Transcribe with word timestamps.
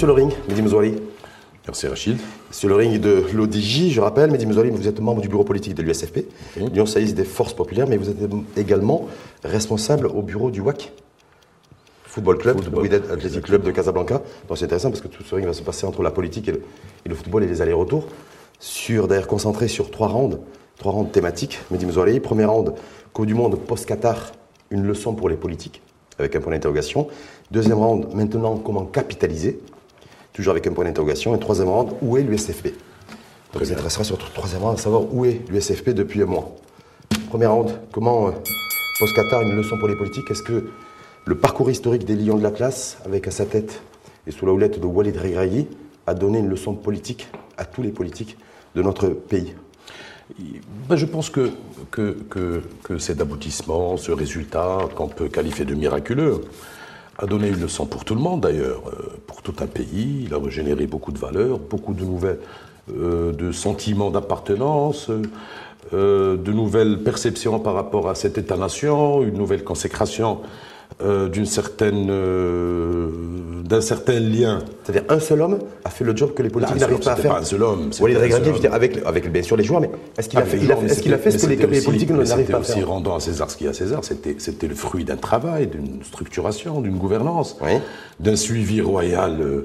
Bienvenue 0.00 0.16
sur 0.16 0.22
le 0.22 0.32
ring, 0.32 0.48
Mehdi 0.48 0.62
Mouzouli. 0.62 0.94
Merci 1.66 1.86
Rachid. 1.86 2.16
Sur 2.50 2.70
le 2.70 2.74
ring 2.74 2.98
de 2.98 3.22
l'ODJ, 3.34 3.90
je 3.90 4.00
rappelle, 4.00 4.30
Mehdi 4.30 4.46
Mouzouli, 4.46 4.70
vous 4.70 4.88
êtes 4.88 4.98
membre 4.98 5.20
du 5.20 5.28
bureau 5.28 5.44
politique 5.44 5.74
de 5.74 5.82
l'USFP, 5.82 6.20
l'Union 6.56 6.86
socialiste 6.86 7.14
des 7.14 7.24
forces 7.24 7.52
populaires, 7.52 7.86
mais 7.86 7.98
vous 7.98 8.08
êtes 8.08 8.16
également 8.56 9.08
responsable 9.44 10.06
au 10.06 10.22
bureau 10.22 10.50
du 10.50 10.62
WAC, 10.62 10.90
Football 12.04 12.38
Club, 12.38 12.62
Football. 12.62 12.82
Wydad 12.82 13.10
Athletic 13.10 13.42
Club 13.42 13.62
de 13.62 13.70
Casablanca. 13.72 14.22
Donc 14.48 14.56
c'est 14.56 14.64
intéressant 14.64 14.88
parce 14.88 15.02
que 15.02 15.08
tout 15.08 15.22
ce 15.22 15.34
ring 15.34 15.46
va 15.46 15.52
se 15.52 15.62
passer 15.62 15.84
entre 15.84 16.02
la 16.02 16.10
politique 16.10 16.48
et 16.48 16.52
le, 16.52 16.62
et 17.04 17.08
le 17.10 17.14
football 17.14 17.44
et 17.44 17.46
les 17.46 17.60
allers-retours. 17.60 18.06
Sur, 18.58 19.06
d'ailleurs, 19.06 19.26
concentré 19.26 19.68
sur 19.68 19.90
trois 19.90 20.08
rounds, 20.08 20.38
trois 20.78 20.92
rounds 20.92 21.12
thématiques. 21.12 21.58
Mehdi 21.70 21.84
Mouzouli, 21.84 22.20
premier 22.20 22.46
round, 22.46 22.72
Coupe 23.12 23.26
du 23.26 23.34
Monde 23.34 23.58
post-Qatar, 23.58 24.32
une 24.70 24.82
leçon 24.82 25.12
pour 25.12 25.28
les 25.28 25.36
politiques, 25.36 25.82
avec 26.18 26.34
un 26.36 26.40
point 26.40 26.54
d'interrogation. 26.54 27.08
Deuxième 27.50 27.76
round, 27.76 28.14
maintenant, 28.14 28.56
comment 28.56 28.86
capitaliser, 28.86 29.60
toujours 30.32 30.52
avec 30.52 30.66
un 30.66 30.72
point 30.72 30.84
d'interrogation. 30.84 31.34
Et 31.34 31.38
troisième 31.38 31.68
round, 31.68 31.92
où 32.02 32.16
est 32.16 32.22
l'USFP 32.22 32.74
Donc, 33.52 33.62
bien. 33.62 33.72
intéressera 33.72 34.04
sur 34.04 34.18
round, 34.18 34.78
à 34.78 34.80
savoir 34.80 35.12
où 35.12 35.24
est 35.24 35.40
l'USFP 35.48 35.90
depuis 35.90 36.22
un 36.22 36.26
mois. 36.26 36.54
Premier 37.28 37.46
round, 37.46 37.70
comment, 37.92 38.28
euh, 38.28 38.32
post-Qatar, 38.98 39.42
une 39.42 39.56
leçon 39.56 39.78
pour 39.78 39.88
les 39.88 39.96
politiques? 39.96 40.30
Est-ce 40.30 40.42
que 40.42 40.70
le 41.26 41.34
parcours 41.34 41.70
historique 41.70 42.04
des 42.04 42.16
Lions 42.16 42.36
de 42.36 42.42
la 42.42 42.50
classe, 42.50 42.98
avec 43.04 43.26
à 43.28 43.30
sa 43.30 43.46
tête 43.46 43.82
et 44.26 44.30
sous 44.30 44.46
la 44.46 44.52
houlette 44.52 44.80
de 44.80 44.86
Walid 44.86 45.16
Regragui, 45.16 45.66
a 46.06 46.14
donné 46.14 46.38
une 46.38 46.48
leçon 46.48 46.74
politique 46.74 47.28
à 47.56 47.64
tous 47.64 47.82
les 47.82 47.90
politiques 47.90 48.36
de 48.74 48.82
notre 48.82 49.08
pays? 49.08 49.54
Ben, 50.88 50.96
je 50.96 51.06
pense 51.06 51.30
que, 51.30 51.50
que, 51.90 52.16
que, 52.28 52.62
que 52.82 52.98
cet 52.98 53.20
aboutissement, 53.20 53.96
ce 53.96 54.12
résultat 54.12 54.88
qu'on 54.94 55.08
peut 55.08 55.28
qualifier 55.28 55.64
de 55.64 55.74
miraculeux, 55.74 56.42
a 57.20 57.26
donné 57.26 57.48
une 57.48 57.60
leçon 57.60 57.86
pour 57.86 58.04
tout 58.04 58.14
le 58.14 58.20
monde 58.20 58.40
d'ailleurs, 58.40 58.82
euh, 58.88 59.16
pour 59.26 59.42
tout 59.42 59.54
un 59.60 59.66
pays. 59.66 60.24
Il 60.24 60.34
a 60.34 60.38
régénéré 60.38 60.86
beaucoup 60.86 61.12
de 61.12 61.18
valeurs, 61.18 61.58
beaucoup 61.58 61.92
de 61.92 62.02
nouvelles, 62.02 62.38
euh, 62.96 63.32
de 63.32 63.52
sentiments 63.52 64.10
d'appartenance, 64.10 65.10
euh, 65.92 66.36
de 66.36 66.52
nouvelles 66.52 67.02
perceptions 67.02 67.60
par 67.60 67.74
rapport 67.74 68.08
à 68.08 68.14
cet 68.14 68.38
État-nation, 68.38 69.22
une 69.22 69.36
nouvelle 69.36 69.64
consécration 69.64 70.38
euh, 71.02 71.28
d'une 71.28 71.46
certaine, 71.46 72.08
euh, 72.10 73.08
d'un 73.64 73.80
certain 73.80 74.18
lien. 74.20 74.60
C'est-à-dire 74.84 75.04
un 75.08 75.20
seul 75.20 75.40
homme 75.42 75.58
a 75.84 75.90
fait 75.90 76.04
le 76.04 76.16
job 76.16 76.34
que 76.34 76.42
les 76.42 76.50
politiques 76.50 76.78
seul 76.78 76.90
n'arrivent 76.90 77.04
pas 77.04 77.12
à 77.12 77.16
c'était 77.16 77.28
faire. 77.28 77.34
pas 77.36 77.40
un 77.40 77.44
seul 77.44 77.62
homme, 77.62 77.88
c'était 77.92 78.02
Walid 78.02 78.18
Regragui, 78.18 78.66
avec, 78.66 78.98
avec 79.04 79.32
bien 79.32 79.42
sûr 79.42 79.56
les 79.56 79.64
joueurs, 79.64 79.80
mais 79.80 79.90
est-ce 80.18 80.28
qu'il 80.28 80.38
a, 80.38 80.42
Ah, 80.42 80.46
fait, 80.46 80.58
il 80.58 80.70
a- 80.72 80.76
est-ce 80.78 81.00
qu'il 81.02 81.14
a 81.14 81.18
fait 81.18 81.30
c'était- 81.30 81.38
ce 81.42 81.46
que 81.46 81.50
les, 81.50 81.56
c'était 81.56 81.66
les 81.70 81.76
aussi- 81.78 81.86
politiques 81.86 82.10
n'arrivent 82.10 82.26
c'était 82.28 82.52
pas 82.52 82.58
à 82.58 82.60
aussi 82.60 82.72
faire 82.74 82.88
rendant 82.88 83.14
à 83.16 83.20
César 83.20 83.50
ce 83.50 83.56
qui 83.56 83.64
est 83.66 83.68
à 83.68 83.72
César, 83.72 84.04
c'était 84.04 84.36
c'était 84.38 84.68
le 84.68 84.74
fruit 84.74 85.04
d'un 85.04 85.16
travail, 85.16 85.66
d'une 85.68 86.02
structuration, 86.04 86.80
d'une 86.80 86.96
gouvernance, 86.98 87.56
Oui. 87.62 87.72
d'un 88.18 88.36
suivi 88.36 88.80
royal 88.80 89.40
euh, 89.40 89.62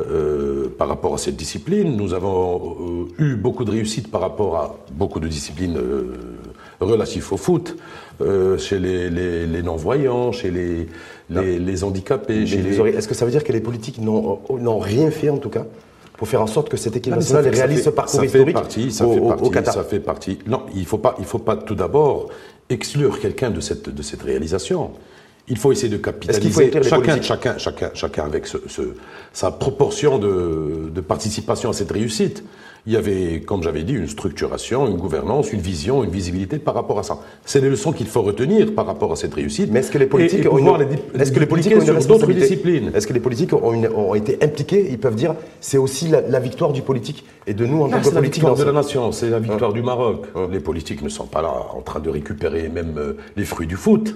euh, 0.00 0.68
par 0.78 0.86
rapport 0.88 1.14
à 1.14 1.18
cette 1.18 1.34
discipline. 1.36 1.96
Nous 1.96 2.14
avons 2.14 2.76
euh, 3.18 3.22
eu 3.24 3.34
beaucoup 3.34 3.64
de 3.64 3.70
réussite 3.72 4.10
par 4.10 4.20
rapport 4.20 4.56
à 4.56 4.76
beaucoup 4.92 5.18
de 5.20 5.26
disciplines 5.26 5.76
euh, 5.76 6.14
relatives 6.80 7.26
au 7.32 7.36
foot, 7.36 7.76
euh, 8.20 8.58
chez 8.58 8.78
les, 8.78 9.10
les- 9.10 9.46
les 9.46 9.62
non-voyants, 9.62 10.32
chez 10.32 10.50
les, 10.50 10.88
les, 11.30 11.58
les 11.58 11.84
handicapés, 11.84 12.46
chez 12.46 12.62
les... 12.62 12.78
Est-ce 12.96 13.08
que 13.08 13.14
ça 13.14 13.24
veut 13.24 13.30
dire 13.30 13.44
que 13.44 13.52
les 13.52 13.60
politiques 13.60 14.00
n'ont 14.00 14.78
rien 14.78 15.10
fait 15.10 15.30
en 15.30 15.38
tout 15.38 15.50
cas 15.50 15.66
pour 16.16 16.26
faire 16.28 16.42
en 16.42 16.46
sorte 16.48 16.68
que 16.68 16.76
cette 16.76 16.96
équipe 16.96 17.12
ça 17.12 17.18
nationale 17.18 17.48
réalise 17.48 17.84
ce 17.84 17.90
parcours 17.90 18.14
ça 18.14 18.20
fait 18.22 18.26
historique 18.26 18.54
partie, 18.54 18.90
ça 18.90 19.06
au, 19.06 19.12
fait 19.12 19.20
au 19.44 19.50
Qatar 19.50 19.74
Ça 19.74 19.84
fait 19.84 20.00
partie. 20.00 20.38
Non, 20.48 20.62
il 20.74 20.84
faut 20.84 20.98
pas, 20.98 21.14
il 21.20 21.24
faut 21.24 21.38
pas 21.38 21.56
tout 21.56 21.76
d'abord 21.76 22.28
exclure 22.70 23.20
quelqu'un 23.20 23.50
de 23.50 23.60
cette, 23.60 23.88
de 23.88 24.02
cette 24.02 24.22
réalisation. 24.22 24.90
Il 25.46 25.56
faut 25.56 25.70
essayer 25.72 25.88
de 25.88 25.96
capitaliser. 25.96 26.50
Faut 26.50 26.82
chacun, 26.82 27.00
politiques 27.00 27.22
chacun, 27.22 27.56
chacun, 27.56 27.90
chacun 27.94 28.24
avec 28.24 28.46
ce, 28.48 28.58
ce- 28.66 28.94
sa 29.32 29.50
proportion 29.52 30.18
de, 30.18 30.90
de 30.92 31.00
participation 31.00 31.70
à 31.70 31.72
cette 31.72 31.92
réussite. 31.92 32.42
Il 32.88 32.94
y 32.94 32.96
avait, 32.96 33.40
comme 33.40 33.62
j'avais 33.62 33.82
dit, 33.82 33.92
une 33.92 34.08
structuration, 34.08 34.88
une 34.88 34.96
gouvernance, 34.96 35.52
une 35.52 35.60
vision, 35.60 36.02
une 36.04 36.10
visibilité 36.10 36.58
par 36.58 36.72
rapport 36.74 36.98
à 36.98 37.02
ça. 37.02 37.18
C'est 37.44 37.60
les 37.60 37.68
leçons 37.68 37.92
qu'il 37.92 38.06
faut 38.06 38.22
retenir 38.22 38.74
par 38.74 38.86
rapport 38.86 39.12
à 39.12 39.16
cette 39.16 39.34
réussite. 39.34 39.68
Mais 39.70 39.80
est-ce 39.80 39.90
que 39.90 39.98
les 39.98 40.06
politiques 40.06 40.40
et, 40.40 40.44
et 40.44 40.48
ont 40.48 40.56
une, 40.58 40.78
les 41.14 41.20
est-ce 41.22 41.30
que 41.30 41.38
les 41.38 41.44
politiques 41.44 41.72
dupliquer 41.74 41.92
ont 41.92 41.96
une 41.96 42.00
sur 42.00 42.08
d'autres 42.08 42.26
responsabilité 42.26 42.48
disciplines 42.48 42.90
Est-ce 42.94 43.06
que 43.06 43.12
les 43.12 43.20
politiques 43.20 43.52
ont, 43.52 43.74
une- 43.74 43.88
ont 43.88 44.14
été 44.14 44.38
impliqués 44.42 44.88
Ils 44.90 44.98
peuvent 44.98 45.16
dire 45.16 45.34
c'est 45.60 45.76
aussi 45.76 46.08
la, 46.08 46.22
la 46.22 46.40
victoire 46.40 46.72
du 46.72 46.80
politique 46.80 47.26
et 47.46 47.52
de 47.52 47.66
nous 47.66 47.82
en 47.82 47.88
tant 47.90 47.98
que 47.98 48.06
c'est 48.06 48.14
la 48.14 48.20
victoire 48.22 48.54
de 48.56 48.64
la 48.64 48.72
nation, 48.72 49.12
c'est 49.12 49.28
la 49.28 49.38
victoire 49.38 49.74
du 49.74 49.82
Maroc. 49.82 50.24
Les 50.50 50.60
politiques 50.60 51.02
ne 51.02 51.10
sont 51.10 51.26
pas 51.26 51.42
là 51.42 51.52
en 51.76 51.82
train 51.82 52.00
de 52.00 52.08
récupérer 52.08 52.70
même 52.70 52.94
euh, 52.96 53.12
les 53.36 53.44
fruits 53.44 53.66
du 53.66 53.76
foot. 53.76 54.14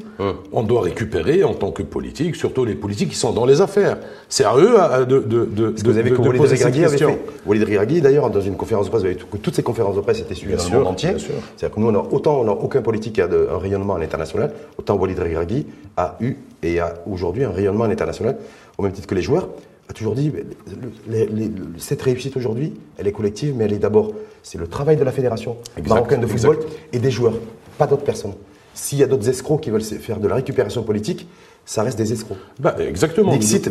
On 0.50 0.62
doit 0.62 0.80
récupérer 0.80 1.44
en 1.44 1.52
tant 1.52 1.72
que 1.72 1.82
politique, 1.82 2.36
surtout 2.36 2.64
les 2.64 2.74
politiques 2.74 3.10
qui 3.10 3.16
sont 3.16 3.32
dans 3.32 3.44
les 3.44 3.60
affaires. 3.60 3.98
C'est 4.30 4.44
à 4.44 4.56
eux 4.56 4.80
à- 4.80 5.04
de, 5.04 5.18
de, 5.18 5.44
de, 5.44 5.74
vous 5.84 5.98
avez 5.98 6.10
de- 6.10 6.16
poser 6.16 6.56
cette 6.56 6.72
question. 6.74 7.18
Walid 7.46 7.64
Regragui, 7.64 8.00
d'ailleurs, 8.00 8.30
dans 8.30 8.40
une 8.40 8.56
conférence 8.62 8.86
de 8.86 8.90
presse, 8.90 9.02
vous 9.02 9.06
avez 9.08 9.16
tout- 9.16 9.26
que 9.26 9.36
toutes 9.36 9.54
ces 9.56 9.62
conférences 9.62 9.96
de 9.96 10.00
presse 10.00 10.20
étaient 10.20 10.34
suivies 10.34 10.54
dans 10.56 10.64
le 10.68 10.78
monde 10.78 10.86
entier. 10.88 11.10
C'est-à-dire 11.18 11.74
que 11.74 11.80
nous, 11.80 11.88
on 11.88 11.94
a, 11.94 11.98
autant 12.12 12.40
on 12.40 12.44
n'a 12.44 12.52
aucun 12.52 12.80
politique 12.82 13.14
qui 13.14 13.20
a 13.20 13.26
de- 13.26 13.48
un 13.52 13.58
rayonnement 13.58 13.94
à 13.96 13.98
l'international, 13.98 14.52
autant 14.78 14.94
Walid 14.96 15.18
Regragui 15.18 15.66
a 15.96 16.16
eu 16.20 16.36
et 16.62 16.78
a 16.78 16.94
aujourd'hui 17.06 17.42
un 17.44 17.50
rayonnement 17.50 17.84
à 17.84 17.88
l'international, 17.88 18.36
au 18.78 18.82
même 18.82 18.92
titre 18.92 19.06
que 19.08 19.14
les 19.16 19.22
joueurs, 19.22 19.48
a 19.88 19.92
toujours 19.92 20.14
dit, 20.14 20.30
le- 20.32 20.92
les- 21.08 21.26
les- 21.26 21.50
cette 21.78 22.00
réussite 22.02 22.36
aujourd'hui, 22.36 22.72
elle 22.98 23.08
est 23.08 23.12
collective, 23.12 23.54
mais 23.56 23.64
elle 23.64 23.72
est 23.72 23.78
d'abord, 23.78 24.12
c'est 24.44 24.58
le 24.58 24.68
travail 24.68 24.96
de 24.96 25.04
la 25.04 25.10
fédération 25.12 25.56
Exact, 25.76 25.94
marocaine 25.94 26.20
de 26.20 26.26
football 26.28 26.56
exact. 26.56 26.72
et 26.92 26.98
des 27.00 27.10
joueurs, 27.10 27.34
pas 27.78 27.86
d'autres 27.88 28.04
personnes. 28.04 28.34
S'il 28.74 28.98
y 28.98 29.02
a 29.02 29.06
d'autres 29.06 29.28
escrocs 29.28 29.60
qui 29.60 29.70
veulent 29.70 29.82
faire 29.82 30.18
de 30.20 30.28
la 30.28 30.36
récupération 30.36 30.82
politique, 30.84 31.26
ça 31.64 31.82
reste 31.82 31.96
des 31.98 32.12
escrocs. 32.12 32.36
Bah, 32.58 32.74
exactement. 32.80 33.32
Dixit, 33.32 33.68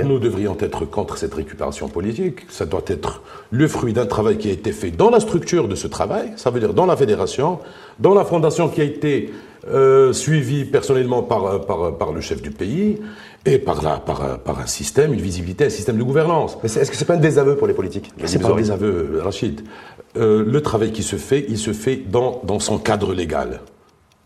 hein. 0.00 0.04
Nous 0.04 0.18
devrions 0.18 0.56
être 0.60 0.84
contre 0.84 1.16
cette 1.16 1.32
récupération 1.34 1.88
politique. 1.88 2.46
Ça 2.50 2.66
doit 2.66 2.82
être 2.88 3.22
le 3.50 3.68
fruit 3.68 3.92
d'un 3.92 4.06
travail 4.06 4.36
qui 4.38 4.48
a 4.48 4.52
été 4.52 4.72
fait 4.72 4.90
dans 4.90 5.10
la 5.10 5.20
structure 5.20 5.68
de 5.68 5.74
ce 5.76 5.86
travail, 5.86 6.32
ça 6.36 6.50
veut 6.50 6.60
dire 6.60 6.74
dans 6.74 6.86
la 6.86 6.96
fédération, 6.96 7.58
dans 7.98 8.14
la 8.14 8.24
fondation 8.24 8.68
qui 8.68 8.80
a 8.80 8.84
été 8.84 9.30
euh, 9.68 10.12
suivie 10.12 10.64
personnellement 10.64 11.22
par, 11.22 11.44
euh, 11.46 11.58
par, 11.58 11.96
par 11.98 12.12
le 12.12 12.20
chef 12.22 12.40
du 12.42 12.50
pays 12.50 12.98
et 13.44 13.58
par, 13.58 13.82
la, 13.82 13.98
par, 13.98 14.22
un- 14.24 14.38
par 14.38 14.58
un 14.58 14.66
système, 14.66 15.12
une 15.12 15.20
visibilité, 15.20 15.66
un 15.66 15.70
système 15.70 15.98
de 15.98 16.02
gouvernance. 16.02 16.56
Mais 16.62 16.68
est-ce 16.74 16.90
que 16.90 16.96
c'est 16.96 17.04
pas 17.04 17.14
un 17.14 17.18
désaveu 17.18 17.56
pour 17.56 17.66
les 17.66 17.74
politiques 17.74 18.10
C'est 18.24 18.38
pas 18.38 18.48
des 18.54 18.70
aveux, 18.70 19.20
Rachid. 19.22 19.60
Euh, 20.16 20.44
le 20.46 20.60
travail 20.62 20.92
qui 20.92 21.02
se 21.02 21.16
fait, 21.16 21.44
il 21.48 21.58
se 21.58 21.72
fait 21.72 21.96
dans, 21.96 22.40
dans 22.44 22.58
son 22.58 22.78
cadre 22.78 23.12
légal. 23.14 23.60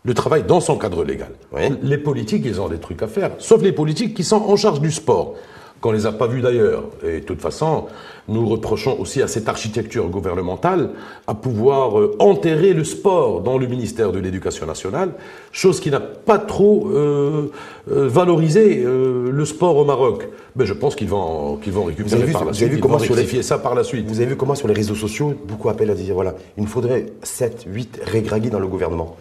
Le 0.05 0.13
travail 0.13 0.43
dans 0.43 0.59
son 0.59 0.77
cadre 0.77 1.03
légal. 1.03 1.31
Oui. 1.51 1.63
Les 1.81 1.97
politiques, 1.97 2.43
ils 2.45 2.61
ont 2.61 2.69
des 2.69 2.77
trucs 2.77 3.01
à 3.01 3.07
faire, 3.07 3.31
sauf 3.39 3.61
les 3.61 3.71
politiques 3.71 4.13
qui 4.13 4.23
sont 4.23 4.37
en 4.37 4.55
charge 4.55 4.79
du 4.79 4.91
sport, 4.91 5.33
qu'on 5.81 5.91
les 5.91 6.05
a 6.05 6.11
pas 6.11 6.27
vus 6.27 6.41
d'ailleurs. 6.41 6.83
Et 7.03 7.19
de 7.21 7.25
toute 7.25 7.41
façon, 7.41 7.85
nous 8.27 8.47
reprochons 8.47 8.97
aussi 8.99 9.21
à 9.23 9.27
cette 9.27 9.49
architecture 9.49 10.07
gouvernementale 10.09 10.91
à 11.27 11.33
pouvoir 11.33 11.99
euh, 11.99 12.15
enterrer 12.19 12.73
le 12.73 12.83
sport 12.83 13.41
dans 13.41 13.57
le 13.57 13.65
ministère 13.67 14.11
de 14.11 14.19
l'Éducation 14.19 14.65
nationale, 14.67 15.09
chose 15.51 15.79
qui 15.79 15.89
n'a 15.91 15.99
pas 15.99 16.37
trop 16.39 16.87
euh, 16.91 17.51
euh, 17.91 18.07
valorisé 18.07 18.83
euh, 18.85 19.29
le 19.31 19.45
sport 19.45 19.75
au 19.77 19.85
Maroc. 19.85 20.27
Mais 20.55 20.65
je 20.67 20.73
pense 20.73 20.95
qu'ils 20.95 21.09
vont, 21.09 21.57
qu'ils 21.57 21.73
vont 21.73 21.83
récupérer 21.85 22.23
vu- 22.23 22.31
par 22.31 22.45
la 22.45 22.51
vous 22.51 22.57
avez 22.57 22.57
suite, 22.57 22.69
vu 22.71 22.77
ils 22.77 22.81
comment 22.81 22.97
vont 22.97 23.03
sur 23.03 23.15
les- 23.15 23.21
rectifier 23.21 23.43
ça 23.43 23.57
par 23.57 23.73
la 23.75 23.83
suite. 23.83 24.05
Vous 24.07 24.19
avez 24.19 24.27
vu 24.29 24.35
comment 24.35 24.55
sur 24.55 24.67
les 24.67 24.73
réseaux 24.75 24.95
sociaux, 24.95 25.33
beaucoup 25.47 25.69
appellent 25.69 25.89
à 25.91 25.95
dire 25.95 26.13
voilà, 26.13 26.35
il 26.57 26.63
nous 26.63 26.69
faudrait 26.69 27.07
7, 27.23 27.65
8 27.67 28.01
Regragui 28.13 28.49
dans 28.51 28.59
le 28.59 28.67
gouvernement. 28.67 29.15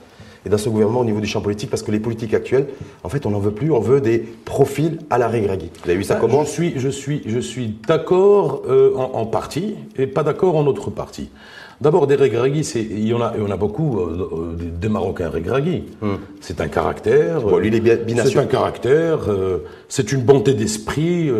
Et 0.46 0.48
dans 0.50 0.58
ce 0.58 0.68
gouvernement, 0.68 1.00
au 1.00 1.04
niveau 1.04 1.20
du 1.20 1.26
champ 1.26 1.40
politique, 1.40 1.70
parce 1.70 1.82
que 1.82 1.90
les 1.90 2.00
politiques 2.00 2.34
actuelles, 2.34 2.66
en 3.02 3.08
fait, 3.08 3.24
on 3.26 3.30
n'en 3.30 3.38
veut 3.38 3.50
plus, 3.52 3.70
on 3.70 3.80
veut 3.80 4.00
des 4.00 4.18
profils 4.18 4.98
à 5.08 5.18
la 5.18 5.28
Regragui. 5.28 5.70
Vous 5.82 5.88
avez 5.90 5.98
vu 5.98 6.04
ça 6.04 6.14
Ah, 6.16 6.20
comment 6.20 6.44
je 6.44 6.50
suis, 6.50 6.74
je 6.76 6.88
suis, 6.88 7.22
je 7.26 7.38
suis 7.38 7.78
d'accord 7.88 8.62
euh, 8.68 8.94
en, 8.96 9.20
en 9.20 9.26
partie 9.26 9.74
et 9.96 10.06
pas 10.06 10.22
d'accord 10.22 10.56
en 10.56 10.66
autre 10.66 10.90
partie. 10.90 11.30
D'abord, 11.80 12.06
des 12.06 12.14
Regragui, 12.14 12.60
il 12.76 13.08
y 13.08 13.14
en 13.14 13.20
a, 13.20 13.32
il 13.36 13.42
y 13.42 13.46
en 13.46 13.50
a 13.50 13.56
beaucoup, 13.56 13.98
euh, 13.98 14.28
euh, 14.32 14.54
des, 14.56 14.88
Marocains 14.88 15.28
Regragui. 15.28 15.84
C'est 16.40 16.60
un 16.60 16.68
caractère. 16.68 17.40
Bon, 17.40 17.58
lui, 17.58 17.68
il 17.68 17.88
est 17.88 18.26
c'est 18.26 18.38
un 18.38 18.46
caractère. 18.46 19.28
euh, 19.28 19.58
c'est 19.88 20.12
une 20.12 20.22
bonté 20.22 20.54
d'esprit. 20.54 21.30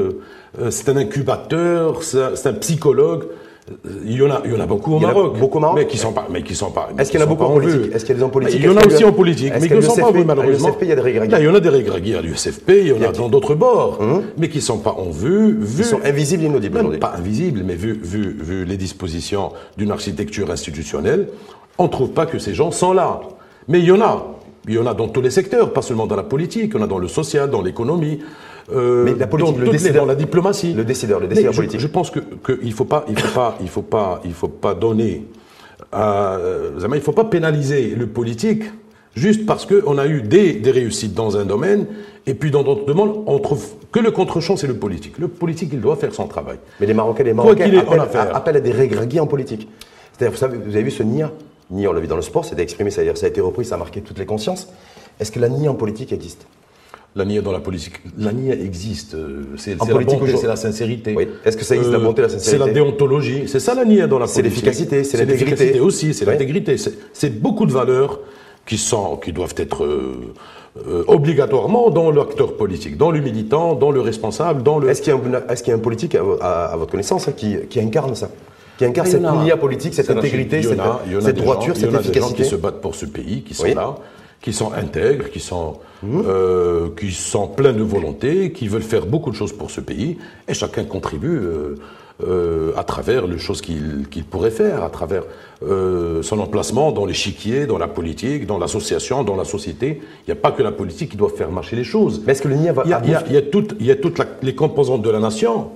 c'est 0.70 0.88
un 0.88 0.96
incubateur. 0.96 2.02
C'est 2.02 2.22
un, 2.22 2.36
c'est 2.36 2.48
un 2.48 2.54
psychologue. 2.54 3.24
Euh, 3.70 3.74
Il 4.04 4.12
y 4.12 4.22
en 4.22 4.30
a, 4.30 4.42
il 4.44 4.52
y 4.52 4.54
en 4.54 4.60
a 4.60 4.66
beaucoup 4.66 4.94
au 4.94 4.98
Maroc. 5.00 5.38
beaucoup 5.38 5.56
au 5.58 5.60
Maroc 5.60 5.78
Mais 5.78 5.86
qui 5.86 5.96
sont 5.96 6.12
pas, 6.12 6.26
mais 6.30 6.42
qui 6.42 6.54
sont 6.54 6.70
pas. 6.70 6.90
Est-ce 6.98 7.10
qu'il 7.10 7.18
y 7.18 7.22
en 7.22 7.26
a 7.26 7.28
beaucoup 7.28 7.44
en 7.44 7.54
politique. 7.54 7.94
Est-ce 7.94 8.04
qu'il 8.04 8.14
y 8.14 8.16
a 8.16 8.18
des 8.18 8.22
hommes 8.24 8.30
politiques 8.30 8.60
Il 8.60 8.66
y 8.66 8.68
en 8.68 8.76
a 8.76 8.86
aussi 8.86 9.04
en 9.04 9.12
politique, 9.12 9.52
mais 9.58 9.68
qui 9.68 9.74
ne 9.74 9.80
sont 9.80 9.96
pas 9.96 10.12
vue 10.12 10.24
malheureusement. 10.24 10.76
il 10.82 10.88
y 10.88 10.92
a 10.92 10.96
des 10.96 11.10
il 11.10 11.44
y 11.44 11.48
en 11.48 11.54
a 11.54 11.60
des 11.60 11.68
Regragui 11.68 12.14
à 12.14 12.20
l'USFP, 12.20 12.70
il 12.80 12.88
y 12.88 12.92
en 12.92 13.02
a 13.02 13.12
dans 13.12 13.28
d'autres 13.28 13.54
bords, 13.54 13.98
mais 14.36 14.48
qui 14.48 14.58
ne 14.58 14.62
sont 14.62 14.78
pas 14.78 14.92
en 14.92 15.10
vue. 15.10 15.58
Ils 15.78 15.84
sont 15.84 16.00
invisibles 16.04 16.44
inaudibles 16.44 16.98
pas 16.98 17.14
invisibles, 17.16 17.62
mais 17.64 17.74
vu, 17.74 17.98
vu, 18.02 18.36
vu 18.40 18.64
les 18.64 18.76
dispositions 18.76 19.52
d'une 19.76 19.90
architecture 19.90 20.50
institutionnelle, 20.50 21.28
on 21.78 21.84
ne 21.84 21.88
trouve 21.88 22.10
pas 22.10 22.26
que 22.26 22.38
ces 22.38 22.54
gens 22.54 22.70
sont 22.70 22.92
là. 22.92 23.20
Mais 23.68 23.80
il 23.80 23.86
y 23.86 23.92
en 23.92 24.00
a. 24.00 24.26
Il 24.66 24.74
y 24.74 24.78
en 24.78 24.86
a 24.86 24.94
dans 24.94 25.08
tous 25.08 25.20
les 25.20 25.30
secteurs, 25.30 25.72
pas 25.72 25.82
seulement 25.82 26.06
dans 26.06 26.16
la 26.16 26.22
politique, 26.22 26.70
il 26.74 26.78
y 26.78 26.80
en 26.80 26.84
a 26.84 26.86
dans 26.86 26.98
le 26.98 27.08
social, 27.08 27.50
dans 27.50 27.60
l'économie, 27.60 28.20
euh, 28.72 29.04
Mais 29.04 29.14
la 29.14 29.26
politique, 29.26 29.58
le 29.58 29.64
les- 29.66 29.70
décideur- 29.72 30.02
dans 30.02 30.08
la 30.08 30.14
diplomatie. 30.14 30.72
le 30.72 30.84
décideur, 30.84 31.20
le 31.20 31.26
décideur 31.26 31.54
politique. 31.54 31.80
Je 31.80 31.86
pense 31.86 32.10
que, 32.10 32.20
que 32.20 32.58
il 32.62 32.72
faut 32.72 32.84
pas, 32.84 33.04
il 33.08 33.18
faut 33.18 33.34
pas, 33.34 33.58
il 33.60 33.68
faut 33.68 33.82
pas, 33.82 34.20
il 34.24 34.32
faut 34.32 34.48
pas 34.48 34.74
donner, 34.74 35.26
à, 35.92 36.36
euh, 36.36 36.70
il 36.94 37.00
faut 37.00 37.12
pas 37.12 37.24
pénaliser 37.24 37.94
le 37.94 38.06
politique 38.06 38.64
juste 39.14 39.46
parce 39.46 39.66
qu'on 39.66 39.98
a 39.98 40.06
eu 40.06 40.22
des, 40.22 40.54
des, 40.54 40.70
réussites 40.70 41.14
dans 41.14 41.36
un 41.36 41.44
domaine, 41.44 41.86
et 42.26 42.34
puis 42.34 42.50
dans 42.50 42.62
d'autres 42.62 42.84
domaines, 42.84 43.12
on 43.26 43.38
trouve 43.38 43.64
que 43.92 44.00
le 44.00 44.10
contre-champ, 44.10 44.56
c'est 44.56 44.66
le 44.66 44.74
politique. 44.74 45.18
Le 45.18 45.28
politique, 45.28 45.70
il 45.72 45.80
doit 45.80 45.96
faire 45.96 46.12
son 46.14 46.26
travail. 46.26 46.58
Mais 46.80 46.86
les 46.86 46.94
Marocains, 46.94 47.22
les 47.22 47.32
Marocains 47.32 47.70
appellent, 48.32 48.56
à, 48.56 48.60
des 48.60 48.72
régregués 48.72 49.20
en 49.20 49.26
politique. 49.26 49.68
C'est-à-dire, 50.12 50.32
vous, 50.32 50.38
savez, 50.38 50.58
vous 50.58 50.74
avez 50.74 50.82
vu 50.82 50.90
ce 50.90 51.02
NIA? 51.02 51.30
NIA, 51.70 51.90
on 51.90 51.92
l'a 51.92 52.00
vu 52.00 52.06
dans 52.06 52.16
le 52.16 52.22
sport, 52.22 52.44
c'était 52.44 52.62
exprimé, 52.62 52.90
c'est-à-dire 52.90 53.16
ça 53.16 53.26
a 53.26 53.28
été 53.28 53.40
repris, 53.40 53.64
ça 53.64 53.76
a 53.76 53.78
marqué 53.78 54.00
toutes 54.00 54.18
les 54.18 54.26
consciences. 54.26 54.68
Est-ce 55.20 55.30
que 55.30 55.38
la 55.40 55.48
NIA 55.48 55.70
en 55.70 55.74
politique 55.74 56.12
existe? 56.12 56.46
La 57.16 57.24
NIA 57.24 57.42
dans 57.42 57.52
la 57.52 57.60
politique, 57.60 58.00
la 58.18 58.32
NIA 58.32 58.54
existe. 58.54 59.14
Euh, 59.14 59.44
c'est 59.56 59.78
la 59.78 59.94
bonté, 59.94 60.36
c'est 60.36 60.46
la 60.46 60.56
sincérité. 60.56 61.14
Oui. 61.16 61.28
Est-ce 61.44 61.56
que 61.56 61.64
ça 61.64 61.76
existe 61.76 61.92
la 61.92 62.00
bonté, 62.00 62.22
la 62.22 62.28
sincérité? 62.28 62.50
C'est 62.50 62.66
la 62.66 62.72
déontologie. 62.72 63.44
C'est 63.46 63.60
ça 63.60 63.74
la 63.74 63.84
NIA 63.84 64.06
dans 64.06 64.18
la 64.18 64.26
politique. 64.26 64.34
C'est 64.34 64.42
l'efficacité, 64.42 65.04
c'est 65.04 65.18
l'intégrité. 65.18 65.80
aussi, 65.80 66.12
c'est 66.12 66.24
l'intégrité. 66.24 66.76
C'est 67.12 67.40
beaucoup 67.40 67.66
de 67.66 67.72
valeurs 67.72 68.20
qui, 68.66 68.78
sont, 68.78 69.16
qui 69.16 69.32
doivent 69.32 69.54
être 69.58 69.84
euh, 69.84 70.32
euh, 70.88 71.04
obligatoirement 71.06 71.90
dans 71.90 72.10
l'acteur 72.10 72.56
politique, 72.56 72.96
dans 72.96 73.12
le 73.12 73.20
militant, 73.20 73.74
dans 73.74 73.92
le 73.92 74.00
responsable, 74.00 74.64
dans 74.64 74.78
le. 74.80 74.88
Est-ce 74.88 75.02
qu'il 75.02 75.12
y, 75.12 75.72
a 75.72 75.74
un 75.74 75.78
politique, 75.78 76.16
à, 76.40 76.74
votre 76.76 76.90
connaissance, 76.90 77.28
hein, 77.28 77.32
qui, 77.36 77.56
qui 77.70 77.78
incarne 77.78 78.16
ça? 78.16 78.28
Qui 78.76 78.86
incarne 78.86 79.06
cette 79.06 79.22
NIA 79.22 79.56
politique, 79.56 79.94
cette 79.94 80.10
intégrité, 80.10 80.62
cette, 80.64 80.78
droiture, 81.36 81.76
cette 81.76 81.84
efficacité. 81.84 81.84
Il 81.86 81.92
y 81.92 81.96
en 81.96 81.98
a 81.98 82.02
des 82.02 82.20
gens 82.20 82.32
qui 82.32 82.44
se 82.44 82.56
battent 82.56 82.80
pour 82.80 82.96
ce 82.96 83.06
pays, 83.06 83.42
qui 83.42 83.54
sont 83.54 83.72
là, 83.72 83.94
qui 84.44 84.52
sont 84.52 84.74
intègres, 84.74 85.30
qui 85.30 85.40
sont, 85.40 85.78
mmh. 86.02 86.20
euh, 86.26 86.88
qui 87.00 87.12
sont 87.12 87.48
pleins 87.48 87.72
de 87.72 87.82
volonté, 87.82 88.52
qui 88.52 88.68
veulent 88.68 88.82
faire 88.82 89.06
beaucoup 89.06 89.30
de 89.30 89.34
choses 89.34 89.54
pour 89.54 89.70
ce 89.70 89.80
pays, 89.80 90.18
et 90.46 90.52
chacun 90.52 90.84
contribue 90.84 91.38
euh, 91.38 91.76
euh, 92.22 92.72
à 92.76 92.84
travers 92.84 93.26
les 93.26 93.38
choses 93.38 93.62
qu'il 93.62 94.24
pourrait 94.30 94.50
faire, 94.50 94.84
à 94.84 94.90
travers 94.90 95.22
son 95.62 96.40
emplacement 96.40 96.92
dans 96.92 97.06
l'échiquier, 97.06 97.66
dans 97.66 97.78
la 97.78 97.88
politique, 97.88 98.44
dans 98.44 98.58
l'association, 98.58 99.24
dans 99.24 99.34
la 99.34 99.46
société. 99.46 100.02
Il 100.02 100.30
n'y 100.30 100.38
a 100.38 100.40
pas 100.42 100.52
que 100.52 100.62
la 100.62 100.72
politique 100.72 101.12
qui 101.12 101.16
doit 101.16 101.30
faire 101.30 101.50
marcher 101.50 101.74
les 101.74 101.84
choses. 101.84 102.22
Mais 102.26 102.32
est-ce 102.32 102.42
que 102.42 102.48
le 102.48 102.56
NIA 102.56 102.74
va... 102.74 102.82
Il 102.84 102.90
y 102.90 102.92
a, 102.92 103.00
il 103.02 103.10
y 103.10 103.14
a, 103.14 103.24
il 103.28 103.32
y 103.32 103.38
a 103.38 103.42
toutes, 103.42 103.74
il 103.80 103.86
y 103.86 103.90
a 103.90 103.96
toutes 103.96 104.20
les 104.42 104.54
composantes 104.54 105.00
de 105.00 105.08
la 105.08 105.20
nation 105.20 105.70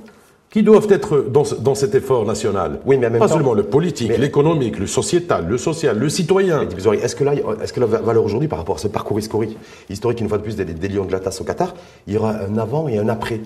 qui 0.59 0.65
doivent 0.65 0.89
être 0.91 1.21
dans, 1.21 1.45
dans, 1.61 1.77
cet 1.77 1.95
effort 1.95 2.27
national. 2.27 2.81
Oui, 2.85 2.99
mais 2.99 3.09
même 3.09 3.21
Pas 3.21 3.29
seulement 3.29 3.55
le 3.55 3.63
politique, 3.63 4.19
l'économique, 4.19 4.81
le 4.81 4.89
sociétal, 4.89 5.47
le 5.49 5.57
social, 5.57 5.97
le 5.97 6.09
citoyen. 6.09 6.67
Est-ce 7.01 7.15
que 7.15 7.23
là, 7.23 7.35
est-ce 7.63 7.73
que 7.73 7.79
la 7.79 7.87
valeur 7.87 8.25
aujourd'hui 8.25 8.49
par 8.49 8.59
rapport 8.59 8.75
à 8.75 8.81
ce 8.81 8.89
parcours 8.89 9.21
historique, 9.21 9.57
historique 9.89 10.21
une 10.21 10.29
fois 10.29 10.39
de 10.39 10.43
plus 10.43 10.57
des, 10.57 10.65
des 10.65 10.89
lions 10.89 11.05
de 11.05 11.13
la 11.13 11.21
tasse 11.21 11.41
au 11.41 11.45
Qatar, 11.45 11.75
il 12.09 12.15
y 12.15 12.17
aura 12.17 12.33
un 12.33 12.59
avant 12.59 12.89
et 12.89 12.99
un 12.99 13.09
après 13.09 13.41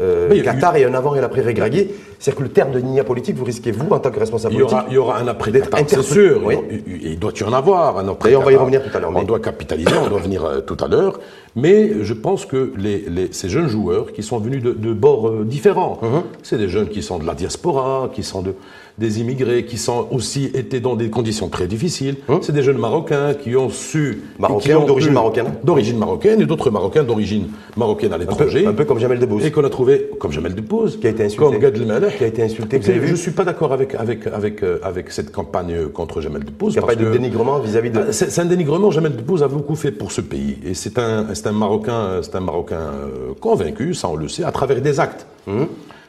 euh, 0.00 0.42
Qatar 0.42 0.76
et 0.76 0.84
un 0.84 0.94
avant 0.94 1.14
et 1.14 1.18
un 1.18 1.24
après 1.24 1.42
Regragui. 1.42 1.88
C'est-à-dire 2.18 2.38
que 2.38 2.42
le 2.44 2.50
terme 2.50 2.72
de 2.72 2.80
nia 2.80 3.04
politique, 3.04 3.36
vous 3.36 3.44
risquez, 3.44 3.70
vous, 3.72 3.88
en 3.90 3.98
tant 3.98 4.10
que 4.10 4.18
responsable 4.18 4.54
il 4.54 4.60
y 4.60 4.62
aura, 4.62 4.70
politique, 4.70 4.92
il 4.92 4.94
y 4.94 4.98
aura 4.98 5.18
un 5.18 5.28
après 5.28 5.52
Qatar, 5.52 5.80
c'est 5.86 6.02
sûr. 6.02 6.40
Il, 6.86 7.18
doit 7.18 7.32
y 7.38 7.44
en 7.44 7.52
avoir 7.52 7.98
un 7.98 8.08
après 8.08 8.30
D'ailleurs, 8.30 8.42
on 8.42 8.44
va 8.44 8.52
y 8.52 8.56
revenir 8.56 8.82
tout 8.82 8.96
à 8.96 9.00
l'heure. 9.00 9.12
On 9.14 9.22
doit 9.22 9.40
capitaliser, 9.40 9.92
on 10.04 10.08
doit 10.08 10.20
venir 10.20 10.44
euh, 10.44 10.60
tout 10.60 10.76
à 10.80 10.88
l'heure. 10.88 11.18
Mais 11.56 12.04
je 12.04 12.14
pense 12.14 12.46
que 12.46 12.72
les, 12.76 13.04
les, 13.08 13.28
ces 13.32 13.48
jeunes 13.48 13.68
joueurs 13.68 14.12
qui 14.12 14.22
sont 14.22 14.38
venus 14.38 14.62
de, 14.62 14.72
de 14.72 14.92
bords 14.92 15.28
euh, 15.28 15.44
différents, 15.44 15.98
uh-huh. 16.02 16.22
c'est 16.42 16.58
des 16.58 16.68
jeunes 16.68 16.88
qui 16.88 17.02
sont 17.02 17.18
de 17.18 17.26
la 17.26 17.34
diaspora, 17.34 18.10
qui 18.12 18.22
sont 18.22 18.42
de, 18.42 18.54
des 18.98 19.20
immigrés 19.20 19.64
qui 19.64 19.78
sont 19.78 20.08
aussi 20.10 20.46
été 20.46 20.80
dans 20.80 20.96
des 20.96 21.08
conditions 21.08 21.48
très 21.48 21.66
difficiles. 21.66 22.16
Hein? 22.28 22.40
C'est 22.42 22.52
des 22.52 22.62
jeunes 22.62 22.78
Marocains 22.78 23.34
qui 23.34 23.56
ont 23.56 23.70
su... 23.70 24.22
Marocains 24.38 24.84
d'origine 24.84 25.12
marocaine? 25.12 25.54
D'origine 25.62 25.98
marocaine 25.98 26.40
et 26.40 26.46
d'autres 26.46 26.70
Marocains 26.70 27.04
d'origine 27.04 27.48
marocaine 27.76 28.12
à 28.12 28.18
l'étranger. 28.18 28.66
Un, 28.66 28.72
peu 28.72 28.84
comme 28.84 28.98
Jamel 28.98 29.20
Debbouze. 29.20 29.44
Et 29.44 29.52
qu'on 29.52 29.64
a 29.64 29.70
trouvé, 29.70 30.10
comme 30.18 30.32
Jamel 30.32 30.54
Debbouze. 30.54 30.98
Qui 30.98 31.06
a 31.06 31.10
été 31.10 31.24
insulté. 31.24 31.44
Comme 31.44 31.58
Gad 31.58 31.76
Elmaleh. 31.76 32.08
Qui 32.18 32.24
a 32.24 32.26
été 32.26 32.42
insulté. 32.42 32.80
je 32.82 32.92
ne 32.92 33.16
suis 33.16 33.30
pas 33.30 33.44
d'accord 33.44 33.72
avec, 33.72 33.94
avec, 33.94 34.26
avec, 34.26 34.62
euh, 34.62 34.78
avec 34.82 35.10
cette 35.12 35.30
campagne 35.30 35.88
contre 35.88 36.20
Jamel 36.20 36.44
Debbouze. 36.44 36.74
Il 36.74 36.78
n'y 36.78 36.84
a 36.84 36.86
pas 36.86 36.96
de 36.96 37.10
dénigrement 37.10 37.58
vis-à-vis 37.60 37.90
de... 37.90 38.00
C'est 38.10 38.40
un 38.40 38.46
dénigrement. 38.46 38.90
Jamel 38.90 39.14
Debbouze 39.14 39.42
a 39.42 39.48
beaucoup 39.48 39.76
fait 39.76 39.92
pour 39.92 40.10
ce 40.10 40.20
pays. 40.20 40.58
Et 40.66 40.74
c'est 40.74 40.98
un, 40.98 41.26
un 41.46 41.52
Marocain, 41.52 42.20
un 42.32 42.40
Marocain 42.40 42.76
euh, 42.76 43.34
convaincu, 43.40 43.94
ça 43.94 44.08
on 44.08 44.16
le 44.16 44.28
sait, 44.28 44.44
à 44.44 44.52
travers 44.52 44.80
des 44.80 45.00
actes. 45.00 45.26
Hum 45.46 45.68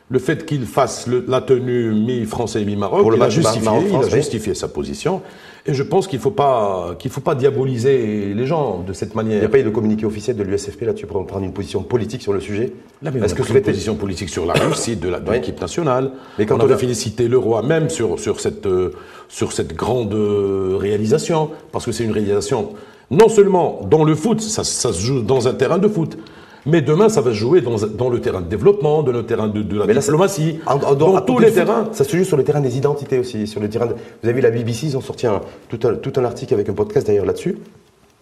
le 0.09 0.19
fait 0.19 0.45
qu'il 0.45 0.65
fasse 0.65 1.07
la 1.27 1.41
tenue 1.41 1.93
mi-français 1.93 2.63
et 2.63 2.65
mi-maroc, 2.65 3.07
il, 3.15 3.21
a 3.21 3.29
justifié, 3.29 3.69
il 3.89 3.95
a 3.95 4.09
justifié 4.09 4.55
sa 4.55 4.67
position. 4.67 5.21
Et 5.65 5.73
je 5.73 5.83
pense 5.83 6.07
qu'il 6.07 6.17
ne 6.17 6.23
faut, 6.23 6.31
pas, 6.31 6.95
qu'il 6.97 7.11
faut 7.11 7.21
pas 7.21 7.35
diaboliser 7.35 8.33
les 8.33 8.45
gens 8.47 8.79
de 8.79 8.91
cette 8.91 9.13
manière. 9.13 9.37
Il 9.37 9.39
n'y 9.41 9.45
a 9.45 9.49
pas 9.49 9.59
eu 9.59 9.63
de 9.63 9.69
communiqué 9.69 10.05
officiel 10.05 10.35
de 10.35 10.41
l'USFP 10.41 10.81
là-dessus 10.81 11.05
pour 11.05 11.23
prendre 11.27 11.45
une 11.45 11.53
position 11.53 11.83
politique 11.83 12.23
sur 12.23 12.33
le 12.33 12.39
sujet 12.39 12.73
Est-ce 13.03 13.35
que 13.35 13.53
une 13.53 13.61
position 13.61 13.95
politique 13.95 14.29
sur 14.29 14.47
la 14.47 14.53
réussite 14.53 14.99
de 14.99 15.13
l'équipe 15.31 15.61
nationale 15.61 16.11
Mais 16.39 16.47
quand 16.47 16.57
on, 16.59 16.69
a 16.69 16.77
félicité 16.77 17.27
le 17.27 17.37
roi 17.37 17.61
même 17.61 17.89
sur, 17.89 18.19
sur, 18.19 18.39
cette, 18.39 18.65
euh, 18.65 18.93
sur 19.27 19.51
cette 19.51 19.75
grande 19.75 20.13
euh, 20.13 20.75
réalisation, 20.79 21.51
parce 21.71 21.85
que 21.85 21.91
c'est 21.91 22.05
une 22.05 22.13
réalisation 22.13 22.69
non 23.11 23.29
seulement 23.29 23.81
dans 23.89 24.03
le 24.03 24.15
foot, 24.15 24.41
ça, 24.41 24.63
ça 24.63 24.93
se 24.93 25.01
joue 25.01 25.21
dans 25.21 25.47
un 25.47 25.53
terrain 25.53 25.77
de 25.77 25.87
foot, 25.87 26.17
mais 26.65 26.81
demain, 26.81 27.09
ça 27.09 27.21
va 27.21 27.31
se 27.31 27.35
jouer 27.35 27.61
dans, 27.61 27.75
dans 27.75 28.09
le 28.09 28.19
terrain 28.19 28.41
de 28.41 28.47
développement, 28.47 29.01
dans 29.01 29.11
le 29.11 29.25
terrain 29.25 29.47
de, 29.47 29.61
de 29.61 29.77
la 29.77 29.87
diplomatie, 29.87 30.59
dans, 30.65 31.21
tous 31.21 31.39
les 31.39 31.51
terrains. 31.51 31.89
Ça 31.93 32.03
se 32.03 32.15
joue 32.15 32.23
sur 32.23 32.37
le 32.37 32.43
terrain 32.43 32.59
des 32.59 32.77
identités 32.77 33.17
aussi. 33.17 33.47
Sur 33.47 33.61
le 33.61 33.69
terrain 33.69 33.87
Vous 33.87 33.93
avez 34.23 34.33
vu, 34.33 34.41
la 34.41 34.51
BBC, 34.51 34.87
ils 34.87 34.97
ont 34.97 35.01
sorti 35.01 35.25
un, 35.25 35.41
tout, 35.69 35.79
un, 35.87 35.95
tout 35.95 36.13
un 36.17 36.25
article 36.25 36.53
avec 36.53 36.69
un 36.69 36.73
podcast 36.73 37.07
d'ailleurs 37.07 37.25
là-dessus 37.25 37.57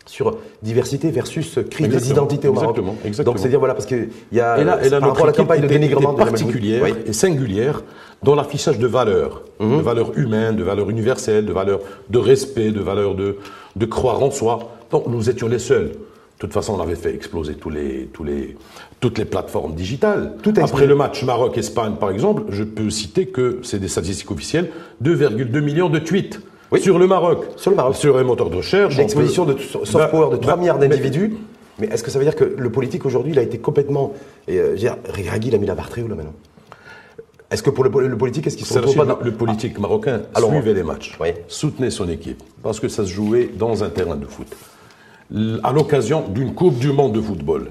sur 0.06 0.38
diversité 0.63 1.12
versus 1.12 1.60
crise 1.69 1.89
des 1.89 2.10
identités 2.10 2.48
au 2.48 2.54
Maroc. 2.54 2.69
Exactement, 2.69 2.95
exactement. 3.04 3.34
Donc 3.34 3.42
c'est 3.42 3.50
dire 3.50 3.60
voilà 3.60 3.74
parce 3.74 3.86
qu'il 3.86 4.07
y 4.31 4.39
a 4.39 4.57
et 4.57 4.63
là, 4.63 4.80
et 4.81 4.88
là 4.88 5.01
par 5.01 5.25
la 5.25 5.34
campagne 5.34 5.62
de 5.62 5.68
dénigrement 5.68 6.13
particulière 6.13 6.86
et 7.06 7.12
singulière 7.12 7.84
dans 8.24 8.34
l'affichage 8.34 8.80
de 8.80 8.88
valeurs, 8.88 9.44
mhm. 9.60 9.78
de 9.78 9.81
valeurs 9.81 10.18
humaines, 10.18 10.56
de 10.56 10.63
valeurs 10.63 10.89
universelles, 10.89 11.45
de 11.45 11.51
valeurs 11.51 11.81
de 12.10 12.18
respect, 12.18 12.72
de 12.72 12.80
valeurs 12.80 13.16
de, 13.16 13.38
de 13.75 13.86
croire 13.86 14.24
en 14.24 14.31
soi. 14.31 14.76
Donc 14.92 15.07
nous 15.07 15.30
étions 15.30 15.48
les 15.48 15.60
seuls. 15.60 15.92
De 16.38 16.42
toute 16.42 16.54
façon, 16.54 16.75
on 16.75 16.81
avait 16.81 16.95
fait 16.95 17.16
exploser 17.16 17.56
tous 17.56 17.72
les, 17.72 18.10
tous 18.13 18.24
les, 18.24 18.56
toutes 19.00 19.18
les 19.18 19.25
plateformes 19.25 19.74
digitales. 19.74 20.36
Tout 20.44 20.54
Après 20.62 20.86
le 20.86 20.94
match 20.94 21.24
Maroc-Espagne, 21.24 21.94
par 22.00 22.12
exemple, 22.12 22.44
je 22.50 22.63
peux 22.63 22.92
citer 22.92 23.25
que 23.25 23.60
c'est 23.63 23.80
des 23.80 23.88
statistiques 23.88 24.30
officielles 24.30 24.69
2,2 25.04 25.60
millions 25.62 25.89
de 25.89 25.98
tweets. 25.98 26.39
Sur 26.80 27.00
le 27.00 27.07
Maroc. 27.07 27.45
Sur 27.56 27.72
le 27.72 27.78
Maroc. 27.78 27.95
Sur 27.95 28.18
un 28.18 28.24
moteur 28.24 28.51
de 28.51 28.57
recherche. 28.57 28.98
L'exposition 28.98 29.45
de 29.45 29.57
soft 29.57 29.94
bah, 29.94 30.10
power 30.10 30.30
de 30.30 30.38
3 30.38 30.54
bah, 30.54 30.60
milliards 30.60 30.78
d'individus. 30.78 31.34
Mais, 31.79 31.88
est-ce 31.88 32.03
que 32.03 32.12
ça 32.12 32.20
veut 32.20 32.25
dire 32.25 32.36
que 32.36 32.44
le 32.44 32.72
politique 32.72 33.06
aujourd'hui, 33.08 33.32
il 33.32 33.39
a 33.39 33.44
été 33.44 33.58
complètement. 33.58 34.13
Et, 34.48 34.60
euh, 34.60 34.75
dire, 34.75 34.98
il 35.44 35.56
a 35.56 35.58
mis 35.58 35.65
la 35.65 35.74
barre 35.74 35.89
très 35.89 36.03
haut 36.03 36.08
là 36.08 36.15
maintenant. 36.15 36.34
Est-ce 37.50 37.63
que 37.63 37.70
pour 37.72 37.84
le, 37.84 38.17
politique, 38.17 38.46
est-ce 38.46 38.58
qu'ils 38.58 38.65
sont 38.65 38.82
pas 38.82 39.06
dans... 39.06 39.20
Le 39.24 39.32
politique 39.32 39.79
marocain 39.79 40.22
suivait 40.36 40.74
les 40.74 40.84
matchs, 40.84 41.17
soutenait 41.48 41.89
son 41.89 42.10
équipe, 42.10 42.44
parce 42.62 42.79
que 42.82 42.89
ça 42.89 43.06
se 43.06 43.10
jouait 43.10 43.50
dans 43.58 43.86
un 43.86 43.89
terrain 43.89 44.17
de 44.17 44.25
foot 44.25 44.48
à 45.63 45.72
l'occasion 45.72 46.25
d'une 46.29 46.53
Coupe 46.53 46.77
du 46.77 46.91
Monde 46.91 47.13
de 47.13 47.22
football. 47.22 47.67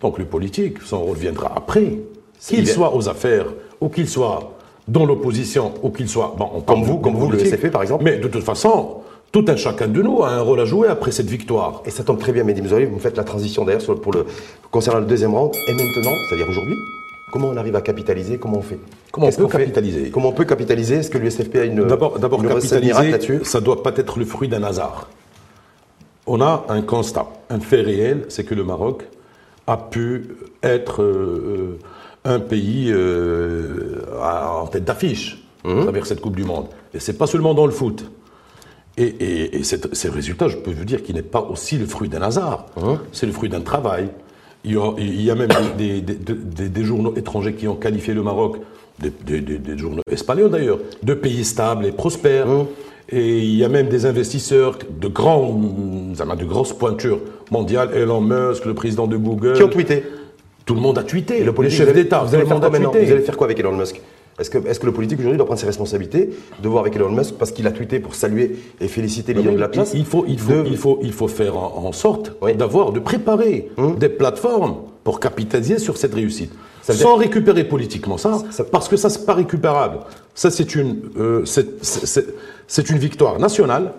Donc 0.00 0.18
le 0.18 0.24
politique, 0.24 0.82
son 0.84 1.00
rôle 1.00 1.16
viendra 1.16 1.52
après, 1.54 1.98
qu'il 2.40 2.66
soit 2.66 2.94
aux 2.94 3.08
affaires 3.08 3.46
ou 3.80 3.88
qu'il 3.88 4.08
soit 4.08 4.52
dans 4.88 5.06
l'opposition 5.06 5.74
ou 5.82 5.90
qu'il 5.90 6.08
soit... 6.08 6.34
Bon, 6.36 6.60
comme 6.66 6.82
vous, 6.82 6.98
comme 6.98 7.14
vous, 7.14 7.30
le 7.30 7.38
SFP 7.38 7.70
par 7.70 7.82
exemple. 7.82 8.04
Mais 8.04 8.18
de 8.18 8.28
toute 8.28 8.42
façon, 8.42 8.96
tout 9.30 9.44
un 9.48 9.56
chacun 9.56 9.86
de 9.86 10.02
nous 10.02 10.22
a 10.22 10.30
un 10.30 10.40
rôle 10.40 10.60
à 10.60 10.64
jouer 10.64 10.88
après 10.88 11.12
cette 11.12 11.28
victoire. 11.28 11.82
Et 11.86 11.90
ça 11.90 12.02
tombe 12.02 12.18
très 12.18 12.32
bien, 12.32 12.44
Mehdi 12.44 12.62
Mouzori, 12.62 12.84
vous 12.84 12.98
faites 12.98 13.16
la 13.16 13.24
transition 13.24 13.64
d'ailleurs 13.64 14.00
pour 14.00 14.12
le, 14.12 14.26
concernant 14.70 15.00
le 15.00 15.06
deuxième 15.06 15.34
round. 15.34 15.54
Et 15.68 15.72
maintenant, 15.72 16.12
c'est-à-dire 16.28 16.48
aujourd'hui, 16.50 16.74
comment 17.32 17.48
on 17.48 17.56
arrive 17.56 17.76
à 17.76 17.80
capitaliser 17.80 18.38
Comment 18.38 18.58
on 18.58 18.62
fait? 18.62 18.78
Comment 19.12 19.28
on 19.28 19.32
peut 19.32 19.46
capitaliser? 19.46 20.10
Comment 20.10 20.30
on 20.30 20.32
peut 20.32 20.44
capitaliser? 20.44 20.96
Est-ce 20.96 21.10
que 21.10 21.18
l'USFP 21.18 21.56
a 21.56 21.64
une. 21.64 21.86
D'abord, 21.86 22.18
capitaliser, 22.18 23.44
ça 23.44 23.60
ne 23.60 23.64
doit 23.64 23.82
pas 23.82 23.92
être 23.96 24.18
le 24.18 24.24
fruit 24.24 24.48
d'un 24.48 24.64
hasard 24.64 25.08
on 26.26 26.40
a 26.40 26.64
un 26.68 26.82
constat, 26.82 27.26
un 27.50 27.60
fait 27.60 27.80
réel, 27.80 28.26
c'est 28.28 28.44
que 28.44 28.54
le 28.54 28.64
Maroc 28.64 29.08
a 29.66 29.76
pu 29.76 30.36
être 30.62 31.02
euh, 31.02 31.78
un 32.24 32.40
pays 32.40 32.90
euh, 32.90 34.02
en 34.20 34.66
tête 34.66 34.84
d'affiche 34.84 35.42
mmh. 35.64 35.78
à 35.78 35.82
travers 35.82 36.06
cette 36.06 36.20
Coupe 36.20 36.36
du 36.36 36.44
Monde. 36.44 36.66
Et 36.94 37.00
c'est 37.00 37.18
pas 37.18 37.26
seulement 37.26 37.54
dans 37.54 37.66
le 37.66 37.72
foot. 37.72 38.10
Et, 38.98 39.58
et, 39.58 39.62
ces 39.64 40.08
résultats, 40.10 40.48
je 40.48 40.58
peux 40.58 40.70
vous 40.70 40.84
dire 40.84 41.02
qu'il 41.02 41.14
n'est 41.14 41.22
pas 41.22 41.40
aussi 41.40 41.78
le 41.78 41.86
fruit 41.86 42.10
d'un 42.10 42.20
hasard. 42.20 42.66
Mmh. 42.76 42.94
C'est 43.12 43.26
le 43.26 43.32
fruit 43.32 43.48
d'un 43.48 43.62
travail. 43.62 44.08
Il 44.64 44.72
y, 45.22 45.30
a, 45.30 45.34
même 45.34 45.50
des, 45.76 46.84
journaux 46.84 47.14
étrangers 47.16 47.54
qui 47.54 47.66
ont 47.66 47.74
qualifié 47.74 48.14
le 48.14 48.22
Maroc, 48.22 48.58
des, 49.00 49.78
journaux 49.78 50.02
espagnols 50.10 50.50
d'ailleurs, 50.50 50.78
de 51.02 51.14
pays 51.14 51.44
stables 51.44 51.86
et 51.86 51.92
prospères. 51.92 52.46
Mmh. 52.46 52.66
Et 53.08 53.38
il 53.40 53.56
y 53.56 53.64
a 53.64 53.68
même 53.68 53.88
des 53.88 54.06
investisseurs 54.06 54.78
de, 54.88 55.08
grands, 55.08 55.52
de 55.52 56.44
grosses 56.44 56.72
pointures 56.72 57.20
mondiales, 57.50 57.90
Elon 57.94 58.20
Musk, 58.20 58.64
le 58.64 58.74
président 58.74 59.06
de 59.06 59.16
Google. 59.16 59.54
Qui 59.54 59.62
ont 59.62 59.68
tweeté? 59.68 60.04
Tout 60.64 60.74
le 60.74 60.80
monde 60.80 60.98
a 60.98 61.02
tweeté. 61.02 61.42
le, 61.42 61.52
les 61.62 61.70
chefs 61.70 61.92
d'État. 61.92 62.22
Vous, 62.22 62.34
allez 62.34 62.46
faire 62.46 62.60
quoi 62.60 62.70
maintenant? 62.70 62.90
Vous 62.90 62.98
allez 62.98 63.20
faire 63.20 63.36
quoi 63.36 63.46
avec 63.46 63.58
Elon 63.58 63.76
Musk? 63.76 64.00
Est-ce 64.38 64.48
que, 64.48 64.58
est 64.58 64.78
que, 64.78 64.86
le 64.86 64.92
politique 64.92 65.18
aujourd'hui 65.18 65.36
doit 65.36 65.44
prendre 65.44 65.60
ses 65.60 65.66
responsabilités, 65.66 66.30
de 66.62 66.68
voir 66.68 66.82
avec 66.82 66.96
Elon 66.96 67.10
Musk, 67.10 67.34
parce 67.34 67.52
qu'il 67.52 67.66
a 67.66 67.70
tweeté 67.70 68.00
pour 68.00 68.14
saluer 68.14 68.56
et 68.80 68.88
féliciter 68.88 69.34
les 69.34 69.42
gens 69.42 69.52
de 69.52 69.58
la 69.58 69.68
place? 69.68 69.92
Il 69.94 70.06
faut, 70.06 70.24
il 70.26 70.38
faut, 70.38 70.64
il 70.64 70.76
faut, 70.76 70.98
il 71.02 71.12
faut 71.12 71.28
faire 71.28 71.56
en, 71.56 71.92
sorte 71.92 72.32
d'avoir, 72.56 72.92
de 72.92 73.00
préparer 73.00 73.68
hum. 73.76 73.96
des 73.96 74.08
plateformes 74.08 74.76
pour 75.04 75.20
capitaliser 75.20 75.78
sur 75.78 75.96
cette 75.96 76.14
réussite. 76.14 76.52
Sans 76.82 77.16
récupérer 77.16 77.64
politiquement 77.64 78.18
ça, 78.18 78.42
parce 78.70 78.88
que 78.88 78.96
ça, 78.96 79.08
c'est 79.08 79.24
pas 79.24 79.34
récupérable. 79.34 79.98
Ça, 80.34 80.50
c'est 80.50 80.74
une, 80.74 81.02
euh, 81.18 81.44
c'est 81.44 82.90
une 82.90 82.98
victoire 82.98 83.38
nationale 83.38 83.92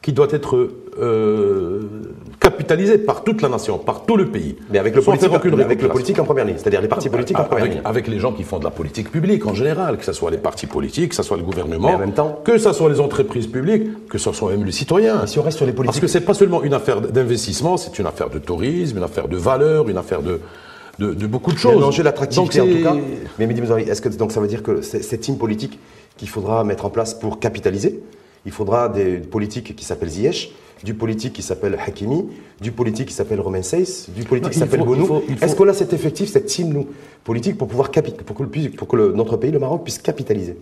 qui 0.00 0.12
doit 0.12 0.28
être 0.30 0.70
euh, 1.00 1.82
capitalisé 2.38 2.98
par 2.98 3.24
toute 3.24 3.42
la 3.42 3.48
nation, 3.48 3.78
par 3.78 4.06
tout 4.06 4.16
le 4.16 4.26
pays. 4.26 4.56
Mais 4.70 4.78
avec 4.78 4.94
le, 4.94 5.02
politique, 5.02 5.28
avec 5.32 5.82
le 5.82 6.20
en 6.20 6.24
première 6.24 6.44
ligne, 6.44 6.56
c'est-à-dire 6.56 6.80
les 6.80 6.88
partis 6.88 7.08
politiques 7.08 7.38
en 7.38 7.44
première 7.44 7.64
avec, 7.64 7.74
ligne. 7.74 7.82
avec 7.84 8.06
les 8.06 8.18
gens 8.20 8.32
qui 8.32 8.44
font 8.44 8.58
de 8.58 8.64
la 8.64 8.70
politique 8.70 9.10
publique 9.10 9.44
en 9.46 9.54
général, 9.54 9.98
que 9.98 10.04
ce 10.04 10.12
soit 10.12 10.30
les 10.30 10.38
partis 10.38 10.66
politiques, 10.66 11.10
que 11.10 11.16
ce 11.16 11.24
soit 11.24 11.36
le 11.36 11.42
gouvernement, 11.42 11.88
Mais 11.88 11.94
en 11.94 11.98
même 11.98 12.12
temps- 12.12 12.40
que 12.44 12.58
ce 12.58 12.72
soit 12.72 12.88
les 12.88 13.00
entreprises 13.00 13.48
publiques, 13.48 14.08
que 14.08 14.18
ce 14.18 14.32
soit 14.32 14.50
même 14.50 14.64
les 14.64 14.72
citoyens. 14.72 15.24
Et 15.24 15.26
si 15.26 15.38
on 15.40 15.42
reste 15.42 15.56
sur 15.56 15.66
les 15.66 15.72
Parce 15.72 15.86
politiques, 15.86 16.02
que 16.02 16.08
c'est 16.08 16.20
pas 16.20 16.34
seulement 16.34 16.62
une 16.62 16.74
affaire 16.74 17.00
d'investissement, 17.00 17.76
c'est 17.76 17.98
une 17.98 18.06
affaire 18.06 18.30
de 18.30 18.38
tourisme, 18.38 18.98
une 18.98 19.04
affaire 19.04 19.26
de 19.26 19.36
valeur, 19.36 19.88
une 19.88 19.98
affaire 19.98 20.22
de, 20.22 20.40
de, 20.98 21.14
de 21.14 21.26
beaucoup 21.26 21.50
de 21.52 21.56
il 21.56 21.64
y 21.64 21.66
a 21.68 21.72
choses. 21.72 21.82
un 21.82 21.86
enjeu 21.86 22.02
d'attractivité 22.02 22.60
en 22.60 22.66
tout 22.66 22.82
cas. 22.82 22.96
Mais 23.38 23.46
Mehdi 23.46 23.60
est-ce 23.88 24.00
que 24.02 24.08
donc 24.08 24.32
ça 24.32 24.40
veut 24.40 24.48
dire 24.48 24.62
que 24.62 24.82
c'est 24.82 25.02
cette 25.02 25.20
team 25.20 25.36
politique 25.38 25.78
qu'il 26.16 26.28
faudra 26.28 26.64
mettre 26.64 26.84
en 26.86 26.90
place 26.90 27.14
pour 27.14 27.38
capitaliser? 27.40 28.00
Il 28.46 28.52
faudra 28.52 28.88
des 28.88 29.18
politiques 29.18 29.74
qui 29.76 29.84
s'appellent 29.84 30.08
Ziyech, 30.10 30.52
du 30.84 30.94
politique 30.94 31.32
qui 31.32 31.42
s'appelle 31.42 31.76
Hakimi, 31.84 32.24
du 32.60 32.70
politique 32.72 33.08
qui 33.08 33.14
s'appelle 33.14 33.40
Romain 33.40 33.62
Seyss, 33.62 34.08
du 34.10 34.24
politique 34.24 34.44
Non, 34.44 34.50
qui 34.52 34.58
s'appelle 34.58 34.84
Bonou. 34.84 35.06
faut- 35.06 35.22
Est-ce 35.42 35.54
qu'on 35.56 35.68
a 35.68 35.72
cet 35.72 35.92
effectif, 35.92 36.30
cette 36.30 36.46
team 36.46 36.68
nous, 36.72 36.86
politique 37.24 37.58
pour 37.58 37.66
pouvoir 37.68 37.90
pour 38.24 38.36
que, 38.36 38.42
le, 38.44 38.48
puisse- 38.48 38.68
pour 38.68 38.86
que 38.88 38.96
le- 38.96 39.12
notre 39.12 39.36
pays, 39.36 39.50
le 39.50 39.58
Maroc, 39.58 39.82
puisse 39.84 39.98
capitaliser? 39.98 40.56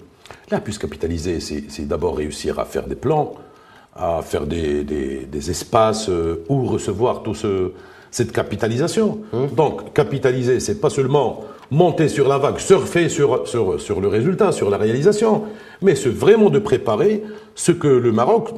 Là, 0.50 0.61
plus 0.61 0.78
capitaliser, 0.78 1.38
c'est 1.40 1.87
d'abord 1.87 2.16
réussir 2.16 2.59
à 2.59 2.64
faire 2.64 2.87
des 2.87 2.95
plans, 2.97 3.35
à 3.95 4.21
faire 4.23 4.47
des, 4.47 4.85
des- 4.85 5.26
des 5.26 5.50
espaces 5.50 6.09
euh, 6.09 6.45
où 6.49 6.64
recevoir 6.64 7.23
tout 7.23 7.35
ce, 7.35 7.73
cette 8.11 8.33
capitalisation. 8.33 9.19
Donc, 9.57 9.93
capitaliser, 9.93 10.61
c'est 10.61 10.81
pas 10.81 10.91
seulement 10.91 11.45
monter 11.71 12.09
sur 12.09 12.29
la 12.29 12.39
vague, 12.39 12.59
surfer 12.59 13.09
sur, 13.09 13.47
sur, 13.49 13.81
sur 13.81 14.01
le 14.01 14.09
résultat, 14.09 14.53
sur 14.53 14.71
la 14.71 14.77
réalisation, 14.77 15.43
mais 15.83 15.95
c'est 15.97 16.09
vraiment 16.09 16.49
de 16.51 16.59
préparer 16.61 17.23
ce 17.55 17.73
que 17.73 17.89
le 17.89 18.13
Maroc 18.13 18.51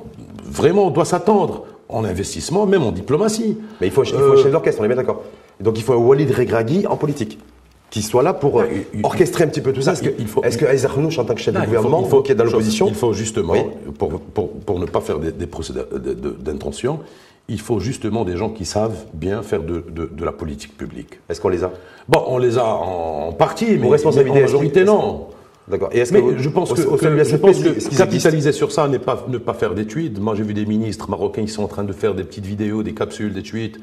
vraiment 0.45 0.91
doit 0.91 1.05
s'attendre 1.07 1.65
en 1.89 2.05
investissement, 2.05 2.67
même 2.67 2.83
en 2.83 2.93
diplomatie. 2.93 3.57
Mais 3.81 3.87
il 3.87 3.93
faut, 3.93 4.05
il 4.05 4.11
faut 4.11 4.19
Euh, 4.19 4.35
un 4.39 4.43
chef 4.43 4.53
d'orchestre, 4.53 4.81
on 4.81 4.85
est 4.85 4.89
bien 4.89 4.97
d'accord. 4.97 5.23
Donc 5.61 5.79
il 5.79 5.83
faut 5.83 5.95
un 5.95 5.97
Walid 5.97 6.31
Regragui 6.31 6.87
en 6.87 6.97
politique, 6.97 7.39
qui 7.91 8.03
soit 8.03 8.23
là 8.23 8.35
pour 8.35 8.61
euh, 8.61 8.65
Ah, 8.71 8.75
il- 8.93 9.05
orchestrer 9.07 9.45
un 9.45 9.49
petit 9.49 9.63
peu 9.63 9.73
tout 9.73 9.81
ça. 9.81 9.93
Est-ce 9.95 10.03
que, 10.03 10.11
il 10.19 10.27
faut- 10.27 10.43
est-ce 10.45 10.59
que 10.59 10.67
Aïssa 10.67 10.89
Renouch, 10.89 11.19
en 11.19 11.25
tant 11.25 11.35
que 11.35 11.41
chef 11.41 11.55
Là, 11.55 11.61
de 11.61 11.65
faut- 11.65 11.71
gouvernement, 11.71 12.03
il 12.05 12.11
faut- 12.11 12.23
est 12.25 12.35
dans 12.35 12.45
l'opposition, 12.45 12.89
Il 12.89 12.95
faut 12.95 13.15
justement, 13.15 13.55
Oui. 13.55 13.61
pour, 13.99 14.11
pour, 14.21 14.51
pour 14.51 14.79
ne 14.79 14.85
pas 14.85 15.01
faire 15.01 15.19
des, 15.19 15.33
des 15.33 15.47
de- 15.47 16.13
de- 16.13 16.31
d'intention, 16.39 17.01
il 17.49 17.61
faut 17.61 17.81
justement 17.81 18.25
des 18.25 18.37
gens 18.37 18.51
qui 18.51 18.65
savent 18.65 19.07
bien 19.15 19.43
faire 19.43 19.63
de, 19.63 19.83
de- 19.89 20.11
de 20.13 20.25
la 20.25 20.33
politique 20.33 20.77
publique. 20.77 21.21
est-ce 21.29 21.41
qu'on 21.41 21.49
les 21.49 21.65
a? 21.65 21.73
Bon, 22.09 22.23
on 22.27 22.39
les 22.39 22.59
a 22.59 22.65
en, 22.65 23.29
en 23.29 23.33
partie, 23.33 23.79
mais, 23.79 23.89
responsabilité, 23.89 24.39
en 24.41 24.43
majorité, 24.43 24.85
non. 24.85 25.29
D'accord. 25.67 25.91
Et 25.93 25.99
est-ce 25.99 26.13
que 26.13 26.39
je 26.39 26.49
pense 26.49 26.73
que, 26.73 26.81
je 26.81 27.37
pense 27.37 27.63
capitaliser 27.97 28.53
sur 28.53 28.73
ça 28.73 28.89
n'est 28.89 28.99
pas, 28.99 29.27
ne 29.29 29.37
pas 29.37 29.53
faire 29.53 29.75
des 29.75 29.87
tweets. 29.87 30.19
Moi, 30.19 30.35
j'ai 30.35 30.43
vu 30.43 30.55
des 30.55 30.65
ministres 30.65 31.11
marocains 31.11 31.43
qui 31.43 31.49
sont 31.53 31.63
en 31.63 31.69
train 31.69 31.85
de 31.85 31.93
faire 31.93 32.15
des 32.15 32.25
petites 32.25 32.47
vidéos, 32.47 32.83
des 32.83 32.95
capsules, 32.95 33.35
des 33.35 33.43
tweets, 33.43 33.79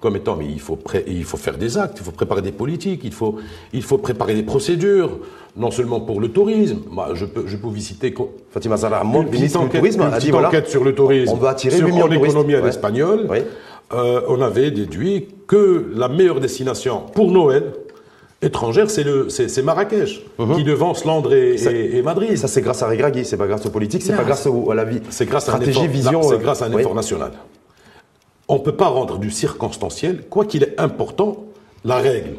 comme 0.00 0.16
étant, 0.16 0.36
mais 0.36 0.44
il 0.46 0.60
faut, 0.60 0.78
il 1.06 1.24
faut 1.24 1.36
faire 1.38 1.56
des 1.56 1.78
actes, 1.78 1.98
il 2.00 2.04
faut 2.04 2.10
préparer 2.12 2.42
des 2.42 2.52
politiques, 2.52 3.00
il 3.04 3.12
faut, 3.12 3.36
il 3.72 3.82
faut 3.82 3.98
préparer 3.98 4.34
des 4.34 4.42
procédures, 4.42 5.18
non 5.56 5.70
seulement 5.70 6.00
pour 6.00 6.20
le 6.20 6.28
tourisme. 6.28 6.80
Je 7.14 7.24
peux, 7.24 7.44
je 7.46 7.56
peux 7.56 7.66
vous 7.68 7.76
citer 7.78 8.14
Fatima 8.50 8.76
Zahra 8.76 9.02
une 9.04 9.30
ministre 9.30 9.62
du 9.62 9.68
Tourisme, 9.70 10.02
une 10.02 10.12
a 10.12 10.18
dit 10.18 10.30
voilà, 10.30 10.48
enquête 10.48 10.68
sur 10.68 10.84
le 10.84 10.94
tourisme, 10.94 11.32
on 11.32 11.36
veut 11.36 11.48
attirer 11.48 11.76
sur 11.76 11.86
8 11.86 11.92
millions 11.92 12.08
de 12.08 12.14
touristes. 12.14 12.34
l'économie 12.34 12.54
à 12.54 12.60
Ouais. 12.60 12.66
l'espagnol. 12.66 13.26
Oui. 13.30 13.38
Euh, 13.94 14.20
on 14.28 14.40
avait 14.42 14.70
déduit 14.70 15.28
que 15.46 15.90
la 15.94 16.08
meilleure 16.08 16.40
destination 16.40 17.02
pour 17.14 17.30
Noël 17.30 17.72
étrangère, 18.42 18.90
c'est 18.90 19.62
Marrakech, 19.62 20.22
qui 20.56 20.64
devance 20.64 21.04
Londres 21.04 21.32
et, 21.32 21.52
Mhm. 21.52 21.58
Ça- 21.58 21.72
et- 21.72 21.96
et 21.96 22.02
Madrid. 22.02 22.30
Et 22.32 22.36
ça, 22.36 22.48
c'est 22.48 22.60
grâce 22.60 22.82
à 22.82 22.88
Regragui, 22.88 23.24
c'est 23.24 23.36
pas 23.38 23.46
grâce 23.46 23.64
aux 23.64 23.70
politiques, 23.70 24.02
c'est 24.02 24.14
pas 24.16 24.24
grâce 24.24 24.46
au- 24.46 24.70
à 24.70 24.74
la 24.74 24.84
vie. 24.84 25.00
C'est 25.08 25.24
grâce 25.26 25.48
à 25.48 25.52
un 25.52 25.54
stratégie, 25.54 25.78
effort, 25.78 25.90
vision. 25.92 26.20
euh, 26.20 26.28
C'est 26.36 26.42
grâce 26.42 26.62
à 26.62 26.66
un 26.66 26.72
oui. 26.74 26.80
effort 26.82 26.94
national. 26.94 27.30
On 28.48 28.54
ne 28.54 28.60
peut 28.60 28.76
pas 28.76 28.88
rendre 28.88 29.18
du 29.18 29.30
circonstanciel, 29.30 30.22
quoi 30.30 30.44
qu'il 30.44 30.62
est 30.62 30.78
important, 30.80 31.44
la 31.84 31.96
règle. 31.96 32.36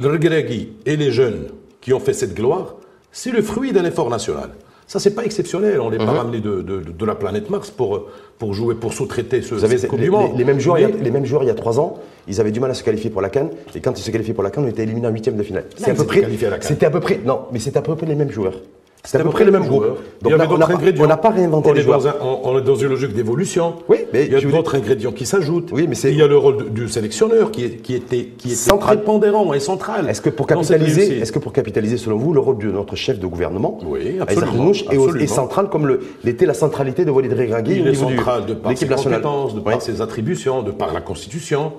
Le 0.00 0.08
Regragui 0.08 0.72
et 0.86 0.96
les 0.96 1.12
jeunes 1.12 1.48
qui 1.80 1.92
ont 1.92 2.00
fait 2.00 2.14
cette 2.14 2.34
gloire, 2.34 2.76
c'est 3.12 3.30
le 3.30 3.42
fruit 3.42 3.72
d'un 3.72 3.84
effort 3.84 4.08
national. 4.10 4.50
Ça, 4.86 4.98
c'est 4.98 5.14
pas 5.14 5.24
exceptionnel. 5.24 5.80
On 5.80 5.90
Mhm. 5.98 6.06
pas 6.06 6.12
ramené 6.12 6.40
de, 6.40 6.60
de- 6.60 6.80
de 6.80 7.04
la 7.06 7.14
planète 7.14 7.48
Mars 7.48 7.70
pour, 7.70 8.06
pour 8.38 8.52
jouer, 8.54 8.74
pour 8.74 8.92
sous-traiter 8.92 9.40
ce, 9.40 9.54
Vous 9.54 9.64
cette 9.78 9.90
Coupe 9.90 10.00
les, 10.00 10.06
les- 10.32 10.38
les 10.38 10.44
mêmes 10.44 10.60
joueurs, 10.60 10.78
il 10.78 10.82
y 10.82 10.84
a, 10.84 10.88
les 10.88 11.10
mêmes 11.10 11.24
joueurs, 11.24 11.42
il 11.42 11.46
y 11.46 11.50
a 11.50 11.54
trois 11.54 11.78
ans, 11.80 11.98
ils 12.28 12.38
avaient 12.40 12.50
du 12.50 12.60
mal 12.60 12.70
à 12.70 12.74
se 12.74 12.82
qualifier 12.84 13.08
pour 13.10 13.22
la 13.22 13.30
Cannes. 13.30 13.50
Et 13.74 13.80
quand 13.80 13.98
ils 13.98 14.02
se 14.02 14.10
qualifiaient 14.10 14.34
pour 14.34 14.42
la 14.42 14.50
Cannes, 14.50 14.64
on 14.64 14.68
était 14.68 14.82
éliminés 14.82 15.06
en 15.06 15.10
huitième 15.10 15.36
de 15.36 15.42
finale. 15.42 15.64
C'est 15.76 15.90
à 15.90 15.94
peu 15.94 16.04
près. 16.04 16.20
à. 16.20 16.60
C'était 16.68 16.86
peu 16.90 17.00
près. 17.00 17.20
Non, 17.24 17.42
mais 17.52 17.58
c'était 17.60 17.78
à 17.78 17.82
peu 17.82 17.94
près 17.96 18.06
les 18.06 18.14
mêmes 18.14 18.30
joueurs. 18.30 18.60
C'était 19.06 19.18
à 19.18 19.22
peu 19.24 19.30
près 19.30 19.44
le 19.44 19.50
même 19.50 19.66
groupe. 19.66 19.84
Donc 19.84 19.96
il 20.22 20.28
y 20.28 20.30
là, 20.30 20.34
avait 20.36 20.46
on 20.46 20.56
n'a 20.56 20.56
d'autres 20.56 20.66
pas- 20.68 20.74
ingrédients. 20.78 21.04
on 21.04 21.08
n'a 21.08 21.16
pas 21.18 21.28
réinventé 21.28 21.68
on 21.68 21.72
les 21.74 21.82
joueurs. 21.82 22.06
un- 22.06 22.14
on, 22.22 22.40
on 22.44 22.58
est 22.58 22.62
dans 22.62 22.74
une 22.74 22.88
logique 22.88 23.12
d'évolution. 23.12 23.74
Oui, 23.86 23.98
mais 24.14 24.24
il 24.24 24.32
y 24.32 24.36
a 24.36 24.40
d'autres 24.40 24.76
ingrédients 24.76 25.12
qui 25.12 25.26
s'ajoutent. 25.26 25.68
Oui, 25.72 25.84
mais 25.86 25.94
c'est- 25.94 26.10
il 26.10 26.16
y 26.18 26.22
a 26.22 26.26
le 26.26 26.38
rôle 26.38 26.70
du, 26.70 26.88
sélectionneur 26.88 27.50
qui, 27.50 27.64
est- 27.64 27.76
qui 27.82 27.94
était, 27.94 28.28
qui 28.38 28.48
était 28.48 28.56
Central. 28.56 28.96
prépondérant 28.96 29.52
et 29.52 29.60
central. 29.60 30.08
Est-ce 30.08 30.22
que 30.22 30.30
pour 30.30 30.46
capitaliser, 30.46 31.18
est-ce 31.18 31.32
que 31.32 31.38
pour 31.38 31.52
capitaliser, 31.52 31.98
selon 31.98 32.16
vous, 32.16 32.32
le 32.32 32.40
rôle 32.40 32.56
de 32.56 32.70
notre 32.70 32.96
chef 32.96 33.18
de 33.18 33.26
gouvernement, 33.26 33.78
Oui, 33.86 34.16
absolument, 34.20 34.52
Renouch, 34.52 34.84
est, 34.84 34.96
absolument. 34.96 35.26
central 35.26 35.68
comme 35.68 35.98
l'était 36.24 36.46
la 36.46 36.54
centralité 36.54 37.04
de 37.04 37.10
Walid 37.10 37.32
Regragui 37.34 37.72
au 37.72 37.74
il 37.82 37.86
est 37.88 37.90
niveau 37.90 38.08
central 38.08 38.46
de 38.46 38.54
par 38.54 38.76
ses 38.76 38.86
compétences, 38.88 39.54
de 39.54 39.60
par 39.60 39.82
ses 39.82 40.00
attributions, 40.00 40.62
de 40.62 40.70
par 40.70 40.94
la 40.94 41.02
Constitution, 41.02 41.72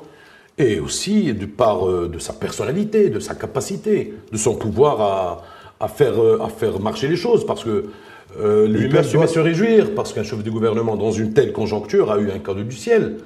et 0.60 0.80
aussi 0.80 1.34
de 1.34 1.48
par 1.48 1.90
euh, 1.90 2.08
de 2.08 2.20
sa 2.20 2.34
personnalité, 2.34 3.10
de 3.10 3.20
sa 3.20 3.34
capacité, 3.34 4.14
de 4.32 4.38
son 4.38 4.54
pouvoir 4.54 5.02
à, 5.02 5.44
à 5.80 5.88
faire, 5.88 6.22
euh, 6.22 6.40
à 6.44 6.50
faire 6.50 6.80
marcher 6.80 7.08
les 7.08 7.16
choses, 7.16 7.46
parce 7.46 7.64
que 7.64 7.86
euh, 8.40 8.68
lui-même 8.68 9.06
doit 9.14 9.28
se 9.28 9.40
réjouir, 9.40 9.94
parce 9.96 10.12
qu'un 10.14 10.24
chef 10.24 10.44
de 10.44 10.50
gouvernement 10.50 10.96
dans 10.96 11.12
une 11.12 11.34
telle 11.34 11.54
conjoncture 11.54 12.12
a 12.12 12.18
eu 12.20 12.32
un 12.32 12.40
cadeau 12.40 12.64
du 12.64 12.76
ciel. 12.76 13.18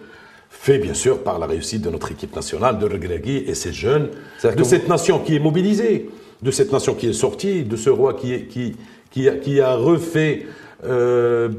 Fait 0.49 0.77
bien 0.79 0.93
sûr 0.95 1.19
par 1.23 1.37
la 1.39 1.45
réussite 1.45 1.81
de 1.83 1.89
notre 1.89 2.11
équipe 2.11 2.35
nationale, 2.35 2.79
de 2.79 2.85
Regragui 2.85 3.37
et 3.47 3.53
ses 3.55 3.71
jeunes, 3.71 4.09
de 4.57 4.63
cette 4.63 4.87
nation 4.89 5.19
qui 5.19 5.35
est 5.35 5.39
mobilisée, 5.39 6.09
de 6.41 6.51
cette 6.51 6.71
nation 6.73 6.95
qui 6.95 7.07
est 7.07 7.13
sortie, 7.13 7.63
de 7.63 7.75
ce 7.75 7.89
roi 7.89 8.13
qui, 8.15 8.33
est- 8.33 8.45
qui, 8.47 8.75
qui, 9.11 9.29
a, 9.29 9.35
qui 9.35 9.61
a 9.61 9.75
refait 9.75 10.47
euh, 10.85 11.49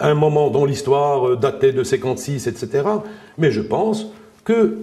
un 0.00 0.14
moment 0.14 0.48
dans 0.50 0.64
l'histoire 0.64 1.28
euh, 1.30 1.36
daté 1.36 1.72
de 1.72 1.82
56, 1.82 2.46
etc. 2.46 2.84
Mais 3.38 3.50
je 3.50 3.60
pense 3.62 4.06
que 4.44 4.78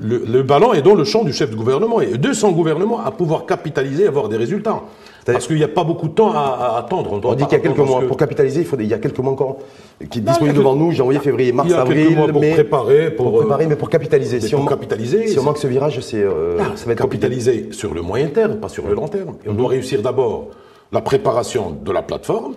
le, 0.00 0.18
le 0.26 0.42
ballon 0.42 0.72
est 0.74 0.82
dans 0.82 0.94
le 0.94 1.04
champ 1.04 1.24
du 1.24 1.32
chef 1.32 1.50
de 1.50 1.56
gouvernement 1.56 2.00
et 2.00 2.16
de 2.18 2.32
son 2.32 2.52
gouvernement 2.52 3.00
à 3.04 3.10
pouvoir 3.10 3.46
capitaliser, 3.46 4.06
avoir 4.06 4.28
des 4.28 4.36
résultats. 4.36 4.82
Parce 5.26 5.46
qu'il 5.46 5.56
n'y 5.56 5.64
a 5.64 5.68
pas 5.68 5.84
beaucoup 5.84 6.08
de 6.08 6.14
temps 6.14 6.32
à, 6.32 6.38
à 6.76 6.78
attendre. 6.78 7.20
doit 7.20 7.32
On 7.32 7.34
dit 7.34 7.44
qu'il 7.44 7.52
y 7.52 7.60
a 7.60 7.62
quelques 7.62 7.76
mois. 7.78 8.00
que- 8.00 8.06
Pour 8.06 8.16
capitaliser, 8.16 8.60
il, 8.60 8.66
faut, 8.66 8.76
il 8.80 8.86
y 8.86 8.94
a 8.94 8.98
quelques 8.98 9.18
mois 9.18 9.32
encore 9.32 9.58
qui 10.10 10.20
est 10.20 10.22
disponible 10.22 10.56
devant 10.56 10.72
quelques- 10.72 10.84
nous, 10.86 10.92
janvier, 10.92 11.18
février, 11.18 11.52
mars, 11.52 11.68
il 11.68 11.72
y 11.72 11.74
a 11.74 11.82
avril, 11.82 12.06
quelques 12.06 12.16
mois 12.16 12.28
pour 12.28 12.40
préparer, 12.40 13.10
pour, 13.10 13.26
pour 13.30 13.38
préparer, 13.40 13.64
euh, 13.64 13.68
mais 13.68 13.76
pour 13.76 13.90
capitaliser. 13.90 14.38
mais 14.40 14.46
Si 14.48 14.54
on, 14.54 14.60
pour 14.60 14.68
capitaliser, 14.70 15.26
si 15.26 15.38
on 15.38 15.42
manque 15.42 15.58
ce 15.58 15.66
virage, 15.66 16.00
c'est, 16.00 16.22
euh, 16.22 16.56
Ah, 16.60 16.72
ça 16.76 16.86
va 16.86 16.92
être 16.92 17.00
compliqué. 17.02 17.26
capitaliser 17.28 17.68
sur 17.72 17.92
le 17.92 18.00
moyen 18.00 18.28
terme, 18.28 18.56
pas 18.56 18.68
sur 18.70 18.86
le 18.86 18.94
long 18.94 19.08
terme. 19.08 19.34
Et 19.44 19.48
on 19.50 19.54
doit 19.54 19.68
réussir 19.68 20.00
d'abord 20.00 20.46
la 20.92 21.02
préparation 21.02 21.76
de 21.84 21.92
la 21.92 22.00
plateforme, 22.00 22.54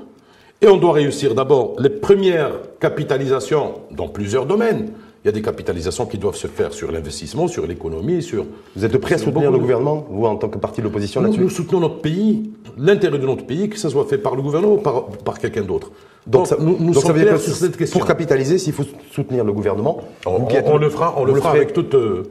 et 0.61 0.67
on 0.67 0.77
doit 0.77 0.93
réussir 0.93 1.33
d'abord 1.35 1.73
les 1.79 1.89
premières 1.89 2.51
capitalisations 2.79 3.81
dans 3.91 4.07
plusieurs 4.07 4.45
domaines. 4.45 4.91
Il 5.23 5.27
y 5.27 5.29
a 5.29 5.31
des 5.31 5.41
capitalisations 5.43 6.07
qui 6.07 6.17
doivent 6.17 6.35
se 6.35 6.47
faire 6.47 6.73
sur 6.73 6.91
l'investissement, 6.91 7.47
sur 7.47 7.67
l'économie, 7.67 8.23
sur... 8.23 8.43
Vous 8.75 8.83
êtes 8.83 8.97
prêt 8.97 9.15
à 9.15 9.17
soutenir 9.19 9.51
beaucoup 9.51 9.53
le 9.53 9.59
gouvernement, 9.59 10.07
vous, 10.09 10.25
en 10.25 10.35
tant 10.35 10.49
que 10.49 10.57
parti 10.57 10.81
de 10.81 10.85
l'opposition 10.87 11.21
là-dessus 11.21 11.41
nous 11.41 11.49
soutenons 11.49 11.79
notre 11.79 12.01
pays, 12.01 12.49
l'intérêt 12.75 13.19
de 13.19 13.25
notre 13.27 13.45
pays, 13.45 13.69
que 13.69 13.77
ce 13.77 13.87
soit 13.89 14.05
fait 14.05 14.17
par 14.17 14.35
le 14.35 14.41
gouvernement 14.41 14.73
ou 14.73 14.77
par, 14.77 15.05
par 15.07 15.37
quelqu'un 15.37 15.61
d'autre. 15.61 15.91
Donc, 16.25 16.47
ça, 16.47 16.55
nous, 16.59 16.75
nous 16.79 16.93
donc 16.93 17.03
sommes 17.03 17.13
clairs 17.15 17.39
sur 17.39 17.53
cette 17.53 17.77
question. 17.77 17.99
pour 17.99 18.07
capitaliser, 18.07 18.57
s'il 18.57 18.73
faut 18.73 18.83
soutenir 19.11 19.43
le 19.43 19.53
gouvernement, 19.53 20.01
On, 20.25 20.47
êtes- 20.49 20.65
le 20.79 20.89
fera, 20.89 21.13
on 21.17 21.23
le 21.25 21.35
fera 21.35 21.51
avec 21.51 21.73
toute, 21.73 21.93
euh, 21.93 22.23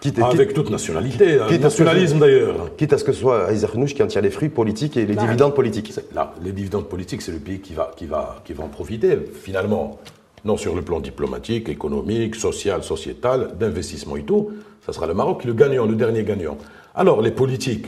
quitte, 0.00 0.18
avec 0.20 0.48
quitte- 0.48 0.54
toute 0.56 0.70
nationalité, 0.70 1.38
un 1.38 1.46
quitte 1.46 1.64
à 1.64 1.70
ce 1.70 1.76
que- 1.78 1.82
nationalisme 1.84 2.18
d'ailleurs. 2.18 2.70
quitte 2.76 2.92
à 2.92 2.98
ce 2.98 3.04
que 3.04 3.12
ce 3.12 3.20
soit 3.20 3.46
Renouch 3.72 3.94
qui 3.94 4.02
en 4.02 4.06
tire 4.08 4.20
les 4.22 4.30
fruits 4.30 4.48
politiques 4.48 4.96
et 4.96 5.06
les 5.06 5.14
dividendes 5.14 5.54
politiques. 5.54 5.92
Là, 6.12 6.34
les 6.44 6.50
dividendes 6.50 6.88
politiques, 6.88 7.22
c'est 7.22 7.32
le 7.32 7.38
pays 7.38 7.60
qui 7.60 7.72
va, 7.74 7.92
qui, 7.96 8.06
va, 8.06 8.42
qui 8.44 8.52
va 8.52 8.64
en 8.64 8.68
profiter, 8.68 9.16
finalement. 9.42 9.98
Non 10.44 10.56
sur 10.56 10.74
le 10.74 10.82
plan 10.82 11.00
diplomatique, 11.00 11.68
économique, 11.68 12.34
social, 12.34 12.82
sociétal, 12.82 13.56
d'investissement 13.58 14.16
et 14.16 14.24
tout. 14.24 14.50
Ça 14.84 14.92
sera 14.92 15.06
le 15.06 15.14
Maroc 15.14 15.44
le 15.44 15.54
gagnant, 15.54 15.86
le 15.86 15.94
dernier 15.94 16.24
gagnant. 16.24 16.58
Alors, 16.94 17.22
les 17.22 17.30
politiques 17.30 17.86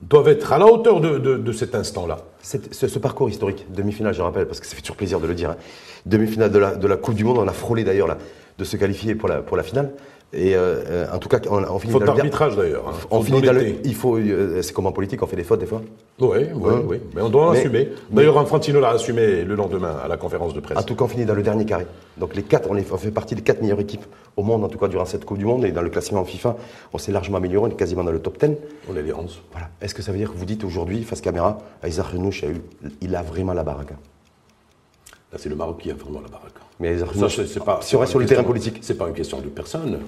doivent 0.00 0.28
être 0.28 0.52
à 0.52 0.58
la 0.58 0.66
hauteur 0.66 1.00
de, 1.00 1.52
cet 1.52 1.74
instant-là. 1.74 2.18
Ce, 2.40 2.98
parcours 3.00 3.28
historique, 3.28 3.66
demi-finale, 3.72 4.14
je 4.14 4.22
rappelle, 4.22 4.46
parce 4.46 4.60
que 4.60 4.66
ça 4.66 4.76
fait 4.76 4.82
toujours 4.82 4.96
plaisir 4.96 5.18
de 5.18 5.26
le 5.26 5.34
dire. 5.34 5.50
hein. 5.50 5.56
Demi-finale 6.06 6.52
de 6.52 6.86
la, 6.86 6.96
Coupe 6.96 7.14
du 7.14 7.24
Monde, 7.24 7.38
on 7.38 7.48
a 7.48 7.52
frôlé 7.52 7.82
d'ailleurs 7.82 8.16
de 8.58 8.64
se 8.64 8.76
qualifier 8.76 9.16
pour 9.16 9.28
la 9.28 9.62
finale. 9.64 9.92
Et 10.34 10.54
euh, 10.54 11.06
en 11.10 11.18
tout 11.18 11.28
cas, 11.30 11.38
on, 11.48 11.62
on 11.64 11.78
finit 11.78 11.92
Faute 11.94 12.04
d'arbitrage 12.04 12.54
d'ailleurs. 12.54 12.86
hein. 12.86 12.92
On 13.10 13.22
finit 13.22 13.40
le-. 13.40 13.76
Il 13.82 13.94
faut. 13.94 14.18
euh, 14.18 14.60
c'est 14.60 14.74
comme 14.74 14.84
en 14.86 14.92
politique, 14.92 15.22
on 15.22 15.26
fait 15.26 15.36
des 15.36 15.42
fautes 15.42 15.60
des 15.60 15.66
fois. 15.66 15.80
Oui, 16.20 16.28
oui, 16.54 16.70
Hein 16.70 16.82
oui. 16.86 17.00
Mais 17.14 17.22
on 17.22 17.30
doit 17.30 17.46
en 17.48 17.52
Mais- 17.52 17.58
assumer. 17.60 17.88
D'ailleurs, 18.10 18.36
Infantino 18.38 18.78
l'a 18.78 18.90
assumé 18.90 19.42
le 19.44 19.54
lendemain 19.54 19.96
à 20.04 20.06
la 20.06 20.18
conférence 20.18 20.52
de 20.52 20.60
presse. 20.60 20.76
En 20.76 20.82
tout 20.82 20.94
cas, 20.96 21.04
on 21.06 21.08
finit 21.08 21.24
dans 21.24 21.34
le 21.34 21.42
dernier 21.42 21.64
carré. 21.64 21.86
Donc 22.18 22.34
les 22.36 22.42
quatre, 22.42 22.68
on, 22.70 22.98
fait 22.98 23.10
partie 23.10 23.36
des 23.36 23.40
quatre 23.42 23.62
meilleures 23.62 23.80
équipes 23.80 24.04
au 24.36 24.42
monde, 24.42 24.62
en 24.64 24.68
tout 24.68 24.76
cas 24.78 24.88
durant 24.88 25.06
cette 25.06 25.24
Coupe 25.24 25.38
du 25.38 25.46
Monde. 25.46 25.64
Et 25.64 25.72
dans 25.72 25.80
le 25.82 25.88
classement 25.88 26.22
FIFA, 26.26 26.56
on 26.92 26.98
s'est 26.98 27.10
largement 27.12 27.38
amélioré, 27.38 27.66
on 27.70 27.72
est 27.72 27.76
quasiment 27.78 28.04
dans 28.04 28.12
le 28.12 28.20
top 28.20 28.38
10. 28.38 28.54
On 28.92 28.96
est 28.96 29.02
les 29.02 29.14
11. 29.14 29.40
Voilà. 29.52 29.70
Est-ce 29.80 29.94
que 29.94 30.02
ça 30.02 30.12
veut 30.12 30.18
dire 30.18 30.30
que 30.30 30.36
vous 30.36 30.44
dites 30.44 30.62
aujourd'hui, 30.62 31.04
face 31.04 31.22
caméra, 31.22 31.56
Aïssa 31.82 32.02
Renouch 32.02 32.44
a 32.44 32.48
eu, 32.48 32.60
il 33.00 33.16
a 33.16 33.22
vraiment 33.22 33.54
la 33.54 33.62
baraque 33.62 33.92
Là, 35.32 35.38
c'est 35.38 35.48
le 35.48 35.56
Maroc 35.56 35.78
qui 35.80 35.90
a 35.90 35.94
vraiment 35.94 36.20
la 36.20 36.28
baraque. 36.28 36.52
Mais 36.80 36.88
Aizarnouch, 36.90 37.40
c'est- 37.46 37.64
pas- 37.64 37.80
si 37.82 37.96
on 37.96 37.98
reste 38.00 38.10
sur 38.10 38.20
le 38.20 38.26
terrain 38.26 38.40
question- 38.42 38.48
politique. 38.52 38.78
C'est 38.82 38.94
pas 38.96 39.08
une 39.08 39.14
question 39.14 39.38
de 39.40 39.48
personne. 39.48 39.98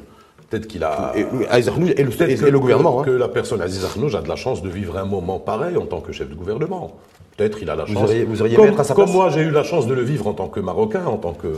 Peut-être 0.48 0.66
qu'il 0.66 0.82
a. 0.84 1.12
Et, 1.14 1.20
et 1.20 1.24
le, 1.24 2.10
Peut-être 2.10 2.30
et- 2.30 2.34
que- 2.36 2.46
et 2.46 2.50
le 2.50 2.58
gouvernement. 2.58 2.96
Que, 3.02 3.10
hein. 3.10 3.12
que 3.12 3.18
la 3.18 3.28
personne 3.28 3.60
Aziz 3.60 3.84
Arnouch 3.84 4.14
a 4.14 4.20
de 4.20 4.28
la 4.28 4.36
chance 4.36 4.62
de 4.62 4.68
vivre 4.68 4.96
un 4.98 5.04
moment 5.04 5.38
pareil 5.38 5.76
en 5.76 5.86
tant 5.86 6.00
que 6.00 6.12
chef 6.12 6.28
de 6.28 6.34
gouvernement. 6.34 6.96
Peut-être 7.36 7.62
il 7.62 7.70
a 7.70 7.76
la 7.76 7.84
Vous 7.84 7.94
chance. 7.94 8.02
auriez- 8.04 8.24
vous 8.24 8.40
auriez 8.42 8.56
comme, 8.56 8.78
à 8.78 8.84
sa 8.84 8.94
comme 8.94 9.04
place 9.04 9.14
moi, 9.14 9.30
j'ai 9.30 9.42
eu 9.42 9.50
la 9.50 9.62
chance 9.62 9.86
de 9.86 9.94
le 9.94 10.02
vivre 10.02 10.26
en 10.26 10.34
tant 10.34 10.48
que 10.48 10.58
Marocain, 10.60 11.06
en 11.06 11.16
tant 11.18 11.32
que, 11.34 11.48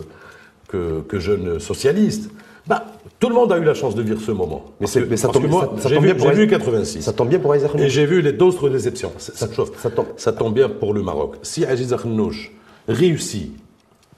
que, 0.68 1.00
que 1.08 1.18
jeune 1.18 1.58
socialiste. 1.58 2.30
Bah, 2.66 2.84
tout 3.18 3.28
le 3.28 3.34
monde 3.34 3.50
a 3.52 3.58
eu 3.58 3.64
la 3.64 3.74
chance 3.74 3.94
de 3.94 4.02
vivre 4.02 4.20
ce 4.20 4.30
moment. 4.30 4.62
Mais 4.66 4.72
Parce 4.80 4.92
c'est- 4.92 5.00
que- 5.02 5.06
mais 5.10 5.16
ça 5.16 5.28
parce 5.28 5.38
tombe- 5.38 5.46
que 5.46 5.50
moi, 5.50 5.72
ça- 5.76 5.82
ça 5.84 5.88
j'ai 5.88 5.94
tombe 5.96 6.04
vu, 6.04 6.10
bien 6.12 6.16
pour 6.22 6.28
j'ai 6.28 6.34
vu 6.36 6.42
Aziz- 6.42 6.50
86. 6.50 7.02
Ça 7.02 7.12
tombe 7.12 7.28
bien 7.28 7.38
pour 7.40 7.54
Aizarnouch. 7.54 7.80
Et 7.82 7.88
j'ai 7.88 8.06
vu 8.06 8.20
les 8.22 8.32
d'autres 8.32 8.68
déceptions. 8.68 9.12
Ça, 9.18 9.32
ça 9.34 9.48
tombe- 9.48 10.06
Ça 10.16 10.32
tombe 10.32 10.54
bien 10.54 10.68
pour 10.68 10.92
le 10.94 11.02
Maroc. 11.02 11.36
Si 11.42 11.64
Aziz 11.64 11.92
Arnouch 11.92 12.52
réussit 12.88 13.56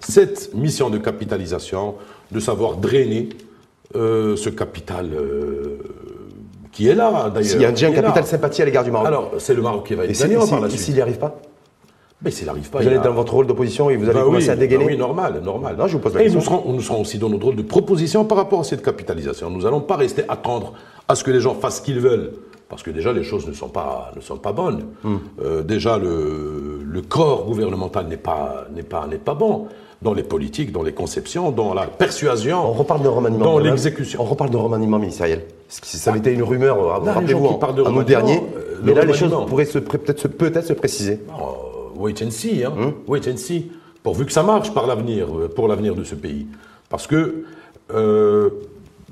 cette 0.08 0.54
mission 0.54 0.90
de 0.90 0.98
capitalisation, 0.98 1.94
de 2.30 2.40
savoir 2.40 2.76
drainer 2.76 3.28
euh, 3.96 4.36
ce 4.36 4.48
capital 4.50 5.10
euh, 5.14 5.78
qui 6.72 6.88
est 6.88 6.94
là, 6.94 7.30
d'ailleurs. 7.34 7.54
Il 7.56 7.62
y 7.62 7.64
a 7.64 7.70
déjà 7.70 7.88
un 7.88 7.92
capital 7.92 8.26
sympathie 8.26 8.62
à 8.62 8.64
l'égard 8.64 8.84
du 8.84 8.90
Maroc. 8.90 9.06
Alors, 9.06 9.30
c'est 9.38 9.54
le 9.54 9.62
Maroc 9.62 9.86
qui 9.86 9.94
va 9.94 10.04
être 10.04 10.18
gagnant 10.18 10.46
par 10.46 10.60
la 10.60 10.68
suite. 10.68 10.80
s'il 10.80 10.94
n'y 10.94 11.00
arrive 11.00 11.18
pas 11.18 11.36
Mais 12.22 12.30
s'il 12.30 12.46
n'arrive 12.46 12.68
pas, 12.70 12.80
Vous 12.80 12.86
allez 12.88 12.96
a- 12.96 13.00
dans 13.00 13.12
votre 13.12 13.32
rôle 13.34 13.46
d'opposition 13.46 13.90
et 13.90 13.96
vous 13.96 14.04
allez 14.08 14.14
Bah 14.18 14.24
commencer 14.24 14.46
oui, 14.46 14.50
à 14.50 14.56
dégainer 14.56 14.84
bah 14.84 14.90
oui, 14.92 14.96
normal, 14.98 15.40
normal. 15.44 15.76
Non, 15.78 15.86
je 15.86 15.92
vous 15.94 15.98
pose 16.00 16.14
la 16.14 16.20
Et 16.20 16.24
question. 16.24 16.40
nous 16.40 16.44
serons, 16.44 16.72
nous 16.72 16.80
serons 16.80 17.00
aussi 17.02 17.18
dans 17.18 17.28
notre 17.28 17.44
rôle 17.46 17.56
de 17.56 17.62
proposition 17.62 18.24
par 18.24 18.38
rapport 18.38 18.60
à 18.60 18.64
cette 18.64 18.82
capitalisation. 18.82 19.50
Nous 19.50 19.62
n'allons 19.62 19.80
pas 19.82 19.96
rester 19.96 20.24
attendre 20.28 20.72
à 21.06 21.14
ce 21.14 21.22
que 21.22 21.30
les 21.30 21.40
gens 21.40 21.54
fassent 21.54 21.76
ce 21.78 21.82
qu'ils 21.82 22.00
veulent. 22.00 22.32
Parce 22.68 22.82
que 22.82 22.90
déjà, 22.90 23.12
les 23.12 23.22
choses 23.22 23.46
ne 23.46 23.52
sont 23.52 23.68
pas, 23.68 24.10
ne 24.16 24.20
sont 24.20 24.38
pas 24.38 24.52
bonnes. 24.52 24.86
Hmm. 25.04 25.16
Euh, 25.44 25.62
déjà, 25.62 25.98
le, 25.98 26.80
le 26.82 27.02
corps 27.02 27.44
gouvernemental 27.44 28.06
n'est 28.08 28.16
pas, 28.16 28.66
pas, 28.88 29.06
n'est 29.06 29.18
pas 29.18 29.34
bon. 29.34 29.68
Dans 30.02 30.12
les 30.12 30.22
politiques, 30.22 30.70
dans 30.72 30.82
les 30.82 30.92
conceptions, 30.92 31.50
dans 31.50 31.72
la 31.72 31.86
persuasion. 31.86 32.58
On 32.58 32.72
reparle 32.72 33.02
de 33.02 33.08
remaniement. 33.08 33.44
Dans 33.44 33.58
l'exécution. 33.58 34.20
On 34.20 34.24
reparle 34.24 34.50
de 34.50 34.56
remaniement 34.56 34.98
ministériel. 34.98 35.44
Ça 35.68 36.10
avait 36.10 36.18
été 36.20 36.32
une 36.32 36.42
rumeur, 36.42 36.76
les 37.04 37.10
rappelez-vous, 37.10 37.46
en, 37.46 37.96
août 37.96 38.06
dernier. 38.06 38.36
euh, 38.56 38.80
Mais 38.82 38.92
là, 38.94 39.04
les 39.04 39.14
choses 39.14 39.34
pourraient 39.48 39.64
peut-être 39.64 40.20
se, 40.20 40.28
peut 40.28 40.52
se 40.62 40.72
préciser. 40.72 41.20
Oh, 41.40 41.92
wait 41.96 42.22
and 42.22 42.30
see, 42.30 42.64
hein. 42.64 42.72
Wait 43.08 43.26
and 43.28 43.36
see. 43.36 43.70
Pourvu 44.02 44.26
que 44.26 44.32
ça 44.32 44.42
marche 44.42 44.72
par 44.74 44.86
l'avenir, 44.86 45.26
euh, 45.36 45.48
pour 45.48 45.66
l'avenir 45.66 45.94
de 45.94 46.04
ce 46.04 46.14
pays. 46.14 46.46
Parce 46.90 47.06
que 47.06 47.44
euh, 47.94 48.50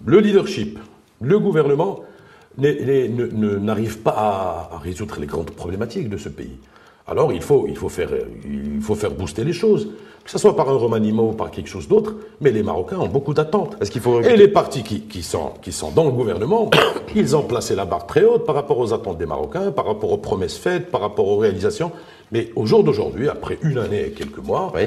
le 0.04 0.20
leadership, 0.20 0.78
le 1.22 1.38
gouvernement 1.38 2.00
n'arrive 2.58 3.98
pas 4.00 4.10
à, 4.70 4.70
à 4.74 4.78
résoudre 4.78 5.16
les 5.18 5.26
grandes 5.26 5.50
problématiques 5.50 6.10
de 6.10 6.18
ce 6.18 6.28
pays. 6.28 6.58
Alors 7.12 7.32
il 7.32 7.42
faut, 7.42 7.66
il 7.68 7.76
faut, 7.76 7.88
faire, 7.90 8.08
il 8.44 8.80
faut 8.80 8.94
faire 8.94 9.10
booster 9.10 9.44
les 9.44 9.52
choses, 9.52 9.88
que 10.24 10.30
ce 10.30 10.38
soit 10.38 10.56
par 10.56 10.68
un 10.70 10.76
remaniement 10.76 11.28
ou 11.28 11.32
par 11.32 11.50
quelque 11.50 11.68
chose 11.68 11.86
d'autre, 11.86 12.14
mais 12.40 12.50
les 12.50 12.62
Marocains 12.62 12.98
ont 12.98 13.08
beaucoup 13.08 13.34
d'attentes. 13.34 13.76
Est-ce 13.80 13.90
qu'il 13.90 14.00
faut- 14.00 14.22
Et 14.22 14.36
les 14.36 14.48
partis 14.48 14.82
qui, 14.82 15.02
qui 15.02 15.22
sont, 15.22 15.50
qui 15.60 15.72
sont 15.72 15.90
dans 15.90 16.04
le 16.04 16.10
gouvernement, 16.10 16.70
ils 17.14 17.36
ont 17.36 17.42
placé 17.42 17.74
la 17.74 17.84
barre 17.84 18.06
très 18.06 18.24
haute 18.24 18.46
par 18.46 18.54
rapport 18.54 18.78
aux 18.78 18.94
attentes 18.94 19.18
des 19.18 19.26
Marocains, 19.26 19.70
par 19.72 19.84
rapport 19.86 20.10
aux 20.10 20.16
promesses 20.18 20.56
faites, 20.56 20.90
par 20.90 21.02
rapport 21.02 21.28
aux 21.28 21.36
réalisations. 21.36 21.92
Mais 22.32 22.50
au 22.56 22.64
jour 22.64 22.82
d'aujourd'hui, 22.82 23.28
après 23.28 23.58
une 23.62 23.76
année 23.76 24.06
et 24.06 24.10
quelques 24.12 24.38
mois, 24.38 24.72
Oui. 24.74 24.82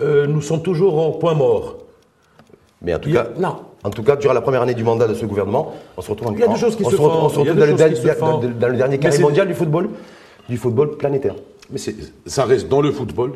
euh, 0.00 0.26
nous 0.26 0.40
sommes 0.42 0.62
toujours 0.62 0.98
en 0.98 1.12
point 1.12 1.34
mort. 1.34 1.76
Mais 2.82 2.92
en 2.94 2.98
tout 2.98 3.08
Il 3.08 3.14
cas, 3.14 3.28
non. 3.38 3.54
En 3.84 3.90
tout 3.90 4.02
cas, 4.02 4.16
durant 4.16 4.34
la 4.34 4.40
première 4.40 4.62
année 4.62 4.74
du 4.74 4.82
mandat 4.82 5.06
de 5.06 5.14
ce 5.14 5.24
gouvernement, 5.26 5.72
on 5.96 6.02
se 6.02 6.10
retrouve 6.10 6.28
en 6.28 6.32
Il 6.32 6.40
y 6.40 6.42
a 6.42 6.48
des 6.48 6.56
choses 6.56 6.74
qui 6.74 6.84
se 6.84 6.96
font, 6.96 7.04
on 7.04 7.28
se 7.28 7.38
retrouve 7.38 7.54
dans 7.54 7.66
dans- 8.40 8.48
dans 8.58 8.68
le 8.68 8.76
dernier 8.76 8.98
carré 8.98 9.18
mondial 9.20 9.46
du 9.46 9.54
football, 9.54 9.90
du 10.48 10.56
football 10.56 10.96
planétaire. 10.96 11.34
Mais 11.70 11.78
ça 12.26 12.44
reste 12.44 12.68
dans 12.68 12.80
le 12.80 12.92
football, 12.92 13.32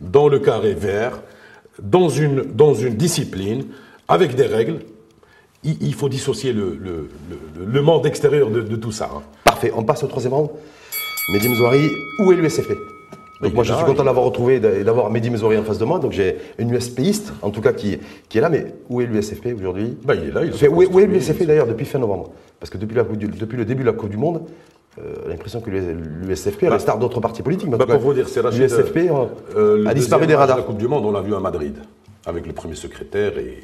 dans 0.00 0.28
le 0.28 0.38
carré 0.38 0.74
vert, 0.74 1.20
dans 1.82 2.08
une, 2.08 2.42
dans 2.42 2.74
une 2.74 2.94
discipline, 2.94 3.66
avec 4.08 4.34
des 4.34 4.46
règles. 4.46 4.80
Il, 5.64 5.76
il 5.82 5.94
faut 5.94 6.08
dissocier 6.08 6.52
le, 6.52 6.76
le- 6.80 7.08
le- 7.30 7.64
le 7.66 7.82
monde 7.82 8.06
extérieur 8.06 8.50
de, 8.50 8.60
de 8.60 8.76
tout 8.76 8.92
ça. 8.92 9.10
hein. 9.14 9.22
Parfait, 9.44 9.72
on 9.74 9.82
passe 9.82 10.02
au 10.02 10.06
troisième 10.06 10.34
round. 10.34 10.50
Mehdi 11.32 11.48
Mzouari, 11.48 11.88
où 12.20 12.32
est 12.32 12.36
l'USFP 12.36 12.72
donc 13.42 13.52
moi 13.52 13.64
je 13.64 13.72
là, 13.72 13.78
suis 13.78 13.84
content 13.86 14.04
l'avoir 14.04 14.24
retrouvé 14.24 14.54
et 14.54 14.84
d'avoir 14.84 15.10
Mehdi 15.10 15.28
Mzouari 15.28 15.58
en 15.58 15.64
face 15.64 15.76
de 15.76 15.84
moi. 15.84 15.98
Donc 15.98 16.12
j'ai 16.12 16.36
une 16.58 16.70
USPiste, 16.72 17.32
en 17.42 17.50
tout 17.50 17.60
cas 17.60 17.72
qui, 17.74 17.98
qui 18.28 18.38
est 18.38 18.40
là. 18.40 18.48
Mais 18.48 18.66
où 18.88 19.00
est 19.02 19.06
l'USFP 19.06 19.48
aujourd'hui? 19.56 19.98
Ben, 20.02 20.14
il 20.14 20.28
est 20.28 20.32
là, 20.32 20.44
il 20.44 20.52
Fait, 20.52 20.68
où, 20.68 20.80
est, 20.82 20.86
où 20.86 20.98
est 21.00 21.06
construit. 21.06 21.06
l'USFP 21.18 21.42
d'ailleurs 21.44 21.66
depuis 21.66 21.84
fin 21.84 21.98
novembre? 21.98 22.30
Parce 22.60 22.70
que 22.70 22.78
la 22.78 23.02
depuis 23.02 23.58
le 23.58 23.64
début 23.66 23.82
de 23.82 23.88
la 23.88 23.92
Coupe 23.92 24.08
du 24.08 24.16
Monde, 24.16 24.42
euh, 24.98 25.28
l'impression 25.28 25.60
que 25.60 25.70
l'USFP, 25.70 26.64
à 26.64 26.70
l'instar 26.70 26.98
d'autres 26.98 27.20
partis 27.20 27.42
politiques, 27.42 27.68
Bah, 27.70 27.84
pour 27.86 27.98
vous 27.98 28.14
dire, 28.14 28.28
c'est 28.28 28.42
l'USFP 28.42 28.96
euh, 29.10 29.26
Euh, 29.56 29.86
a 29.86 29.94
disparu 29.94 30.26
des 30.26 30.34
radars. 30.34 30.56
La 30.58 30.62
Coupe 30.62 30.78
du 30.78 30.88
Monde, 30.88 31.04
on 31.04 31.12
l'a 31.12 31.20
vu 31.20 31.34
à 31.34 31.40
Madrid, 31.40 31.76
avec 32.26 32.46
le 32.46 32.52
premier 32.52 32.74
secrétaire 32.76 33.36
et 33.38 33.58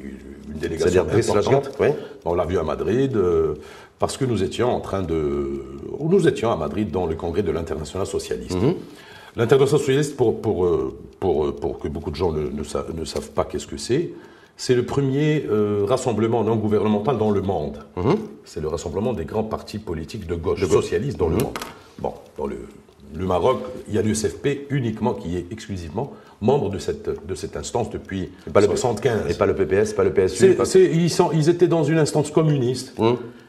une 0.51 0.59
délégation 0.59 1.03
importante. 1.09 1.71
Oui. 1.79 1.87
On 2.25 2.33
l'a 2.35 2.45
vu 2.45 2.57
à 2.57 2.63
Madrid 2.63 3.15
euh, 3.15 3.55
parce 3.99 4.17
que 4.17 4.25
nous 4.25 4.43
étions 4.43 4.69
en 4.69 4.79
train 4.81 5.03
de, 5.03 5.63
nous 5.99 6.27
étions 6.27 6.51
à 6.51 6.55
Madrid 6.57 6.91
dans 6.91 7.05
le 7.05 7.15
congrès 7.15 7.43
de 7.43 7.51
l'international 7.51 8.07
socialiste. 8.07 8.55
Mhm. 8.61 8.73
L'international 9.37 9.79
socialiste, 9.79 10.17
pour 10.17 10.41
pour 10.41 10.65
euh, 10.65 10.93
pour 11.19 11.55
pour 11.55 11.79
que 11.79 11.87
beaucoup 11.87 12.11
de 12.11 12.15
gens 12.17 12.33
ne, 12.33 12.47
ne 12.49 12.63
sa- 12.63 12.85
ne 12.93 13.05
savent 13.05 13.31
pas 13.31 13.45
qu'est-ce 13.45 13.67
que 13.67 13.77
c'est. 13.77 14.09
C'est 14.57 14.75
le 14.75 14.83
premier 14.85 15.45
euh, 15.49 15.85
rassemblement 15.87 16.43
non 16.43 16.55
gouvernemental 16.55 17.17
dans 17.17 17.31
le 17.31 17.41
monde. 17.41 17.79
Mhm. 17.97 18.15
C'est 18.45 18.61
le 18.61 18.67
rassemblement 18.67 19.13
des 19.13 19.25
grands 19.25 19.43
partis 19.43 19.79
politiques 19.79 20.27
de 20.27 20.35
gauche, 20.35 20.59
socialistes 20.67 21.17
dans 21.17 21.29
le 21.29 21.37
monde. 21.37 21.57
Bon, 21.99 22.13
dans 22.37 22.45
le, 22.47 22.57
le 23.15 23.25
Maroc, 23.25 23.59
il 23.87 23.95
y 23.95 23.97
a 23.97 24.01
l'USFP 24.01 24.67
uniquement 24.69 25.13
qui 25.13 25.35
est 25.37 25.45
exclusivement 25.51 26.13
membre 26.41 26.69
de 26.71 26.79
cette, 26.79 27.09
de 27.27 27.35
cette 27.35 27.55
instance 27.55 27.89
depuis 27.91 28.29
pas 28.51 28.61
le- 28.61 28.67
75. 28.67 29.29
Et 29.29 29.33
pas 29.35 29.45
le 29.45 29.53
PPS, 29.55 29.93
pas 29.93 30.03
le 30.03 30.11
PSU. 30.11 30.53
Pas- 30.55 30.63
ils, 30.75 31.09
sont, 31.09 31.31
ils 31.31 31.49
étaient 31.49 31.67
dans 31.67 31.83
une 31.83 31.97
instance 31.99 32.31
communiste. 32.31 32.93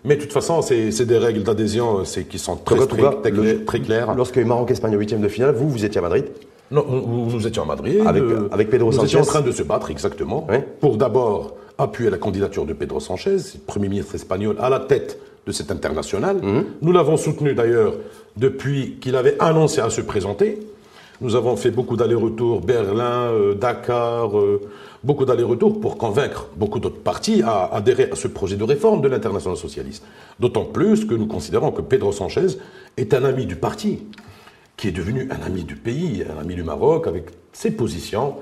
Mais 0.05 0.17
de 0.17 0.21
toute 0.23 0.33
façon, 0.33 0.61
c'est 0.63 1.05
des 1.07 1.17
règles 1.19 1.43
d'adhésion 1.43 2.01
euh, 2.01 2.23
qui 2.29 2.39
sont 2.39 2.57
très 2.57 2.75
le- 2.77 2.87
claires. 2.87 4.15
Lorsque 4.15 4.37
Maroc-Espagne 4.39 4.97
au 4.97 4.99
huitième 4.99 5.21
de 5.21 5.29
finale, 5.29 5.55
vous, 5.55 5.69
vous 5.71 5.85
étiez 5.85 5.99
à 5.99 6.03
Madrid. 6.03 6.25
Non, 6.73 6.85
nous, 6.89 7.27
nous 7.31 7.47
étions 7.47 7.63
à 7.63 7.67
Madrid. 7.67 8.01
Avec- 8.07 8.23
euh, 8.23 8.49
avec 8.51 8.71
Pedro 8.71 8.87
nous 8.91 8.93
Sanchez. 8.97 9.07
étions 9.07 9.21
en 9.21 9.25
train 9.25 9.41
de 9.43 9.53
se 9.53 9.63
battre, 9.63 9.91
exactement, 9.91 10.47
Oui. 10.51 10.57
pour 10.81 10.97
d'abord 10.97 11.55
appuyer 11.79 12.11
la 12.11 12.19
candidature 12.19 12.65
de 12.65 12.73
Pedro 12.73 12.99
Sanchez, 13.01 13.37
Premier 13.67 13.89
ministre 13.89 14.15
espagnol, 14.15 14.57
à 14.61 14.69
la 14.71 14.81
tête 14.81 15.19
de 15.47 15.53
cette 15.53 15.71
internationale. 15.71 16.37
Mhm. 16.43 16.65
Nous 16.83 16.93
l'avons 16.93 17.17
soutenu 17.17 17.55
d'ailleurs 17.55 17.95
depuis 18.37 18.97
qu'il 19.01 19.17
avait 19.17 19.37
annoncé 19.41 19.81
à 19.81 19.91
se 19.91 20.01
présenter. 20.01 20.59
Nous 21.21 21.37
avons 21.37 21.57
fait 21.57 21.71
beaucoup 21.71 21.97
d'allers-retours, 21.97 22.61
Berlin, 22.63 23.31
euh, 23.31 23.55
Dakar, 23.55 24.37
euh, 24.39 24.61
beaucoup 25.05 25.25
d'allers-retours 25.25 25.81
pour 25.81 25.97
convaincre 25.97 26.49
beaucoup 26.57 26.79
d'autres 26.81 26.99
partis 27.01 27.43
à 27.43 27.67
adhérer 27.73 28.09
à 28.11 28.17
ce 28.17 28.29
projet 28.29 28.57
de 28.57 28.65
réforme 28.65 29.01
de 29.03 29.09
l'international 29.09 29.57
socialiste. 29.57 30.05
D'autant 30.41 30.65
plus 30.65 31.05
que 31.05 31.15
nous 31.15 31.27
considérons 31.27 31.71
que 31.71 31.83
Pedro 31.83 32.13
Sanchez 32.13 32.47
est 32.97 33.15
un 33.15 33.25
ami 33.25 33.47
du 33.47 33.57
parti 33.57 34.01
qui 34.77 34.89
est 34.89 34.93
devenu 34.93 35.29
un 35.31 35.47
ami 35.47 35.65
du 35.65 35.77
pays, 35.77 36.25
un 36.35 36.41
ami 36.41 36.55
du 36.55 36.63
Maroc, 36.63 37.07
avec 37.07 37.27
ses 37.53 37.71
positions 37.71 38.37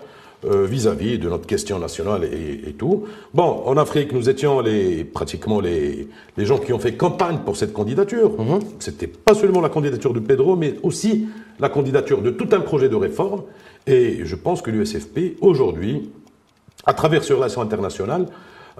euh, 0.46 0.64
vis-à-vis 0.64 1.18
de 1.18 1.28
notre 1.28 1.46
question 1.46 1.78
nationale 1.78 2.24
et, 2.24 2.70
et 2.70 2.72
tout. 2.72 3.04
Bon, 3.34 3.62
en 3.66 3.76
Afrique, 3.76 4.12
nous 4.12 4.30
étions 4.30 4.60
les, 4.60 5.04
pratiquement 5.04 5.60
les, 5.60 6.08
les 6.38 6.46
gens 6.46 6.56
qui 6.56 6.72
ont 6.72 6.78
fait 6.78 6.94
campagne 6.94 7.40
pour 7.44 7.56
cette 7.58 7.74
candidature. 7.74 8.32
C'était 8.78 9.06
pas 9.06 9.34
seulement 9.34 9.60
la 9.60 9.68
candidature 9.68 10.14
de 10.14 10.20
Pedro, 10.20 10.56
mais 10.56 10.76
aussi 10.82 11.28
la 11.58 11.68
candidature 11.68 12.22
de 12.22 12.30
tout 12.30 12.48
un 12.52 12.60
projet 12.60 12.88
de 12.88 12.96
réforme. 12.96 13.42
Et 13.86 14.20
je 14.24 14.34
pense 14.34 14.62
que 14.62 14.70
l'USFP, 14.70 15.36
aujourd'hui, 15.42 16.10
à 16.86 16.94
travers 16.94 17.22
ces 17.22 17.34
relations 17.34 17.60
internationales, 17.60 18.26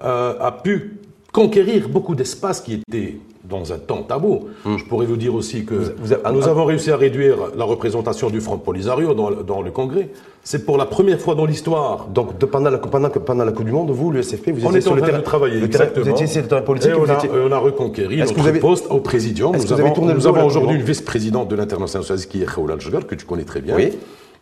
euh, 0.03 0.39
a 0.41 0.53
pu 0.53 0.99
conquérir 1.33 1.89
beaucoup 1.89 2.15
d'espaces 2.15 2.61
qui 2.61 2.75
étaient 2.75 3.17
dans 3.45 3.73
un 3.73 3.79
temps 3.79 4.03
tabou. 4.03 4.49
Je 4.65 4.85
pourrais 4.85 5.07
vous 5.07 5.17
dire 5.17 5.35
aussi 5.35 5.65
que 5.65 5.75
vous 5.99 6.13
avez- 6.13 6.23
nous 6.33 6.47
avons 6.47 6.65
réussi 6.65 6.91
à 6.91 6.97
réduire 6.97 7.37
la 7.57 7.65
représentation 7.65 8.31
du 8.31 8.41
Front 8.41 8.59
Polisario 8.59 9.15
dans, 9.15 9.31
le- 9.31 9.43
dans 9.43 9.61
le 9.63 9.71
Congrès. 9.71 10.11
C'est 10.45 10.65
pour 10.65 10.77
la 10.79 10.87
première 10.87 11.21
fois 11.21 11.35
dans 11.35 11.47
l'histoire. 11.47 12.07
Donc, 12.07 12.39
de- 12.39 12.47
pendant, 12.47 12.71
la, 12.71 12.79
pendant, 12.79 13.45
la 13.45 13.53
Coupe 13.53 13.65
du 13.67 13.73
Monde, 13.73 13.91
vous, 13.91 14.11
l'USFP, 14.13 14.51
vous 14.53 14.65
On 14.65 14.69
étiez 14.69 14.71
était 14.79 14.81
sur 14.83 14.95
le 14.95 15.03
terrain 15.03 15.19
de 15.19 15.23
travailler, 15.25 15.61
le 15.61 15.69
terrain- 15.69 15.85
exactement. 15.85 16.05
Vous 16.05 16.11
étiez 16.13 16.27
sur 16.27 16.43
le 16.43 16.49
terrain 16.49 16.63
politique 16.63 16.91
Et 16.91 16.95
et 16.95 16.97
vous 16.99 17.07
on, 17.07 17.11
a, 17.11 17.15
étiez- 17.15 17.31
on 17.33 17.53
a 17.53 17.59
reconquéri 17.59 18.17
notre 18.19 18.35
vous 18.35 18.47
avez- 18.47 18.61
poste 18.61 18.87
au 18.91 18.99
présidium. 19.01 19.53
Nous 19.53 19.59
que 19.63 19.67
vous 19.67 19.73
avez 19.73 19.83
avons, 19.89 20.07
nous 20.15 20.45
aujourd'hui 20.47 20.77
une 20.77 20.83
vice-présidente 20.83 21.49
de 21.49 21.57
l'international 21.57 22.05
socialiste 22.05 22.31
qui 22.31 22.43
est 22.43 22.47
Khaoula 22.47 22.75
Al-Jagar, 22.75 23.07
que 23.07 23.15
tu 23.15 23.27
connais 23.27 23.45
très 23.45 23.61
bien. 23.61 23.75
Oui. 23.77 23.91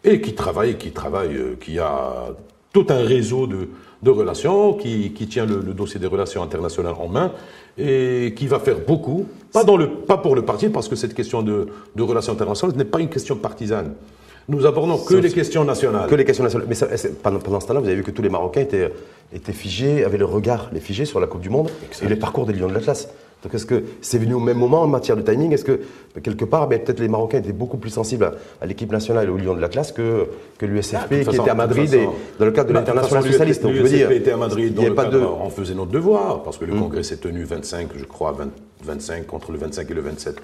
Et 0.04 0.20
qui 0.20 0.34
travaille, 0.34 0.76
qui 0.76 0.90
travaille, 0.90 1.34
euh, 1.36 1.56
qui 1.60 1.78
a 1.78 2.28
tout 2.72 2.86
un 2.90 3.02
réseau 3.02 3.46
de, 3.46 3.68
de 4.02 4.10
relations, 4.10 4.74
qui, 4.74 5.12
qui 5.12 5.26
tient 5.26 5.44
le, 5.46 5.60
le 5.60 5.72
dossier 5.74 5.98
des 5.98 6.06
relations 6.06 6.42
internationales 6.42 6.94
en 6.98 7.08
main 7.08 7.32
et 7.76 8.32
qui 8.36 8.46
va 8.46 8.58
faire 8.60 8.78
beaucoup, 8.86 9.26
pas, 9.52 9.64
dans 9.64 9.76
le, 9.76 9.88
pas 9.90 10.18
pour 10.18 10.34
le 10.36 10.42
parti, 10.42 10.68
parce 10.68 10.88
que 10.88 10.96
cette 10.96 11.14
question 11.14 11.42
de, 11.42 11.66
de 11.96 12.02
relations 12.02 12.32
internationales 12.32 12.76
n'est 12.76 12.84
pas 12.84 13.00
une 13.00 13.08
question 13.08 13.36
partisane. 13.36 13.94
Nous 14.48 14.64
abordons 14.66 14.96
que 14.98 15.14
les 15.14 15.30
questions 15.30 15.64
nationales. 15.64 16.08
Que 16.08 16.14
les 16.14 16.24
questions 16.24 16.42
nationales. 16.44 16.66
Mais 16.68 16.74
ça- 16.74 16.88
pendant, 17.22 17.38
pendant 17.38 17.60
ce 17.60 17.66
temps-là, 17.66 17.80
vous 17.80 17.86
avez 17.86 17.96
vu 17.96 18.02
que 18.02 18.10
tous 18.10 18.22
les 18.22 18.30
Marocains 18.30 18.62
étaient, 18.62 18.90
étaient 19.32 19.52
figés, 19.52 20.04
avaient 20.04 20.16
le 20.16 20.24
regard, 20.24 20.70
les 20.72 20.80
figés 20.80 21.04
sur 21.04 21.20
la 21.20 21.26
Coupe 21.26 21.42
du 21.42 21.50
Monde 21.50 21.68
et 22.02 22.08
les 22.08 22.16
parcours 22.16 22.46
des 22.46 22.54
Lions 22.54 22.68
de 22.68 22.72
l'Atlas. 22.74 23.08
Donc 23.42 23.54
est-ce 23.54 23.66
que 23.66 23.84
c'est 24.00 24.18
venu 24.18 24.34
au 24.34 24.40
même 24.40 24.58
moment 24.58 24.82
en 24.82 24.88
matière 24.88 25.16
de 25.16 25.22
timing? 25.22 25.52
Est-ce 25.52 25.64
que 25.64 25.80
quelque 26.22 26.44
part, 26.44 26.66
ben, 26.66 26.80
peut-être 26.80 26.98
les 26.98 27.08
Marocains 27.08 27.38
étaient 27.38 27.52
beaucoup 27.52 27.76
plus 27.76 27.90
sensibles 27.90 28.32
à, 28.60 28.66
l'équipe 28.66 28.90
nationale 28.90 29.28
et 29.28 29.30
au 29.30 29.36
Lion 29.36 29.54
de 29.54 29.60
la 29.60 29.68
classe 29.68 29.92
que, 29.92 30.26
que 30.58 30.66
l'USFP 30.66 30.96
Ah, 30.96 31.06
qui 31.30 31.36
était 31.36 31.48
à 31.50 31.54
Madrid 31.54 31.94
et 31.94 32.08
dans 32.38 32.44
le 32.44 32.50
cadre 32.50 32.68
de 32.70 32.74
Bah, 32.74 32.80
l'international 32.80 33.24
socialiste. 33.24 33.62
Donc, 33.62 33.74
je 33.74 33.82
veux 33.82 33.88
l'USFP 33.88 33.96
dire, 33.96 34.10
était 34.10 34.32
à 34.32 34.36
Madrid 34.36 34.74
dans 34.74 34.82
il 34.82 34.84
y 34.84 34.86
a 34.86 34.90
le 34.90 34.94
pas 34.96 35.04
cadre, 35.04 35.20
de- 35.20 35.24
on 35.24 35.50
faisait 35.50 35.74
notre 35.74 35.92
devoir, 35.92 36.42
parce 36.42 36.58
que 36.58 36.64
le 36.64 36.74
congrès 36.74 37.04
s'est 37.04 37.18
tenu 37.18 37.44
25, 37.44 37.90
je 37.96 38.04
crois, 38.04 38.32
20 38.32 38.48
25, 38.84 39.32
entre 39.34 39.52
le 39.52 39.58
25 39.58 39.90
et 39.90 39.94
le 39.94 40.00
27 40.00 40.36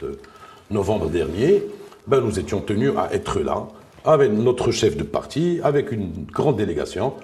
novembre 0.70 1.08
dernier. 1.08 1.64
Ben, 2.06 2.20
nous 2.20 2.38
étions 2.38 2.60
tenus 2.60 2.92
à 2.96 3.12
être 3.14 3.40
là, 3.40 3.66
avec 4.04 4.30
notre 4.32 4.70
chef 4.70 4.96
de 4.96 5.02
parti, 5.02 5.58
avec 5.64 5.90
une 5.90 6.10
grande 6.32 6.56
délégation, 6.56 7.14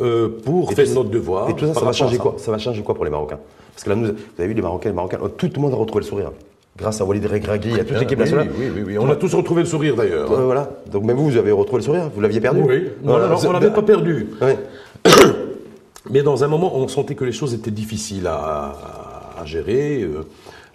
euh, 0.00 0.28
pour 0.44 0.70
Et 0.70 0.74
faire 0.74 0.94
notre 0.94 1.10
devoir. 1.10 1.48
Et 1.50 1.56
tout 1.56 1.66
ça, 1.66 1.74
ça 1.74 1.84
va 1.84 1.92
changer 1.92 2.18
quoi? 2.18 2.34
Ça 2.38 2.50
va 2.52 2.58
changer 2.58 2.82
quoi 2.82 2.94
pour 2.94 3.04
les 3.04 3.10
Marocains? 3.10 3.40
Parce 3.78 3.84
que 3.84 3.90
là, 3.90 3.94
nous, 3.94 4.06
vous 4.08 4.12
avez 4.40 4.48
vu, 4.48 4.54
les 4.54 4.62
Marocains, 4.62 4.88
les 4.88 4.94
Marocains, 4.96 5.18
tout 5.36 5.48
le 5.54 5.60
monde 5.62 5.72
a 5.72 5.76
retrouvé 5.76 6.02
le 6.02 6.08
sourire. 6.08 6.32
Grâce 6.76 7.00
à 7.00 7.04
Walid 7.04 7.24
Regragui, 7.26 7.74
à 7.78 7.84
toute 7.84 7.96
l'équipe 8.00 8.18
oui, 8.18 8.24
nationale. 8.24 8.48
oui, 8.58 8.66
oui, 8.74 8.82
oui. 8.84 8.98
On 8.98 9.08
a 9.08 9.14
tous 9.14 9.32
retrouvé 9.36 9.62
le 9.62 9.68
sourire 9.68 9.94
d'ailleurs. 9.94 10.32
Euh, 10.32 10.46
voilà. 10.46 10.68
Donc 10.90 11.04
même 11.04 11.16
vous, 11.16 11.30
vous 11.30 11.36
avez 11.36 11.52
retrouvé 11.52 11.78
le 11.82 11.84
sourire 11.84 12.10
Vous 12.12 12.20
l'aviez 12.20 12.40
perdu 12.40 12.60
Oui, 12.66 12.88
non, 13.04 13.12
Voilà. 13.12 13.28
non, 13.28 13.36
on 13.46 13.52
n'avait 13.52 13.70
pas 13.72 13.82
perdu. 13.82 14.30
Mais 16.10 16.22
dans 16.22 16.42
un 16.42 16.48
moment, 16.48 16.76
on 16.76 16.88
sentait 16.88 17.14
que 17.14 17.24
les 17.24 17.30
choses 17.30 17.54
étaient 17.54 17.70
difficiles 17.70 18.26
à, 18.26 18.74
gérer. 19.44 20.02
euh, 20.02 20.22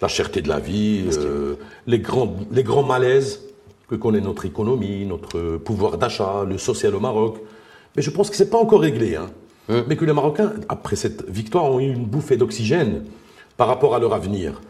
la 0.00 0.08
cherté 0.08 0.40
de 0.40 0.48
la 0.48 0.58
vie, 0.60 1.04
euh, 1.18 1.54
les, 1.86 1.98
grands, 1.98 2.34
les 2.52 2.62
grands 2.62 2.82
malaises 2.82 3.42
que 3.88 3.94
connaît 3.96 4.20
notre 4.22 4.46
économie, 4.46 5.04
notre 5.04 5.56
pouvoir 5.58 5.98
d'achat, 5.98 6.44
le 6.48 6.56
social 6.56 6.94
au 6.94 7.00
Maroc. 7.00 7.36
Mais 7.96 8.02
je 8.02 8.10
pense 8.10 8.30
que 8.30 8.36
ce 8.36 8.44
n'est 8.44 8.50
pas 8.50 8.58
encore 8.58 8.80
réglé. 8.80 9.16
hein. 9.16 9.26
Mais 9.68 9.96
que 9.96 10.04
les 10.04 10.12
Marocains, 10.12 10.52
après 10.68 10.96
cette 10.96 11.28
victoire, 11.28 11.64
ont 11.70 11.80
eu 11.80 11.90
une 11.92 12.04
bouffée 12.04 12.36
d'oxygène 12.36 13.04
par 13.56 13.66
rapport 13.68 13.94
à 13.94 13.98
leur 13.98 14.12
avenir. 14.12 14.60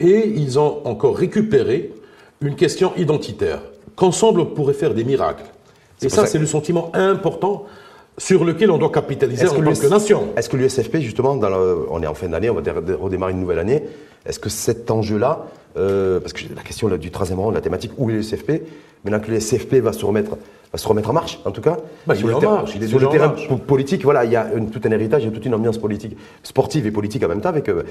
Et 0.00 0.28
ils 0.28 0.58
ont 0.58 0.80
encore 0.86 1.16
récupéré 1.16 1.92
une 2.40 2.54
question 2.56 2.92
identitaire, 2.96 3.60
qu'ensemble 3.96 4.40
on 4.40 4.46
pourrait 4.46 4.74
faire 4.74 4.94
des 4.94 5.04
miracles. 5.04 5.44
Et 6.02 6.08
ça, 6.08 6.22
c'est 6.26 6.38
le 6.38 6.46
sentiment 6.46 6.90
important 6.94 7.64
sur 8.18 8.44
lequel 8.44 8.70
on 8.70 8.78
doit 8.78 8.90
capitaliser 8.90 9.42
en 9.48 9.54
tant 9.56 9.70
que 9.80 9.86
nation. 9.88 10.28
Est-ce 10.36 10.48
que 10.48 10.56
l'USFP, 10.56 10.98
justement, 11.00 11.34
dans 11.36 11.48
le- 11.48 11.86
on 11.90 12.00
est 12.02 12.06
en 12.06 12.14
fin 12.14 12.28
d'année, 12.28 12.48
on 12.50 12.54
va 12.54 12.60
dé- 12.60 12.70
redémarrer 12.92 13.32
une 13.32 13.40
nouvelle 13.40 13.58
année, 13.58 13.82
est-ce 14.26 14.38
que 14.38 14.48
cet 14.48 14.90
enjeu-là, 14.90 15.46
euh, 15.76 16.20
parce 16.20 16.32
que 16.32 16.44
la 16.54 16.62
question 16.62 16.88
là, 16.88 16.96
du 16.98 17.10
troisième 17.10 17.40
rang, 17.40 17.50
la 17.50 17.60
thématique, 17.60 17.92
où 17.98 18.10
est 18.10 18.14
l'USFP 18.14 18.62
Maintenant 19.04 19.20
que 19.20 19.30
l'USFP 19.30 19.74
va 19.82 19.92
se 19.92 20.04
remettre, 20.06 20.30
va 20.72 20.78
se 20.78 20.88
remettre 20.88 21.10
en 21.10 21.12
marche, 21.12 21.38
en 21.44 21.50
tout 21.50 21.60
cas, 21.60 21.76
Bah, 22.06 22.14
sur 22.14 22.26
le, 22.26 22.34
ter- 22.36 22.50
marche, 22.50 22.78
sur 22.88 22.98
le 22.98 23.06
terrain 23.08 23.28
politique, 23.66 24.02
voilà, 24.02 24.24
il 24.24 24.30
y 24.32 24.36
a 24.36 24.50
une- 24.56 24.70
tout 24.70 24.80
un 24.84 24.90
héritage, 24.92 25.22
il 25.22 25.26
y 25.26 25.28
a 25.28 25.32
toute 25.32 25.44
une 25.44 25.54
ambiance 25.54 25.76
politique, 25.76 26.16
sportive 26.42 26.86
et 26.86 26.90
politique 26.90 27.22
en 27.22 27.28
même 27.28 27.42
temps. 27.42 27.50
Avec, 27.50 27.68
euh, 27.68 27.82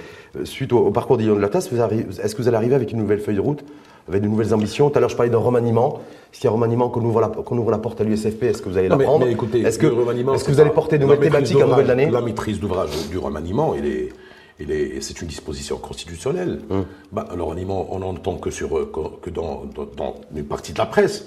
suite 0.43 0.73
au, 0.73 0.79
au 0.79 0.89
parcours 0.91 1.17
d'Illon 1.17 1.35
de 1.35 1.39
la 1.41 1.49
Tasse, 1.49 1.67
est-ce 1.71 2.35
que 2.35 2.41
vous 2.41 2.47
allez 2.47 2.57
arriver 2.57 2.73
avec 2.73 2.91
une 2.91 2.97
nouvelle 2.97 3.19
feuille 3.19 3.35
de 3.35 3.41
route 3.41 3.63
avec 4.09 4.21
de 4.23 4.27
nouvelles 4.27 4.53
ambitions? 4.55 4.89
Tout 4.89 4.97
à 4.97 5.01
l'heure, 5.01 5.09
je 5.09 5.15
parlais 5.15 5.31
d'un 5.31 5.37
remaniement. 5.37 5.99
Est-ce 6.31 6.39
qu'il 6.41 6.45
y 6.45 6.47
a 6.47 6.51
un 6.51 6.55
remaniement 6.55 6.89
qu'on 6.89 7.01
ouvre, 7.01 7.21
la, 7.21 7.27
qu'on 7.27 7.57
ouvre 7.59 7.69
la 7.69 7.77
porte 7.77 8.01
à 8.01 8.03
l'USFP 8.03 8.43
Est-ce 8.43 8.63
que 8.63 8.69
vous 8.69 8.77
allez 8.79 8.87
la 8.89 8.97
prendre? 8.97 9.25
Est-ce 9.67 9.77
que, 9.77 9.85
le 9.85 9.93
que 9.93 10.51
vous 10.51 10.59
allez 10.59 10.71
porter 10.71 10.97
de 10.97 11.03
nouvelles 11.03 11.19
thématiques 11.19 11.57
en 11.61 11.67
nouvelle 11.67 11.91
année? 11.91 12.09
La 12.09 12.21
maîtrise 12.21 12.59
d'ouvrage 12.59 12.89
du 13.11 13.19
remaniement, 13.19 13.75
il 13.75 13.85
est, 13.85 14.09
est, 14.59 15.01
c'est 15.01 15.21
une 15.21 15.27
disposition 15.27 15.77
constitutionnelle. 15.77 16.61
Hum. 16.69 16.85
Bah, 17.11 17.27
remaniement, 17.31 17.87
on 17.93 17.99
n'entend 17.99 18.35
que, 18.37 18.51
sur, 18.51 18.77
euh, 18.77 18.91
que 19.21 19.29
dans, 19.29 19.63
dans- 19.75 19.85
dans 19.97 20.15
une 20.35 20.45
partie 20.45 20.73
de 20.73 20.77
la 20.77 20.85
presse. 20.85 21.25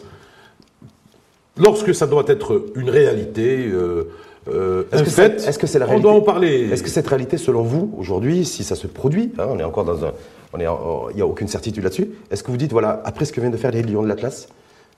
Lorsque 1.58 1.94
ça 1.94 2.06
doit 2.06 2.24
être 2.26 2.66
une 2.74 2.90
réalité, 2.90 3.66
euh, 3.66 4.10
euh, 4.48 4.84
Est-ce 4.92 5.02
que 5.58 5.66
c'est- 5.66 5.78
la 5.78 5.86
on 5.86 5.88
réalité 5.88 6.02
doit 6.02 6.12
en 6.12 6.20
parler. 6.20 6.68
Est-ce 6.70 6.82
que 6.82 6.90
cette 6.90 7.06
réalité, 7.08 7.38
selon 7.38 7.62
vous, 7.62 7.94
aujourd'hui, 7.98 8.44
si 8.44 8.62
ça 8.62 8.76
se 8.76 8.86
produit, 8.86 9.32
hein, 9.38 9.46
on 9.50 9.58
est 9.58 9.64
encore 9.64 9.84
dans 9.84 10.04
un, 10.04 10.12
on 10.52 10.60
est, 10.60 10.66
en- 10.66 11.08
il 11.10 11.16
n'y 11.16 11.22
a 11.22 11.26
aucune 11.26 11.48
certitude 11.48 11.82
là-dessus. 11.82 12.10
Est-ce 12.30 12.42
que 12.42 12.50
vous 12.50 12.56
dites, 12.58 12.72
voilà, 12.72 13.00
après 13.04 13.24
ce 13.24 13.32
que 13.32 13.40
viennent 13.40 13.52
de 13.52 13.56
faire 13.56 13.70
les 13.72 13.82
Lions 13.82 14.02
de 14.02 14.08
l'Atlas, 14.08 14.48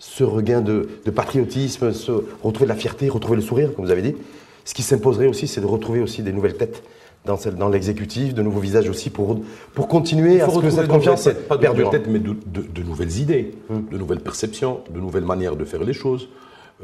ce 0.00 0.24
regain 0.24 0.60
de, 0.60 0.88
de 1.04 1.10
patriotisme, 1.10 1.92
ce, 1.92 2.12
retrouver 2.42 2.66
de 2.66 2.70
la 2.72 2.76
fierté, 2.76 3.08
retrouver 3.08 3.36
le 3.36 3.42
sourire, 3.42 3.74
comme 3.74 3.84
vous 3.84 3.90
avez 3.90 4.02
dit, 4.02 4.16
ce 4.64 4.74
qui 4.74 4.82
s'imposerait 4.82 5.28
aussi, 5.28 5.46
c'est 5.48 5.60
de 5.60 5.66
retrouver 5.66 6.00
aussi 6.00 6.22
des 6.22 6.32
nouvelles 6.32 6.56
têtes 6.56 6.82
dans, 7.24 7.68
l'exécutif, 7.68 8.32
de 8.34 8.42
nouveaux 8.42 8.60
visages 8.60 8.88
aussi 8.88 9.10
pour, 9.10 9.40
pour 9.74 9.86
continuer 9.88 10.40
à 10.40 10.48
ce 10.48 10.58
que 10.58 10.70
cette 10.70 10.88
confiance 10.88 11.28
pas 11.48 11.56
de 11.56 11.60
perdure. 11.60 11.90
têtes, 11.90 12.06
mais 12.08 12.18
de, 12.20 12.30
de- 12.46 12.62
de 12.62 12.82
nouvelles 12.82 13.18
idées, 13.18 13.54
de 13.70 13.98
nouvelles 13.98 14.20
perceptions, 14.20 14.80
de 14.90 14.98
nouvelles 14.98 15.24
manières 15.26 15.56
de 15.56 15.64
faire 15.66 15.84
les 15.84 15.92
choses, 15.92 16.28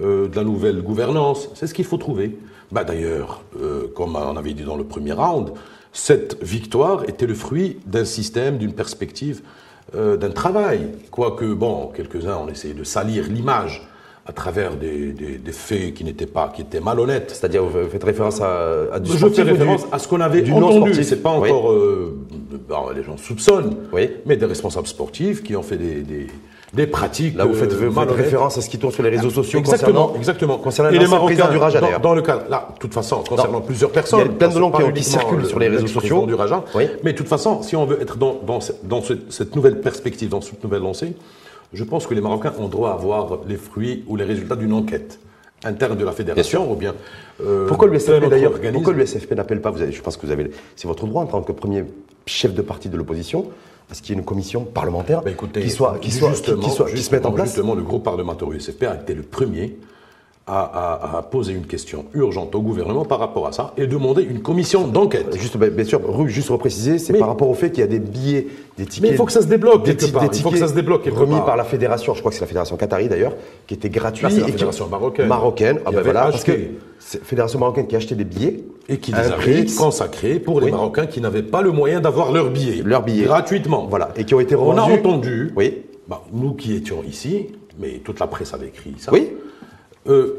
euh, 0.02 0.28
de 0.28 0.36
la 0.36 0.44
nouvelle 0.44 0.82
gouvernance. 0.82 1.48
C'est 1.54 1.66
ce 1.66 1.72
qu'il 1.72 1.84
faut 1.86 1.96
trouver. 1.96 2.36
Bah, 2.72 2.84
D'ailleurs, 2.84 3.42
euh, 3.60 3.86
comme 3.94 4.16
on 4.16 4.36
avait 4.36 4.52
dit 4.52 4.64
dans 4.64 4.76
le 4.76 4.84
premier 4.84 5.12
round, 5.12 5.52
cette 5.92 6.42
victoire 6.42 7.08
était 7.08 7.26
le 7.26 7.34
fruit 7.34 7.78
d'un 7.86 8.04
système, 8.04 8.58
d'une 8.58 8.72
perspective, 8.74 9.40
euh, 9.94 10.16
d'un 10.16 10.30
travail. 10.30 10.88
Quoique, 11.10 11.44
bon, 11.54 11.90
quelques-uns 11.94 12.36
ont 12.36 12.48
essayé 12.48 12.74
de 12.74 12.84
salir 12.84 13.28
l'image 13.28 13.86
à 14.26 14.32
travers 14.32 14.74
des, 14.76 15.12
des- 15.12 15.36
des 15.38 15.52
faits 15.52 15.92
qui 15.94 16.02
n'étaient 16.04 16.26
pas, 16.26 16.50
qui 16.54 16.62
étaient 16.62 16.80
malhonnêtes. 16.80 17.30
C'est-à-dire, 17.30 17.62
vous 17.64 17.88
faites 17.90 18.04
référence 18.04 18.40
à, 18.40 18.94
à 18.94 18.98
du 18.98 19.10
Je 19.12 19.18
sportif 19.18 19.36
fais 19.36 19.42
ou 19.42 19.44
du- 19.44 19.50
référence 19.60 19.86
à 19.92 19.98
ce 19.98 20.08
qu'on 20.08 20.20
avait 20.20 20.40
du 20.42 20.50
entendu. 20.52 21.04
C'est 21.04 21.22
pas 21.22 21.36
Oui. 21.38 21.50
encore. 21.50 21.70
euh, 21.72 22.16
bon, 22.68 22.90
les 22.96 23.02
gens 23.02 23.16
soupçonnent, 23.18 23.76
Oui. 23.92 24.08
mais 24.24 24.36
des 24.36 24.46
responsables 24.46 24.86
sportifs 24.86 25.42
qui 25.42 25.54
ont 25.56 25.62
fait 25.62 25.76
des, 25.76 25.96
des, 26.00 26.26
des 26.72 26.86
pratiques. 26.86 27.36
Là, 27.36 27.44
vous 27.44 27.52
faites, 27.52 27.70
euh, 27.74 27.88
vous 27.90 28.00
faites 28.00 28.10
référence 28.12 28.56
à 28.56 28.62
ce 28.62 28.70
qui 28.70 28.78
tourne 28.78 28.94
sur 28.94 29.02
les 29.02 29.10
réseaux 29.10 29.28
sociaux 29.28 29.58
Exactement, 29.58 29.92
concernant, 30.06 30.16
exactement. 30.16 30.56
concernant 30.58 30.90
Et 30.90 30.98
les 30.98 31.06
Marocains, 31.06 31.50
du 31.50 31.56
Raja, 31.58 31.80
dans, 31.80 31.98
dans 32.00 32.14
le 32.14 32.22
cas, 32.22 32.44
là, 32.48 32.68
de 32.74 32.78
toute 32.78 32.94
façon, 32.94 33.22
concernant 33.28 33.60
plusieurs 33.60 33.90
personnes. 33.90 34.20
Il 34.20 34.26
y 34.26 34.28
a 34.30 34.32
plein 34.32 34.48
de 34.48 34.58
noms 34.58 34.70
qui- 34.70 35.02
circulent 35.04 35.40
le- 35.40 35.44
sur 35.48 35.58
les 35.58 35.68
réseaux 35.68 35.86
sociaux. 35.86 36.24
du 36.24 36.32
Raja. 36.34 36.64
Oui. 36.74 36.84
Mais 37.02 37.12
de 37.12 37.18
toute 37.18 37.28
façon, 37.28 37.62
si 37.62 37.76
on 37.76 37.84
veut 37.84 38.00
être 38.00 38.16
dans, 38.16 38.40
dans, 38.46 38.60
ce- 38.62 38.72
dans 38.84 39.02
ce- 39.02 39.12
cette 39.28 39.54
nouvelle 39.54 39.82
perspective, 39.82 40.30
dans 40.30 40.40
cette 40.40 40.64
nouvelle 40.64 40.80
lancée, 40.80 41.14
je 41.74 41.84
pense 41.84 42.06
que 42.06 42.14
les 42.14 42.20
Marocains 42.20 42.52
ont 42.58 42.68
droit 42.68 42.90
à 42.92 42.96
voir 42.96 43.40
les 43.48 43.56
fruits 43.56 44.04
ou 44.06 44.16
les 44.16 44.24
résultats 44.24 44.56
d'une 44.56 44.72
enquête 44.72 45.18
interne 45.64 45.96
de 45.96 46.04
la 46.04 46.12
fédération 46.12 46.70
ou 46.70 46.74
bien. 46.76 46.94
euh, 47.42 47.66
Pourquoi 47.68 47.88
d'ailleurs. 48.28 48.52
Pourquoi 48.72 48.92
l'USFP 48.92 49.32
n'appelle 49.34 49.60
pas 49.60 49.70
vous 49.70 49.82
avez, 49.82 49.92
Je 49.92 50.02
pense 50.02 50.16
que 50.16 50.26
vous 50.26 50.32
avez, 50.32 50.50
c'est 50.76 50.86
votre 50.88 51.06
droit 51.06 51.22
en 51.22 51.26
tant 51.26 51.42
que 51.42 51.52
premier 51.52 51.84
chef 52.26 52.54
de 52.54 52.62
parti 52.62 52.88
de 52.88 52.96
l'opposition, 52.96 53.50
à 53.90 53.94
ce 53.94 54.02
qu'il 54.02 54.14
y 54.14 54.18
ait 54.18 54.20
une 54.20 54.24
commission 54.26 54.64
parlementaire 54.64 55.22
Bah, 55.22 55.30
écoutez, 55.30 55.60
qui 55.60 55.70
soit, 55.70 55.98
qui 56.00 56.10
soit, 56.10 56.28
qui- 56.30 56.34
justement, 56.36 56.62
qui 56.62 56.70
soit, 56.70 56.90
qui 56.90 57.02
se 57.02 57.10
mette 57.14 57.26
en 57.26 57.32
place. 57.32 57.48
Justement, 57.48 57.74
le 57.74 57.82
groupe 57.82 58.02
parlementaire 58.04 58.50
USFP 58.50 58.84
a 58.84 58.94
été 58.94 59.14
le 59.14 59.22
premier 59.22 59.76
à, 60.46 60.60
à- 61.14 61.18
à 61.18 61.22
poser 61.22 61.54
une 61.54 61.64
question 61.66 62.04
urgente 62.12 62.54
au 62.54 62.60
gouvernement 62.60 63.06
par 63.06 63.18
rapport 63.18 63.46
à 63.46 63.52
ça 63.52 63.72
et 63.78 63.86
demander 63.86 64.22
une 64.22 64.40
commission 64.42 64.86
d'enquête. 64.86 65.34
Juste, 65.38 65.56
ben, 65.56 65.70
bien 65.70 65.86
sûr, 65.86 66.00
juste 66.28 66.50
repréciser, 66.50 66.98
c'est 66.98 67.14
Mais- 67.14 67.18
par 67.18 67.28
rapport 67.28 67.48
au 67.48 67.54
fait 67.54 67.70
qu'il 67.70 67.80
y 67.80 67.84
a 67.84 67.86
des 67.86 67.98
billets, 67.98 68.48
des 68.76 68.84
tickets. 68.84 69.02
Mais 69.02 69.08
il 69.08 69.16
faut 69.16 69.24
que 69.24 69.32
ça 69.32 69.40
se 69.40 69.46
débloque 69.46 69.84
des 69.84 69.92
quelque 69.92 70.04
ti- 70.04 70.12
part. 70.12 70.28
des 70.28 70.36
Il 70.36 70.42
faut 70.42 70.50
que 70.50 70.54
tickets 70.54 70.68
ça 70.68 70.74
se 70.74 70.74
débloque 70.78 71.02
quelque 71.04 71.18
remis 71.18 71.36
part. 71.36 71.46
par 71.46 71.56
la 71.56 71.64
fédération, 71.64 72.12
je 72.12 72.18
crois 72.20 72.30
que 72.30 72.34
c'est 72.36 72.42
la 72.42 72.46
fédération 72.46 72.76
qatari 72.76 73.08
d'ailleurs, 73.08 73.32
qui. 73.66 73.76
Là, 73.76 73.80
c'est 74.12 74.22
la 74.22 74.28
et 74.28 74.42
qui- 74.44 74.52
fédération 74.52 74.86
marocaine. 74.88 75.28
Marocaine, 75.28 75.80
ah 75.86 75.90
ben 75.90 76.02
voilà, 76.02 76.24
parce 76.24 76.44
que 76.44 76.52
c'est 76.98 77.20
la 77.20 77.24
fédération 77.24 77.58
marocaine 77.58 77.86
qui 77.86 77.94
a 77.94 77.98
acheté 77.98 78.14
des 78.14 78.24
billets. 78.24 78.64
Et 78.90 78.98
qui 78.98 79.12
les 79.12 79.30
prix- 79.38 79.74
consacrés 79.76 80.38
pour 80.38 80.60
les. 80.60 80.70
Marocains 80.70 81.06
qui 81.06 81.22
n'avaient 81.22 81.42
pas 81.42 81.62
le 81.62 81.72
moyen 81.72 82.00
d'avoir 82.02 82.32
leur 82.32 82.50
billet. 82.50 82.82
Leurs 82.84 83.02
billets. 83.02 83.24
Gratuitement. 83.24 83.86
Voilà, 83.88 84.10
et 84.14 84.24
qui 84.24 84.34
ont 84.34 84.40
été 84.40 84.54
On 84.56 84.76
a 84.76 84.82
entendu, 84.82 85.52
Oui. 85.56 85.84
bah, 86.06 86.22
nous 86.34 86.52
qui 86.52 86.74
étions 86.74 87.02
ici, 87.08 87.46
mais 87.80 88.02
toute 88.04 88.20
la 88.20 88.26
presse 88.26 88.52
avait 88.52 88.66
écrit 88.66 88.92
ça, 88.98 89.10
Oui. 89.10 89.30
Euh, 90.08 90.36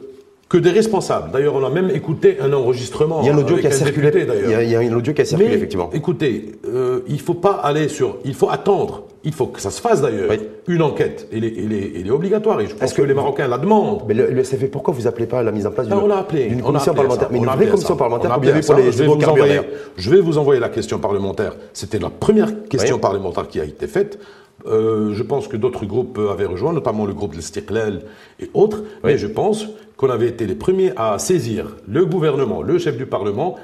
que 0.47 0.58
des 0.60 0.69
responsables. 0.69 1.32
D'ailleurs, 1.32 1.56
on 1.56 1.65
a 1.65 1.69
même 1.71 1.89
écouté 1.89 2.38
un 2.39 2.54
enregistrement. 2.54 3.21
Il 3.21 3.28
y 3.28 3.30
a 3.30 3.34
un 3.34 3.38
audio 3.39 3.56
avec 3.56 3.62
qui 3.62 3.67
a 3.67 3.69
un 3.71 3.73
circulé. 3.73 4.12
député, 4.12 4.25
d'ailleurs. 4.25 4.45
Il 4.45 4.51
y 4.51 4.75
a, 4.75 4.80
il 4.80 4.86
y 4.86 4.89
a 4.89 4.93
un 4.93 4.95
audio 4.95 5.12
qui 5.13 5.21
a 5.21 5.25
circulé, 5.25 5.49
Mais 5.49 5.56
effectivement. 5.56 5.89
écoutez, 5.91 6.51
euh, 6.67 6.99
il 7.08 7.19
faut 7.19 7.34
pas 7.34 7.54
aller 7.54 7.88
sur. 7.89 8.17
Il 8.25 8.36
faut 8.36 8.49
attendre. 8.49 9.04
Il 9.23 9.34
faut 9.34 9.47
que 9.47 9.60
ça 9.60 9.71
se 9.71 9.82
fasse 9.82 10.04
d'ailleurs. 10.04 10.30
Oui. 10.30 10.38
Une 10.67 10.84
enquête. 10.84 11.28
Elle 11.34 11.45
est, 11.45 11.54
elle 11.58 11.73
est- 11.73 11.91
elle 11.99 12.06
est 12.06 12.12
obligatoire. 12.12 12.62
Et 12.62 12.67
je 12.67 12.73
pense 12.75 12.84
Est-ce 12.84 12.93
que, 12.93 13.01
que- 13.01 13.08
les 13.08 13.15
Marocains 13.15 13.47
la 13.47 13.58
demandent. 13.58 14.04
Mais 14.08 14.13
le, 14.13 14.30
le 14.30 14.67
pourquoi 14.67 14.93
vous 14.93 15.08
appelez 15.08 15.25
pas 15.25 15.39
à 15.39 15.43
la 15.43 15.51
mise 15.51 15.65
en 15.65 15.71
place 15.71 15.88
Ah, 15.89 15.95
d'une 16.30 16.62
commission 16.62 16.93
parlementaire? 16.93 17.30
Mais 17.32 17.39
une 17.39 17.45
vraie 17.45 17.65
commission 17.67 17.95
parlementaire, 17.95 18.32
pour 18.36 18.43
les 18.43 18.91
je 18.91 18.97
vais, 18.99 19.08
vous 19.08 19.13
envoyer, 19.13 19.47
d'ailleurs. 19.47 19.65
je 19.97 20.10
vais 20.12 20.21
vous 20.21 20.38
envoyer 20.38 20.62
la 20.62 20.69
question 20.69 20.99
parlementaire. 20.99 21.56
C'était 21.73 21.97
la 21.97 22.12
première 22.12 22.67
question 22.69 22.95
Oui. 22.97 23.01
parlementaire 23.01 23.47
qui 23.47 23.60
a 23.60 23.63
été 23.65 23.88
faite. 23.88 24.19
Euh, 24.67 25.13
je 25.13 25.23
pense 25.23 25.47
que 25.47 25.58
d'autres 25.58 25.86
groupes 25.86 26.17
avaient 26.32 26.45
rejoint, 26.45 26.73
notamment 26.73 27.06
le 27.06 27.13
groupe 27.13 27.32
de 27.32 27.38
l'Istiqlal 27.38 28.01
et 28.39 28.49
autres. 28.54 28.84
Mais 29.04 29.17
je 29.17 29.28
pense 29.28 29.67
qu'on 29.97 30.10
avait 30.10 30.28
été 30.30 30.45
les 30.47 30.56
premiers 30.56 30.91
à 30.97 31.17
saisir 31.19 31.75
le 31.88 32.06
gouvernement, 32.06 32.62
le 32.62 32.78
chef 32.78 32.97
du 32.97 33.06
Parlement, 33.06 33.56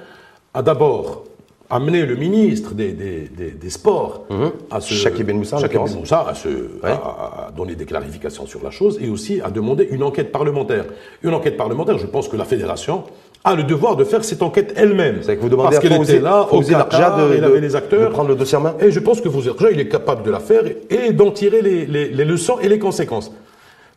à 0.54 0.62
d'abord 0.62 1.24
amener 1.70 2.06
le 2.06 2.16
ministre 2.16 2.74
des, 2.74 2.92
des- 2.92 3.30
des- 3.30 3.52
des 3.52 3.70
Sports 3.70 4.26
à 4.70 4.82
se, 4.82 4.94
Chakib 4.94 5.26
Ben 5.26 5.38
Moussa. 5.38 5.58
Ben 5.86 6.00
Moussa, 6.02 6.26
à, 6.28 6.36
se, 6.36 6.50
à- 6.84 7.48
à 7.48 7.52
donner 7.56 7.76
des 7.76 7.86
clarifications 7.86 8.46
sur 8.46 8.62
la 8.62 8.72
chose 8.72 9.00
et 9.02 9.10
aussi 9.10 9.40
à 9.42 9.50
demander 9.50 9.88
une 9.90 10.04
enquête 10.04 10.32
parlementaire. 10.34 10.86
Une 11.24 11.34
enquête 11.34 11.56
parlementaire, 11.58 11.98
je 11.98 12.08
pense 12.08 12.28
que 12.28 12.36
la 12.36 12.44
fédération 12.46 13.04
a 13.44 13.56
le 13.56 13.64
devoir 13.64 13.96
de 13.96 14.04
faire 14.04 14.24
cette 14.24 14.42
enquête 14.44 14.74
elle-même. 14.76 15.18
C'est 15.22 15.36
que 15.36 15.42
vous 15.42 15.50
demandez 15.50 15.70
Parce 15.76 15.80
qu'elle 15.80 16.02
était 16.02 16.20
là, 16.20 16.48
au 16.52 16.62
Qatar, 16.62 17.18
de- 17.30 17.36
il 17.36 17.42
de- 17.42 17.46
avait 17.46 17.60
les 17.62 17.76
acteurs. 17.76 18.10
de 18.10 18.14
prendre 18.14 18.30
le 18.30 18.36
dossier 18.36 18.58
en 18.58 18.62
main 18.62 18.76
Et 18.80 18.92
je 18.92 19.00
pense 19.00 19.20
que 19.22 19.30
Larja, 19.30 19.72
il 19.72 19.80
est 19.80 19.88
capable 19.88 20.24
de 20.24 20.32
la 20.32 20.40
faire 20.40 20.64
et 20.90 21.12
d'en 21.12 21.32
tirer 21.32 21.62
les, 21.62 21.86
les- 21.86 22.10
les 22.10 22.26
leçons 22.26 22.58
et 22.62 22.68
les 22.70 22.78
conséquences. 22.80 23.32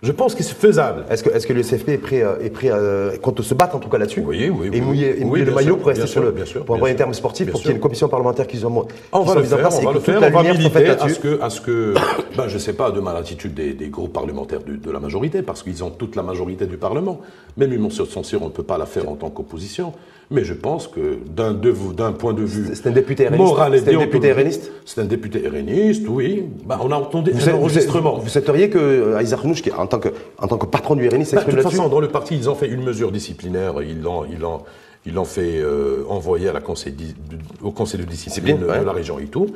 Je 0.02 0.12
pense 0.12 0.35
que 0.35 0.42
c'est 0.42 0.54
faisable. 0.57 1.04
Est-ce 1.09 1.46
que, 1.46 1.52
le 1.52 1.62
CFP 1.62 1.88
est 1.90 1.98
prêt, 1.98 2.22
euh, 2.22 2.40
est 2.40 2.50
prêt 2.50 2.70
à, 2.70 3.16
contre 3.18 3.42
se 3.42 3.54
battre 3.54 3.76
en 3.76 3.78
tout 3.78 3.88
cas 3.88 3.98
là-dessus 3.98 4.20
Oui, 4.20 4.50
oui, 4.50 4.66
Et 4.66 4.70
oui. 4.70 4.80
mouiller, 4.80 5.09
et 5.09 5.18
Oui, 5.20 5.24
mouiller 5.24 5.44
le 5.46 5.54
maillot 5.54 5.68
sûr, 5.68 5.78
pour 5.78 5.87
rester 5.88 6.07
sur 6.07 6.22
le, 6.22 6.30
bien 6.30 6.44
sûr, 6.44 6.64
pour 6.64 6.74
avoir 6.74 6.90
un 6.90 6.94
terme 6.94 7.14
sportif, 7.14 7.50
pour 7.50 7.61
qu'il 7.61 7.70
y 7.70 7.72
ait 7.72 7.76
une 7.76 7.80
commission 7.80 8.09
parlementaire 8.09 8.46
qui 8.46 8.59
soit, 8.59 8.70
On 9.12 9.22
va 9.22 9.35
le 9.35 9.44
faire, 9.44 9.59
on 9.59 9.80
va 9.80 9.90
que 9.90 9.94
le 9.94 10.00
faire, 10.00 10.22
on 10.22 10.30
va 10.30 10.42
militer 10.42 10.88
à 10.90 11.09
ce 11.09 11.18
que, 11.18 11.40
à 11.40 11.50
ce 11.50 11.61
que 11.61 11.94
ben, 12.37 12.48
je 12.48 12.54
ne 12.54 12.59
sais 12.59 12.74
pas, 12.74 12.90
demain 12.90 13.14
l'attitude 13.14 13.54
des, 13.54 13.72
des 13.72 13.88
groupes 13.88 14.12
parlementaires 14.12 14.61
de, 14.62 14.90
la 14.90 15.00
majorité, 15.00 15.42
parce 15.42 15.62
qu'ils 15.62 15.83
ont 15.83 15.90
toute 15.90 16.16
la 16.16 16.22
majorité 16.22 16.66
du 16.66 16.76
Parlement. 16.76 17.20
Même 17.57 17.72
une 17.72 17.80
motion 17.80 18.04
de 18.04 18.11
censure, 18.11 18.42
on 18.42 18.46
ne 18.46 18.50
peut 18.50 18.62
pas 18.62 18.78
la 18.78 18.87
faire 18.87 19.09
en 19.09 19.14
tant 19.14 19.30
qu'opposition. 19.30 19.92
Mais 20.31 20.43
je 20.45 20.55
pense 20.55 20.89
que 20.89 21.19
d'un 21.27 21.53
de 21.53 21.69
vous- 21.71 21.93
d'un 21.93 22.13
point 22.13 22.33
de 22.33 22.43
vue 22.43 22.71
C'est 22.75 22.87
un 22.89 22.93
député 22.93 23.27
RNiste 23.29 23.43
moral 23.43 23.75
et 23.75 23.79
C'est 23.81 23.95
un 23.95 23.99
député 23.99 24.33
RNiste 24.33 24.73
C'est 24.85 25.01
un 25.01 25.05
député 25.05 25.47
RNiste, 25.49 26.07
oui. 26.09 26.45
Ben, 26.65 26.79
on 26.83 26.91
a 26.91 26.97
entendu 26.97 27.31
Vous, 27.33 27.49
un 27.49 27.53
vous, 27.53 27.59
enregistrement. 27.59 28.19
vous 28.19 28.29
souhaiteriez 28.29 28.71
que 28.71 28.79
euh, 28.79 29.37
Renouch, 29.37 29.61
qui 29.63 29.71
en 29.71 29.87
tant 29.87 29.99
que, 29.99 30.09
en 30.39 30.47
tant 30.47 30.57
que 30.59 30.67
patron 30.67 30.95
du 30.97 31.03
RNI, 31.09 31.11
Bah, 31.11 31.19
de 31.19 31.25
s'exprime 31.25 31.55
toute 31.57 31.71
façon, 31.71 31.89
dans 31.89 32.01
le 32.01 32.09
parti, 32.09 32.37
ils 32.37 32.49
ont 32.49 32.55
fait 32.55 32.69
une 32.69 32.83
mesure 32.83 33.13
disciplinaire. 33.13 33.75
Ils 33.83 34.01
l'ont, 34.01 34.25
ils 34.25 34.39
l'ont, 34.39 34.61
ils 35.07 35.13
l'ont 35.13 35.25
fait 35.27 35.59
euh, 35.61 36.05
envoyer 36.09 36.49
à 36.49 36.53
la 36.55 36.61
conseil 36.61 36.93
di- 36.95 37.15
au 37.63 37.71
conseil 37.71 38.01
de 38.01 38.07
discipline 38.07 38.65
ouais. 38.65 38.81
de 38.81 38.85
la 38.85 38.93
région 38.93 39.19
et 39.19 39.27
tout. 39.27 39.49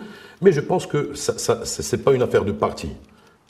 Mais 0.43 0.53
je 0.53 0.61
pense 0.61 0.87
que 0.87 1.11
c'est 1.15 1.65
c'est 1.65 2.05
pas 2.05 2.13
une 2.13 2.23
affaire 2.23 2.45
de 2.45 2.53
parti. 2.53 2.89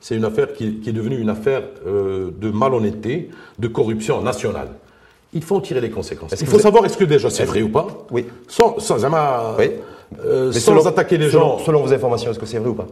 C'est 0.00 0.14
une 0.14 0.24
affaire 0.24 0.52
qui, 0.52 0.76
qui 0.76 0.90
est 0.90 0.92
devenue 0.92 1.18
une 1.18 1.30
affaire 1.30 1.62
euh, 1.86 2.30
de 2.40 2.50
malhonnêteté, 2.50 3.30
de 3.58 3.66
corruption 3.66 4.22
nationale. 4.22 4.68
Il 5.34 5.42
faut 5.42 5.56
en 5.56 5.60
tirer 5.60 5.80
les 5.80 5.90
conséquences. 5.90 6.32
Il 6.40 6.46
faut 6.46 6.58
savoir 6.58 6.84
est-ce 6.86 6.96
que 6.96 7.04
déjà 7.04 7.28
c'est 7.30 7.44
vrai 7.44 7.62
ou 7.62 7.68
pas. 7.68 7.86
Oui. 8.10 8.26
Sans, 8.46 8.78
sans, 8.78 8.98
jamais, 8.98 9.16
Oui. 9.58 9.70
euh, 10.24 10.52
sans 10.52 10.60
selon- 10.72 10.86
attaquer 10.86 11.18
les 11.18 11.30
selon- 11.30 11.58
gens. 11.58 11.64
Selon 11.64 11.82
vos 11.82 11.92
informations, 11.92 12.30
est-ce 12.30 12.38
que 12.38 12.46
c'est 12.46 12.58
vrai 12.58 12.70
ou 12.70 12.74
pas 12.74 12.86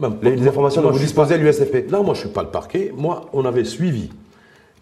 Même- 0.00 0.16
Les, 0.22 0.48
informations 0.48 0.82
dont 0.82 0.90
vous 0.90 0.98
disposez, 0.98 1.36
l'USFP. 1.38 1.86
Là, 1.90 1.98
moi, 2.00 2.14
je 2.14 2.20
ne 2.20 2.24
suis 2.24 2.28
pas 2.28 2.42
le 2.42 2.48
parquet. 2.48 2.92
Moi, 2.96 3.26
on 3.32 3.44
avait 3.44 3.64
suivi 3.64 4.10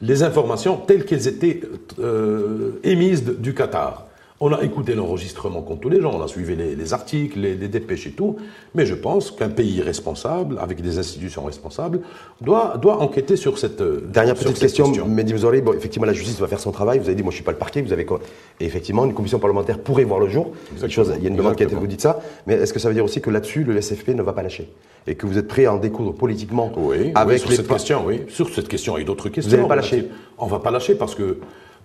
les 0.01 0.23
informations 0.23 0.77
telles 0.77 1.05
qu'elles 1.05 1.29
étaient 1.29 1.61
euh, 1.99 2.81
émises 2.85 3.25
du 3.25 3.53
Qatar. 3.53 4.07
On 4.45 4.53
a 4.53 4.61
écouté 4.65 4.97
l'enregistrement 4.97 5.63
comme 5.63 5.79
tous 5.79 5.89
les 5.89 6.01
gens, 6.01 6.11
on 6.19 6.21
a 6.21 6.27
suivi 6.27 6.57
les, 6.57 6.75
les 6.75 6.93
articles, 6.93 7.39
les, 7.39 7.55
les 7.55 7.69
dépêches 7.69 8.09
et 8.09 8.11
tout, 8.11 8.35
mais 8.75 8.87
je 8.87 8.97
pense 8.97 9.31
qu'un 9.31 9.51
pays 9.51 9.81
responsable, 9.83 10.59
avec 10.59 10.83
des 10.83 10.99
institutions 10.99 11.45
responsables, 11.45 12.01
doit, 12.41 12.77
doit 12.77 12.99
enquêter 13.01 13.37
sur 13.37 13.57
cette 13.57 13.81
euh, 13.81 14.01
Dernière 14.13 14.37
sur 14.37 14.47
petite 14.51 14.69
cette 14.69 14.77
question, 14.77 15.07
Mehdi 15.07 15.35
bon, 15.63 15.73
effectivement, 15.75 16.07
la 16.07 16.13
justice 16.13 16.41
va 16.41 16.49
faire 16.49 16.59
son 16.59 16.73
travail. 16.73 16.99
Vous 16.99 17.07
avez 17.07 17.15
dit, 17.15 17.23
moi, 17.23 17.31
je 17.31 17.37
suis 17.37 17.45
pas 17.45 17.53
le 17.53 17.59
parquet. 17.59 17.83
Vous 17.83 17.93
avez 17.93 18.05
quoi 18.05 18.19
Et 18.59 18.65
effectivement, 18.65 19.05
une 19.05 19.15
commission 19.15 19.39
parlementaire 19.39 19.79
pourrait 19.79 20.03
voir 20.03 20.19
le 20.19 20.27
jour. 20.29 20.51
Chose- 20.89 21.13
il 21.17 21.23
y 21.23 21.27
a 21.27 21.31
une 21.31 21.37
demande 21.37 21.55
qui 21.55 21.63
a 21.63 21.67
été, 21.67 21.77
vous 21.77 21.87
dites 21.87 22.01
ça. 22.01 22.19
Mais 22.49 22.55
est-ce 22.55 22.73
que 22.73 22.81
ça 22.81 22.89
veut 22.89 22.95
dire 22.95 23.05
aussi 23.05 23.21
que 23.21 23.31
là-dessus, 23.31 23.63
le 23.63 23.81
SFP 23.81 24.09
ne 24.09 24.23
va 24.23 24.33
pas 24.33 24.43
lâcher 24.43 24.73
Et 25.07 25.15
que 25.15 25.25
vous 25.25 25.39
êtes 25.39 25.47
prêt 25.47 25.67
à 25.67 25.73
en 25.75 25.77
découdre 25.79 26.15
politiquement 26.15 26.73
Oui, 26.77 26.97
oui, 27.01 27.13
avec 27.15 27.39
sur 27.39 27.51
les 27.51 27.55
cette 27.59 27.69
question, 27.69 28.03
oui. 28.05 28.23
Sur 28.27 28.49
cette 28.53 28.67
question 28.67 28.97
et 28.97 29.05
d'autres 29.05 29.29
questions. 29.29 29.53
n'allez 29.57 29.63
pas 29.69 29.75
on 29.75 29.77
va- 29.77 29.83
lâcher 29.83 30.09
On 30.39 30.47
ne 30.47 30.51
va 30.51 30.59
pas 30.59 30.73
lâcher 30.73 30.97
parce 30.97 31.15
que 31.15 31.39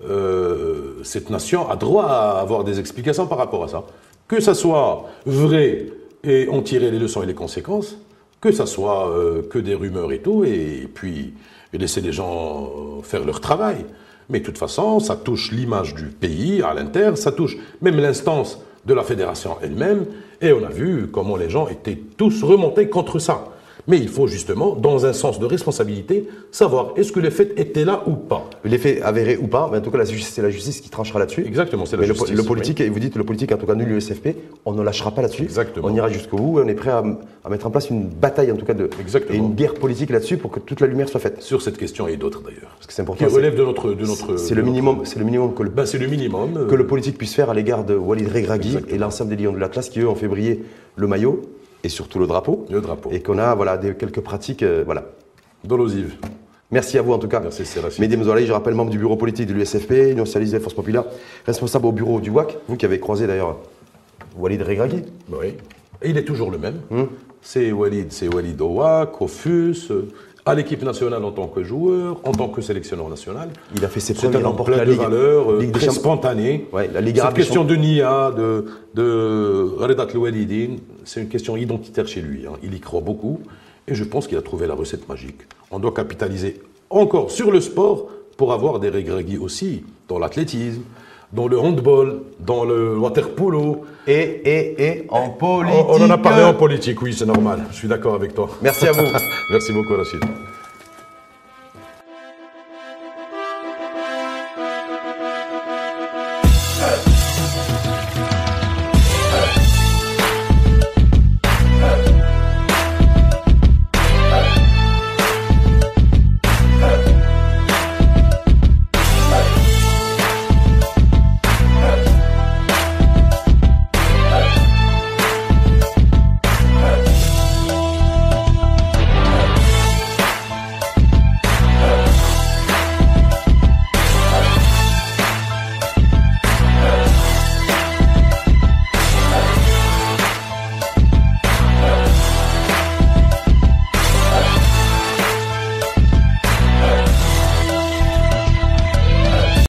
euh, 0.05 1.03
cette 1.03 1.29
nation 1.29 1.69
a 1.69 1.75
droit 1.75 2.05
à 2.05 2.39
avoir 2.39 2.63
des 2.63 2.79
explications 2.79 3.27
par 3.27 3.38
rapport 3.38 3.63
à 3.63 3.67
ça. 3.67 3.83
Que 4.27 4.39
ça 4.39 4.53
soit 4.53 5.05
vrai 5.25 5.88
et 6.23 6.47
on 6.51 6.62
tirer 6.62 6.91
les 6.91 6.99
leçons 6.99 7.23
et 7.23 7.25
les 7.25 7.33
conséquences, 7.33 7.97
que 8.41 8.51
ça 8.51 8.65
soit 8.65 9.10
euh, 9.10 9.41
que 9.49 9.60
des 9.60 9.73
rumeurs 9.73 10.12
et 10.12 10.19
tout, 10.19 10.43
et, 10.43 10.88
puis 10.93 11.33
laisser 11.73 12.01
les 12.01 12.12
gens 12.12 12.65
euh, 12.65 13.01
faire 13.01 13.23
leur 13.23 13.39
travail. 13.39 13.86
Mais 14.29 14.39
de 14.39 14.45
toute 14.45 14.57
façon, 14.57 14.99
ça 14.99 15.15
touche 15.15 15.51
l'image 15.51 15.95
du 15.95 16.05
pays 16.05 16.62
à 16.62 16.73
l'interne, 16.73 17.15
ça 17.15 17.31
touche 17.31 17.57
même 17.81 17.97
l'instance 17.97 18.60
de 18.86 18.93
la 18.93 19.03
fédération 19.03 19.57
elle-même, 19.62 20.05
et 20.41 20.51
on 20.51 20.63
a 20.63 20.69
vu 20.69 21.07
comment 21.12 21.38
les 21.38 21.49
gens 21.49 21.67
étaient 21.67 21.99
tous 22.17 22.43
remontés 22.43 22.89
contre 22.89 23.19
ça. 23.19 23.45
Mais 23.87 23.97
il 23.99 24.07
faut 24.09 24.27
justement, 24.27 24.75
dans 24.75 25.05
un 25.05 25.13
sens 25.13 25.39
de 25.39 25.45
responsabilité, 25.45 26.27
savoir 26.51 26.93
est-ce 26.97 27.11
que 27.11 27.19
les 27.19 27.31
faits 27.31 27.53
étaient 27.59 27.85
là 27.85 28.03
ou 28.07 28.11
pas. 28.13 28.49
les 28.65 28.77
faits 28.77 29.01
avérés 29.03 29.37
ou 29.37 29.47
pas. 29.47 29.69
Mais 29.71 29.77
en 29.77 29.81
tout 29.81 29.91
cas, 29.91 29.99
c'est 30.05 30.41
la 30.41 30.49
justice 30.49 30.81
qui 30.81 30.89
tranchera 30.89 31.19
là-dessus. 31.19 31.45
Exactement, 31.45 31.85
c'est 31.85 31.95
la 31.95 32.01
Mais 32.01 32.07
justice, 32.07 32.35
le 32.35 32.43
politique, 32.43 32.81
et 32.81 32.89
vous 32.89 32.99
dites 32.99 33.15
le 33.15 33.23
politique, 33.23 33.51
en 33.51 33.57
tout 33.57 33.65
cas, 33.65 33.75
nous, 33.75 33.85
l'USFP, 33.85 34.29
on 34.65 34.73
ne 34.73 34.81
lâchera 34.83 35.11
pas 35.11 35.21
là-dessus. 35.21 35.43
Exactement. 35.43 35.87
On 35.89 35.95
ira 35.95 36.09
jusqu'au 36.09 36.37
bout 36.37 36.59
et 36.59 36.63
on 36.63 36.67
est 36.67 36.73
prêt 36.73 36.89
à, 36.91 37.03
à 37.45 37.49
mettre 37.49 37.67
en 37.67 37.69
place 37.71 37.89
une 37.89 38.07
bataille, 38.07 38.51
en 38.51 38.55
tout 38.57 38.65
cas, 38.65 38.73
de, 38.73 38.89
Exactement. 38.99 39.33
et 39.35 39.37
une 39.37 39.53
guerre 39.53 39.73
politique 39.75 40.09
là-dessus 40.09 40.37
pour 40.37 40.51
que 40.51 40.59
toute 40.59 40.79
la 40.81 40.87
lumière 40.87 41.07
soit 41.09 41.19
faite. 41.19 41.41
Sur 41.41 41.61
cette 41.61 41.77
question 41.77 42.07
et 42.07 42.17
d'autres 42.17 42.41
d'ailleurs. 42.41 42.71
Parce 42.75 42.87
que 42.87 42.93
c'est 42.93 43.03
Qui 43.05 43.11
important. 43.23 43.25
de 43.37 43.63
notre. 43.63 43.93
De 43.93 44.05
notre 44.05 44.37
C'est 44.37 44.51
de 44.51 44.55
le 44.55 44.61
notre- 44.61 44.71
minimum, 44.73 44.99
c'est 45.05 45.19
le 45.19 45.25
minimum 45.25 45.53
que 45.53 45.63
le 45.63 45.69
Ben, 45.69 45.85
le 45.99 46.07
minimum. 46.07 46.57
euh, 46.57 46.67
que 46.67 46.75
le 46.75 46.87
politique 46.87 47.17
puisse 47.17 47.33
faire 47.33 47.49
à 47.49 47.53
l'égard 47.53 47.83
de 47.83 47.95
Walid 47.95 48.27
Regragui 48.27 48.77
et 48.89 48.97
l'ensemble 48.97 49.35
des 49.35 49.43
Lions 49.43 49.53
de 49.53 49.59
la 49.59 49.69
classe 49.69 49.89
qui, 49.89 49.99
eux, 50.01 50.07
ont 50.09 50.15
fait 50.15 50.27
briller 50.27 50.63
le 50.95 51.07
maillot 51.07 51.41
et 51.83 51.89
surtout 51.89 52.19
le 52.19 52.27
drapeau. 52.27 52.65
Le 52.69 52.81
drapeau. 52.81 53.09
Et 53.11 53.21
qu'on 53.21 53.37
a 53.37 53.55
voilà, 53.55 53.77
des, 53.77 53.95
quelques 53.95 54.21
pratiques. 54.21 54.63
euh, 54.63 54.83
voilà. 54.85 55.05
Dolosive. 55.63 56.15
Merci 56.71 56.97
à 56.97 57.01
vous 57.01 57.13
en 57.13 57.19
tout 57.19 57.27
cas. 57.27 57.39
Merci, 57.39 57.65
Séraphin. 57.65 58.01
Mehdi 58.01 58.17
Mzouali, 58.17 58.45
je 58.45 58.51
rappelle 58.51 58.73
membre 58.73 58.91
du 58.91 58.97
bureau 58.97 59.15
politique 59.15 59.47
de 59.47 59.53
l'USFP, 59.53 60.11
Union 60.11 60.25
socialiste 60.25 60.53
des 60.53 60.59
forces 60.59 60.75
populaires, 60.75 61.05
responsable 61.45 61.85
au 61.85 61.91
bureau 61.91 62.19
du 62.19 62.29
WAC, 62.29 62.57
vous 62.67 62.75
qui 62.75 62.85
avez 62.85 62.99
croisé 62.99 63.25
d'ailleurs 63.25 63.57
Walid 64.37 64.61
Regragui. 64.61 65.03
Oui. 65.29 65.55
Et 66.01 66.09
il 66.09 66.17
est 66.17 66.25
toujours 66.25 66.51
le 66.51 66.57
même. 66.57 66.81
Hmm. 66.89 67.05
C'est 67.41 67.71
Walid, 67.71 68.11
c'est 68.11 68.33
Walid 68.33 68.61
au 68.61 69.27
FUS, 69.27 69.91
euh, 69.91 70.09
à 70.47 70.55
l'équipe 70.55 70.81
nationale 70.83 71.23
en 71.23 71.31
tant 71.31 71.47
que 71.47 71.63
joueur, 71.63 72.19
en 72.23 72.31
tant 72.31 72.47
que 72.47 72.62
sélectionneur 72.62 73.10
national. 73.10 73.49
Il 73.75 73.83
a 73.83 73.88
fait 73.88 73.99
ses 73.99 74.13
homme 74.25 74.51
remporte 74.51 74.69
plein 74.69 74.77
la 74.77 74.86
de 74.86 74.91
Ligue, 74.91 74.99
valeurs, 75.01 75.51
euh, 75.51 75.60
Ligue 75.60 75.67
des 75.71 75.79
très 75.79 75.86
Champions. 75.88 76.01
spontané. 76.01 76.67
Ouais, 76.71 76.89
la 76.93 77.01
Ligue 77.01 77.17
Cette 77.17 77.33
question 77.33 77.63
de 77.65 77.75
Nia, 77.75 78.31
de, 78.31 78.65
de 78.95 79.73
Redat 79.77 80.07
c'est 81.03 81.21
une 81.21 81.29
question 81.29 81.57
identitaire 81.57 82.07
chez 82.07 82.21
lui. 82.21 82.45
hein. 82.47 82.53
Il 82.63 82.73
y 82.73 82.79
croit 82.79 83.01
beaucoup 83.01 83.41
et 83.88 83.95
je 83.95 84.03
pense 84.03 84.27
qu'il 84.27 84.38
a 84.38 84.41
trouvé 84.41 84.67
la 84.67 84.73
recette 84.73 85.07
magique. 85.10 85.41
On 85.71 85.79
doit 85.79 85.93
capitaliser 85.93 86.62
encore 86.89 87.31
sur 87.31 87.51
le 87.51 87.62
sport 87.62 88.07
pour 88.38 88.53
avoir 88.53 88.79
des 88.79 88.89
Regragui 88.89 89.38
aussi 89.38 89.83
dans 90.07 90.19
l'athlétisme, 90.19 90.81
dans 91.33 91.47
le 91.47 91.59
handball, 91.59 92.21
dans 92.39 92.63
le 92.63 92.97
water 92.97 93.29
polo. 93.35 93.85
Et, 94.07 94.13
et, 94.13 94.83
et 94.87 95.05
en 95.09 95.29
politique. 95.29 95.85
On, 95.89 95.95
on 96.01 96.05
en 96.05 96.09
a 96.09 96.17
parlé 96.17 96.43
en 96.43 96.53
politique, 96.53 97.01
oui, 97.01 97.13
c'est 97.13 97.25
normal. 97.25 97.65
Je 97.71 97.75
suis 97.75 97.87
d'accord 97.87 98.15
avec 98.15 98.33
toi. 98.33 98.49
Merci 98.61 98.87
à 98.87 98.93
vous. 98.93 99.03
Merci 99.51 99.73
beaucoup, 99.73 99.95
Rachid. 99.95 100.21